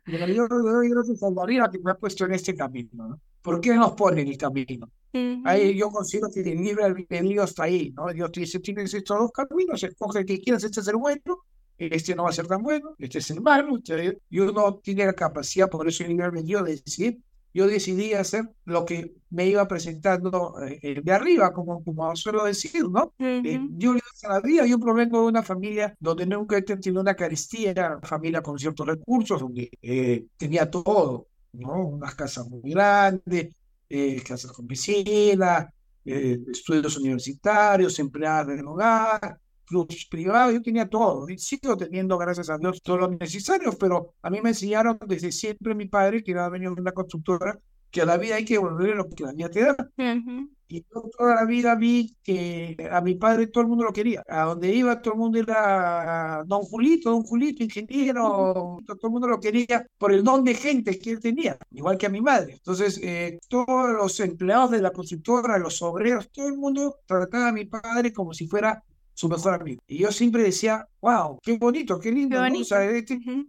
Yo 0.07 0.49
doy 0.49 0.89
gracias 0.91 1.23
a 1.23 1.31
María 1.31 1.69
que 1.71 1.79
me 1.79 1.91
ha 1.91 1.95
puesto 1.95 2.25
en 2.25 2.33
este 2.33 2.55
camino. 2.55 2.91
¿no? 3.09 3.21
¿Por 3.43 3.61
qué 3.61 3.75
nos 3.75 3.93
pone 3.93 4.23
en 4.23 4.29
el 4.29 4.39
camino? 4.39 4.91
Uh 5.13 5.19
-huh. 5.19 5.43
Ahí 5.45 5.77
yo 5.77 5.91
considero 5.91 6.29
que 6.33 6.41
el 6.41 6.63
libre 6.63 6.85
albedrío 6.85 7.45
está 7.45 7.65
ahí. 7.65 7.93
¿no? 7.97 8.13
Dios 8.13 8.31
te 8.33 8.41
dice, 8.41 8.61
tienes 8.61 8.93
estos 8.95 9.19
dos 9.19 9.31
caminos, 9.33 9.83
escoge 9.83 10.21
el 10.21 10.27
que 10.27 10.41
quieras, 10.41 10.65
este 10.65 10.81
es 10.81 10.89
el 10.89 10.97
bueno 10.97 11.45
este 11.79 12.15
no 12.15 12.25
va 12.25 12.31
a 12.31 12.33
ser 12.33 12.47
tan 12.47 12.63
bueno, 12.63 12.95
este 12.99 13.19
es 13.19 13.31
el 13.31 13.41
malo, 13.41 13.77
este, 13.79 14.19
y 14.31 14.41
uno 14.41 14.77
tiene 14.83 15.07
la 15.07 15.13
capacidad, 15.15 15.69
por 15.69 15.89
eso 15.89 16.05
de 16.05 16.63
decir, 16.63 17.19
yo 17.55 17.67
decidí 17.67 18.13
hacer 18.13 18.45
lo 18.65 18.85
que 18.85 19.15
me 19.31 19.47
iba 19.47 19.67
presentando 19.67 20.55
eh, 20.63 21.01
de 21.03 21.13
arriba, 21.13 21.53
como, 21.53 21.83
como 21.83 22.15
suelo 22.15 22.45
decir, 22.45 22.83
¿no? 22.89 23.15
Uh 23.19 23.25
-huh. 23.25 23.47
eh, 23.47 23.61
yo 23.77 23.95
a 24.25 24.35
la 24.35 24.41
vida, 24.41 24.67
yo 24.67 24.79
provengo 24.79 25.23
de 25.23 25.29
una 25.29 25.43
familia 25.43 25.95
donde 25.99 26.27
nunca 26.27 26.57
he 26.59 26.63
tenido 26.63 27.01
una 27.01 27.15
carestía, 27.15 27.71
era 27.71 27.97
una 27.97 28.07
familia 28.07 28.43
con 28.43 28.59
ciertos 28.59 28.87
recursos, 28.87 29.41
donde 29.41 29.71
eh, 29.83 30.27
tenía 30.37 30.71
todo, 30.71 31.29
¿no? 31.53 31.87
Unas 31.89 32.15
casas 32.15 32.49
muy 32.49 32.71
grandes, 32.71 33.51
eh, 33.89 34.23
casas 34.23 34.53
con 34.53 34.67
piscina, 34.67 35.73
eh, 36.05 36.39
estudios 36.51 36.97
universitarios, 36.99 37.99
empleadas 37.99 38.49
del 38.49 38.67
hogar, 38.67 39.39
clubs 39.69 40.07
privados, 40.07 40.55
yo 40.55 40.63
tenía 40.63 40.89
todo, 40.89 41.29
y 41.29 41.39
sigo 41.39 41.77
teniendo, 41.77 42.19
gracias 42.19 42.51
a 42.51 42.59
Dios, 42.59 42.83
todo 42.83 42.99
lo 42.99 43.09
necesario, 43.09 43.73
pero 43.79 44.15
a 44.23 44.31
mí 44.31 44.41
me 44.41 44.51
enseñaron 44.51 44.99
desde 45.07 45.31
siempre 45.33 45.75
mi 45.75 45.87
padre, 45.87 46.23
que 46.23 46.33
era 46.33 46.49
dueño 46.49 46.75
de 46.75 46.81
una 46.81 46.93
constructora, 46.93 47.59
que 47.91 48.03
a 48.03 48.05
la 48.05 48.17
vida 48.17 48.37
hay 48.37 48.45
que 48.45 48.59
volver 48.59 48.97
lo 48.97 49.09
que 49.09 49.25
la 49.25 49.33
vida 49.33 49.49
te 49.51 49.61
da. 49.63 49.77
Uh 49.97 50.03
-huh. 50.03 50.49
Y 50.71 50.85
yo 50.93 51.03
toda 51.17 51.35
la 51.35 51.47
vida 51.47 51.75
vi 51.77 52.15
que 52.23 52.77
a 52.91 53.01
mi 53.01 53.15
padre 53.15 53.47
todo 53.47 53.63
el 53.63 53.69
mundo 53.69 53.85
lo 53.85 53.93
quería. 53.93 54.23
A 54.29 54.45
donde 54.45 54.75
iba 54.75 55.01
todo 55.01 55.15
el 55.15 55.21
mundo 55.21 55.39
era 55.39 56.45
don 56.47 56.61
Julito, 56.63 57.11
don 57.11 57.23
Julito, 57.23 57.63
ingeniero, 57.65 58.25
uh 58.27 58.79
-huh. 58.79 58.87
todo 58.87 59.09
el 59.09 59.11
mundo 59.11 59.29
lo 59.29 59.41
quería 59.41 59.87
por 59.97 60.13
el 60.13 60.23
don 60.23 60.45
de 60.45 60.55
gente 60.55 60.99
que 60.99 61.13
él 61.13 61.21
tenía, 61.21 61.57
igual 61.73 61.97
que 61.97 62.07
a 62.07 62.11
mi 62.11 62.21
madre. 62.21 62.53
Entonces, 62.55 63.01
eh, 63.03 63.39
todos 63.49 63.91
los 63.91 64.21
empleados 64.21 64.71
de 64.71 64.83
la 64.83 64.91
constructora, 64.91 65.57
los 65.59 65.81
obreros, 65.81 66.29
todo 66.31 66.49
el 66.49 66.59
mundo 66.59 66.97
trataba 67.07 67.49
a 67.49 67.53
mi 67.53 67.65
padre 67.65 68.13
como 68.13 68.35
si 68.35 68.47
fuera 68.47 68.83
su 69.19 69.29
mejor 69.29 69.55
amigo. 69.55 69.83
Y 69.89 69.99
yo 69.99 70.13
siempre 70.13 70.45
decía, 70.45 70.87
wow, 71.01 71.41
qué 71.43 71.59
bonito, 71.59 71.99
qué 71.99 72.13
lindo. 72.13 72.37
Qué 72.37 72.41
bonito. 72.41 72.59
¿no? 72.59 72.63
O 72.63 72.65
sea, 72.65 72.85
este, 72.85 73.15
uh 73.15 73.19
-huh. 73.19 73.47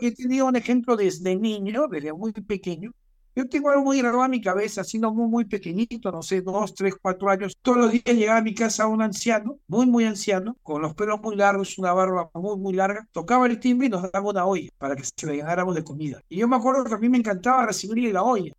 He 0.00 0.12
tenido 0.14 0.46
un 0.46 0.56
ejemplo 0.56 0.96
desde 0.96 1.36
niño, 1.36 1.86
desde 1.88 2.14
muy 2.14 2.32
pequeño, 2.32 2.92
Yo 3.34 3.48
tengo 3.48 3.70
algo 3.70 3.84
muy 3.84 3.98
grabado 3.98 4.24
en 4.26 4.30
mi 4.32 4.40
cabeza, 4.42 4.84
siendo 4.84 5.12
muy, 5.12 5.26
muy 5.26 5.44
pequeñito, 5.46 6.12
no 6.12 6.22
sé, 6.22 6.42
dos, 6.42 6.74
tres, 6.74 6.94
cuatro 7.00 7.30
años. 7.30 7.56
Todos 7.62 7.78
los 7.78 7.92
días 7.92 8.04
llegaba 8.06 8.38
a 8.40 8.42
mi 8.42 8.54
casa 8.54 8.86
un 8.86 9.00
anciano, 9.00 9.58
muy, 9.66 9.86
muy 9.86 10.04
anciano, 10.04 10.56
con 10.62 10.82
los 10.82 10.94
pelos 10.94 11.20
muy 11.22 11.36
largos, 11.36 11.78
una 11.78 11.94
barba 11.94 12.30
muy, 12.34 12.58
muy 12.58 12.74
larga. 12.74 13.08
Tocaba 13.10 13.46
el 13.46 13.58
timbre 13.58 13.86
y 13.86 13.90
nos 13.90 14.10
daba 14.12 14.28
una 14.28 14.44
olla 14.44 14.68
para 14.76 14.94
que 14.96 15.04
se 15.04 15.26
le 15.26 15.36
llenáramos 15.36 15.74
de 15.74 15.82
comida. 15.82 16.20
Y 16.28 16.38
yo 16.38 16.48
me 16.48 16.56
acuerdo 16.56 16.84
que 16.84 16.94
a 16.94 16.98
mí 16.98 17.08
me 17.08 17.18
encantaba 17.18 17.64
recibirle 17.66 18.12
la 18.12 18.22
olla. 18.22 18.52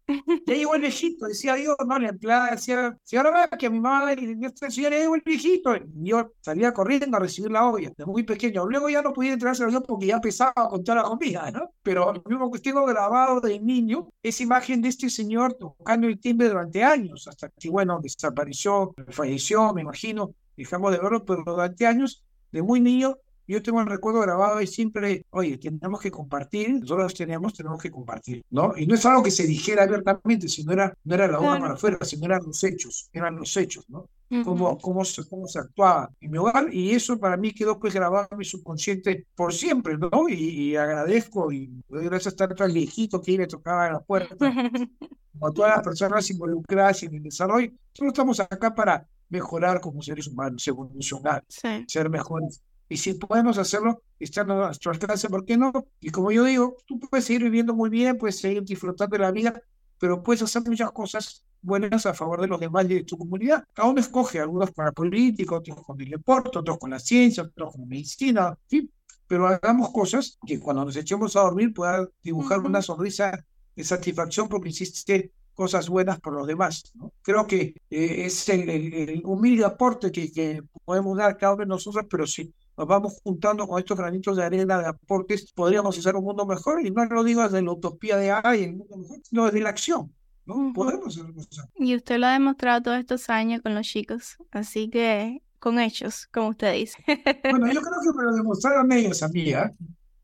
Ya 0.45 0.55
llegó 0.55 0.75
el 0.75 0.81
viejito, 0.81 1.27
decía 1.27 1.53
Dios, 1.55 1.75
no, 1.87 1.99
la 1.99 2.09
empleada 2.09 2.51
decía, 2.51 2.97
señora, 3.03 3.47
que 3.47 3.67
a 3.67 3.69
mi 3.69 3.79
mamá 3.79 4.13
le 4.13 4.35
decía, 4.35 4.69
señora, 4.69 4.97
llegó 4.97 5.15
el 5.15 5.21
viejito. 5.23 5.75
Y 5.75 6.09
yo 6.09 6.31
salía 6.41 6.73
corriendo 6.73 7.15
a 7.17 7.19
recibir 7.19 7.51
la 7.51 7.69
olla, 7.69 7.91
de 7.95 8.05
muy 8.05 8.23
pequeño. 8.23 8.65
Luego 8.67 8.89
ya 8.89 9.01
no 9.01 9.13
podía 9.13 9.33
entrar 9.33 9.55
a 9.55 9.67
Dios 9.67 9.83
porque 9.87 10.07
ya 10.07 10.19
pesaba 10.19 10.67
con 10.69 10.83
toda 10.83 10.97
la 10.97 11.03
comida, 11.03 11.51
¿no? 11.51 11.69
Pero 11.83 12.13
me 12.25 12.59
tengo 12.59 12.85
grabado 12.85 13.39
de 13.39 13.59
niño 13.59 14.09
esa 14.21 14.43
imagen 14.43 14.62
de 14.67 14.87
este 14.87 15.09
señor 15.09 15.55
tocando 15.55 16.07
el 16.07 16.19
timbre 16.19 16.47
durante 16.47 16.83
años, 16.83 17.27
hasta 17.27 17.49
que, 17.49 17.69
bueno, 17.69 17.99
desapareció, 18.01 18.93
falleció, 19.09 19.73
me 19.73 19.81
imagino, 19.81 20.33
dejamos 20.55 20.91
de 20.91 20.99
verlo, 20.99 21.25
pero 21.25 21.43
durante 21.45 21.85
años, 21.85 22.23
de 22.51 22.61
muy 22.61 22.79
niño, 22.79 23.17
yo 23.47 23.61
tengo 23.61 23.81
el 23.81 23.87
recuerdo 23.87 24.21
grabado 24.21 24.61
y 24.61 24.67
siempre, 24.67 25.25
oye, 25.31 25.57
tenemos 25.57 25.99
que 25.99 26.11
compartir, 26.11 26.79
nosotros 26.79 27.13
tenemos, 27.13 27.53
tenemos 27.53 27.81
que 27.81 27.91
compartir, 27.91 28.43
¿no? 28.49 28.73
Y 28.77 28.85
no 28.85 28.95
es 28.95 29.05
algo 29.05 29.23
que 29.23 29.31
se 29.31 29.45
dijera 29.45 29.83
abiertamente, 29.83 30.47
sino 30.47 30.71
era, 30.71 30.95
no 31.03 31.15
era 31.15 31.27
la 31.27 31.39
boca 31.39 31.59
para 31.59 31.73
afuera, 31.73 31.97
sino 32.03 32.25
eran 32.25 32.43
los 32.45 32.63
hechos, 32.63 33.09
eran 33.11 33.35
los 33.35 33.55
hechos, 33.57 33.85
¿no? 33.89 34.07
Cómo, 34.43 34.79
cómo, 34.79 35.05
se, 35.05 35.27
cómo 35.29 35.47
se 35.47 35.59
actuaba 35.59 36.09
en 36.19 36.31
mi 36.31 36.39
hogar 36.39 36.73
y 36.73 36.89
eso 36.89 37.19
para 37.19 37.37
mí 37.37 37.53
quedó 37.53 37.79
pues 37.79 37.93
grabado 37.93 38.27
en 38.31 38.37
mi 38.39 38.45
subconsciente 38.45 39.27
por 39.35 39.53
siempre, 39.53 39.95
¿no? 39.95 40.27
Y, 40.27 40.75
agradezco 40.75 41.51
y 41.51 41.69
gracias 41.87 42.27
a 42.27 42.29
estar 42.29 42.55
tan 42.55 42.73
viejito 42.73 43.21
que 43.21 43.37
le 43.37 43.45
tocaba 43.45 43.91
la 43.91 43.99
puerta, 43.99 44.35
como 45.33 45.47
a 45.47 45.53
todas 45.53 45.75
las 45.75 45.83
personas 45.83 46.27
involucradas 46.31 47.03
en 47.03 47.13
el 47.13 47.23
desarrollo, 47.23 47.71
solo 47.93 48.09
estamos 48.09 48.39
acá 48.39 48.73
para 48.73 49.07
mejorar 49.29 49.79
como 49.79 50.01
seres 50.01 50.27
humanos, 50.27 50.67
evolucionar, 50.67 51.43
ser 51.47 52.09
mejores 52.09 52.63
y 52.89 52.97
si 52.97 53.13
podemos 53.15 53.57
hacerlo, 53.57 54.03
estar 54.19 54.49
a 54.49 54.55
nuestro 54.55 54.91
alcance, 54.91 55.29
¿por 55.29 55.45
qué 55.45 55.57
no? 55.57 55.71
Y 55.99 56.09
como 56.09 56.31
yo 56.31 56.43
digo, 56.43 56.77
tú 56.85 56.99
puedes 56.99 57.25
seguir 57.25 57.43
viviendo 57.43 57.73
muy 57.73 57.89
bien, 57.89 58.17
puedes 58.17 58.39
seguir 58.39 58.63
disfrutando 58.63 59.17
de 59.17 59.23
la 59.23 59.31
vida, 59.31 59.61
pero 59.99 60.21
puedes 60.21 60.41
hacer 60.41 60.63
muchas 60.63 60.91
cosas 60.91 61.43
buenas 61.61 62.05
a 62.05 62.13
favor 62.13 62.41
de 62.41 62.47
los 62.47 62.59
demás 62.59 62.85
y 62.85 62.95
de 62.95 63.03
tu 63.03 63.17
comunidad. 63.17 63.63
Cada 63.73 63.89
uno 63.89 63.99
escoge, 63.99 64.39
algunos 64.39 64.71
para 64.71 64.91
política, 64.91 65.55
otros 65.55 65.81
con 65.83 65.99
el 66.01 66.09
deporte, 66.09 66.59
otros 66.59 66.77
con 66.77 66.91
la 66.91 66.99
ciencia, 66.99 67.43
otros 67.43 67.71
con 67.71 67.81
la 67.81 67.87
medicina, 67.87 68.57
¿sí? 68.67 68.89
pero 69.27 69.47
hagamos 69.47 69.89
cosas 69.91 70.37
que 70.45 70.59
cuando 70.59 70.85
nos 70.85 70.95
echemos 70.95 71.35
a 71.35 71.41
dormir 71.41 71.73
puedan 71.73 72.07
dibujar 72.21 72.59
una 72.59 72.81
sonrisa 72.81 73.43
de 73.75 73.83
satisfacción 73.83 74.49
porque 74.49 74.69
hiciste 74.69 75.31
cosas 75.55 75.87
buenas 75.87 76.19
por 76.19 76.33
los 76.33 76.45
demás. 76.45 76.91
¿no? 76.95 77.13
Creo 77.21 77.47
que 77.47 77.73
eh, 77.89 78.25
es 78.25 78.49
el, 78.49 79.21
humilde 79.23 79.63
aporte 79.63 80.11
que, 80.11 80.31
que 80.31 80.61
podemos 80.83 81.17
dar 81.17 81.37
cada 81.37 81.53
uno 81.53 81.61
de 81.61 81.67
nosotros, 81.67 82.05
pero 82.09 82.27
sí 82.27 82.53
nos 82.77 82.87
vamos 82.87 83.19
juntando 83.23 83.67
con 83.67 83.79
estos 83.79 83.97
granitos 83.97 84.37
de 84.37 84.43
arena 84.43 84.79
de 84.79 84.87
aportes, 84.87 85.51
podríamos 85.53 85.97
hacer 85.97 86.15
un 86.15 86.23
mundo 86.23 86.45
mejor. 86.45 86.85
Y 86.85 86.91
no 86.91 87.05
lo 87.05 87.23
digo 87.23 87.43
desde 87.43 87.61
la 87.61 87.71
utopía 87.71 88.17
de 88.17 88.31
ay, 88.31 88.63
el 88.63 88.75
mundo 88.77 88.97
mejor, 88.97 89.19
sino 89.23 89.45
desde 89.45 89.61
la 89.61 89.69
acción. 89.69 90.11
¿no? 90.45 90.73
Podemos 90.73 91.17
hacer 91.17 91.33
cosas. 91.33 91.67
Y 91.75 91.95
usted 91.95 92.17
lo 92.17 92.27
ha 92.27 92.33
demostrado 92.33 92.81
todos 92.81 92.99
estos 92.99 93.29
años 93.29 93.61
con 93.61 93.75
los 93.75 93.87
chicos, 93.87 94.37
así 94.51 94.89
que 94.89 95.41
con 95.59 95.79
hechos, 95.79 96.27
como 96.27 96.49
usted 96.49 96.73
dice. 96.73 97.03
Bueno, 97.49 97.71
yo 97.71 97.81
creo 97.81 98.01
que 98.01 98.17
me 98.17 98.23
lo 98.23 98.33
demostraron 98.33 98.91
ellos, 98.91 99.23
amiga. 99.23 99.73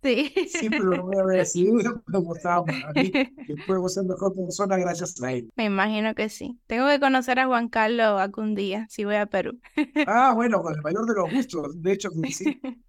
Sí. 0.01 0.33
Siempre 0.47 0.79
lo 0.79 1.03
voy 1.03 1.17
a 1.17 1.39
decir, 1.39 1.71
lo 2.05 2.21
mostramos 2.21 2.69
a 2.69 2.91
mí, 2.93 3.11
que 3.47 3.55
puedo 3.67 3.87
ser 3.89 4.05
mejor 4.05 4.33
persona 4.33 4.77
gracias 4.77 5.21
a 5.21 5.33
él. 5.33 5.49
Me 5.55 5.65
imagino 5.65 6.15
que 6.15 6.29
sí. 6.29 6.57
Tengo 6.67 6.87
que 6.87 6.99
conocer 6.99 7.39
a 7.39 7.47
Juan 7.47 7.67
Carlos 7.67 8.19
algún 8.19 8.55
día, 8.55 8.87
si 8.89 9.03
voy 9.03 9.15
a 9.15 9.25
Perú. 9.25 9.59
Ah, 10.07 10.33
bueno, 10.33 10.61
con 10.63 10.73
el 10.73 10.81
mayor 10.81 11.05
de 11.05 11.13
los 11.15 11.31
gustos, 11.31 11.81
de 11.81 11.91
hecho 11.91 12.09
sí. 12.31 12.59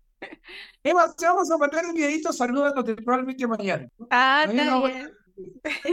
Eva, 0.85 1.13
te 1.17 1.25
vamos 1.25 1.51
a 1.51 1.57
mandar 1.57 1.85
un 1.87 1.95
videito 1.95 2.33
saludándote 2.33 2.95
probablemente 2.95 3.47
mañana. 3.47 3.89
Ah, 4.11 4.45
está 4.47 4.79
bien. 4.87 5.11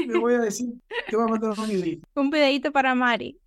Me 0.07 0.19
voy 0.19 0.33
a 0.33 0.39
decir, 0.39 0.67
te 1.09 1.15
voy 1.15 1.25
a 1.25 1.29
mandar 1.29 1.57
un 1.57 1.67
videito. 1.67 2.07
Un 2.15 2.29
videito 2.29 2.71
para 2.71 2.93
Mari. 2.93 3.39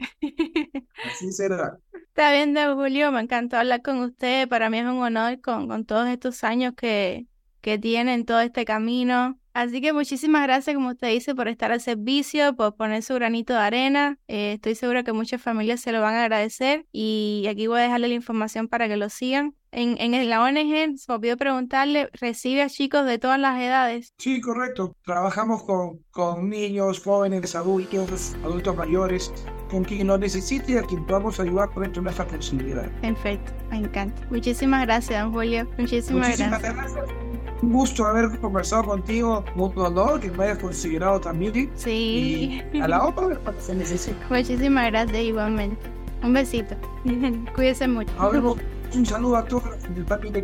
Así 1.04 1.30
será. 1.32 1.78
Está 1.92 2.32
bien, 2.32 2.56
Julio, 2.74 3.12
me 3.12 3.20
encantó 3.20 3.58
hablar 3.58 3.82
con 3.82 3.98
usted. 3.98 4.48
Para 4.48 4.70
mí 4.70 4.78
es 4.78 4.84
un 4.84 5.02
honor 5.02 5.40
con, 5.42 5.68
con 5.68 5.84
todos 5.84 6.08
estos 6.08 6.42
años 6.44 6.74
que, 6.74 7.26
que 7.60 7.78
tienen 7.78 8.24
todo 8.24 8.40
este 8.40 8.64
camino. 8.64 9.40
Así 9.52 9.80
que 9.80 9.92
muchísimas 9.92 10.42
gracias, 10.44 10.74
como 10.76 10.90
usted 10.90 11.08
dice, 11.08 11.34
por 11.34 11.48
estar 11.48 11.72
al 11.72 11.80
servicio, 11.80 12.54
por 12.54 12.76
poner 12.76 13.02
su 13.02 13.14
granito 13.14 13.52
de 13.52 13.58
arena. 13.58 14.18
Eh, 14.28 14.52
estoy 14.54 14.76
segura 14.76 15.02
que 15.02 15.12
muchas 15.12 15.42
familias 15.42 15.80
se 15.80 15.90
lo 15.92 16.00
van 16.00 16.14
a 16.14 16.22
agradecer 16.22 16.86
y 16.92 17.46
aquí 17.48 17.66
voy 17.66 17.80
a 17.80 17.82
dejarle 17.82 18.08
la 18.08 18.14
información 18.14 18.68
para 18.68 18.86
que 18.86 18.96
lo 18.96 19.08
sigan. 19.08 19.54
En, 19.72 20.00
en 20.00 20.28
la 20.28 20.42
ONG, 20.42 20.98
se 20.98 21.12
olvidó 21.12 21.36
preguntarle, 21.36 22.08
¿recibe 22.12 22.62
a 22.62 22.68
chicos 22.68 23.06
de 23.06 23.18
todas 23.18 23.38
las 23.38 23.60
edades? 23.60 24.14
Sí, 24.18 24.40
correcto. 24.40 24.96
Trabajamos 25.04 25.62
con, 25.62 26.00
con 26.10 26.48
niños, 26.48 27.00
jóvenes, 27.00 27.54
adultos, 27.54 28.36
adultos 28.44 28.76
mayores, 28.76 29.32
con 29.70 29.84
quien 29.84 30.08
lo 30.08 30.18
necesite 30.18 30.72
y 30.72 30.76
a 30.76 30.82
quien 30.82 31.06
podamos 31.06 31.38
ayudar 31.38 31.70
con 31.70 31.84
esto 31.84 32.00
nuestra 32.00 32.26
posibilidad. 32.26 32.90
Perfecto, 33.00 33.52
me 33.70 33.78
encanta. 33.78 34.26
Muchísimas 34.30 34.82
gracias, 34.86 35.22
don 35.22 35.32
Julio. 35.32 35.68
Muchísimas, 35.78 36.28
Muchísimas 36.28 36.62
gracias 36.62 37.29
un 37.62 37.72
gusto 37.72 38.06
haber 38.06 38.38
conversado 38.38 38.84
contigo, 38.84 39.44
un 39.54 39.72
honor 39.76 40.20
que 40.20 40.30
me 40.30 40.44
hayas 40.44 40.58
considerado 40.58 41.20
también. 41.20 41.70
Sí. 41.74 42.62
Y 42.72 42.80
a 42.80 42.88
la 42.88 43.06
otra 43.06 43.36
cuando 43.36 43.60
se 43.60 43.74
necesite. 43.74 44.16
Muchísimas 44.28 44.90
gracias 44.90 45.18
igualmente. 45.18 45.76
Un 46.22 46.32
besito. 46.32 46.74
Cuídese 47.54 47.88
mucho. 47.88 48.12
un 48.94 49.06
saludo 49.06 49.36
a 49.36 49.44
todos 49.44 49.64
papi 50.06 50.30
de 50.30 50.40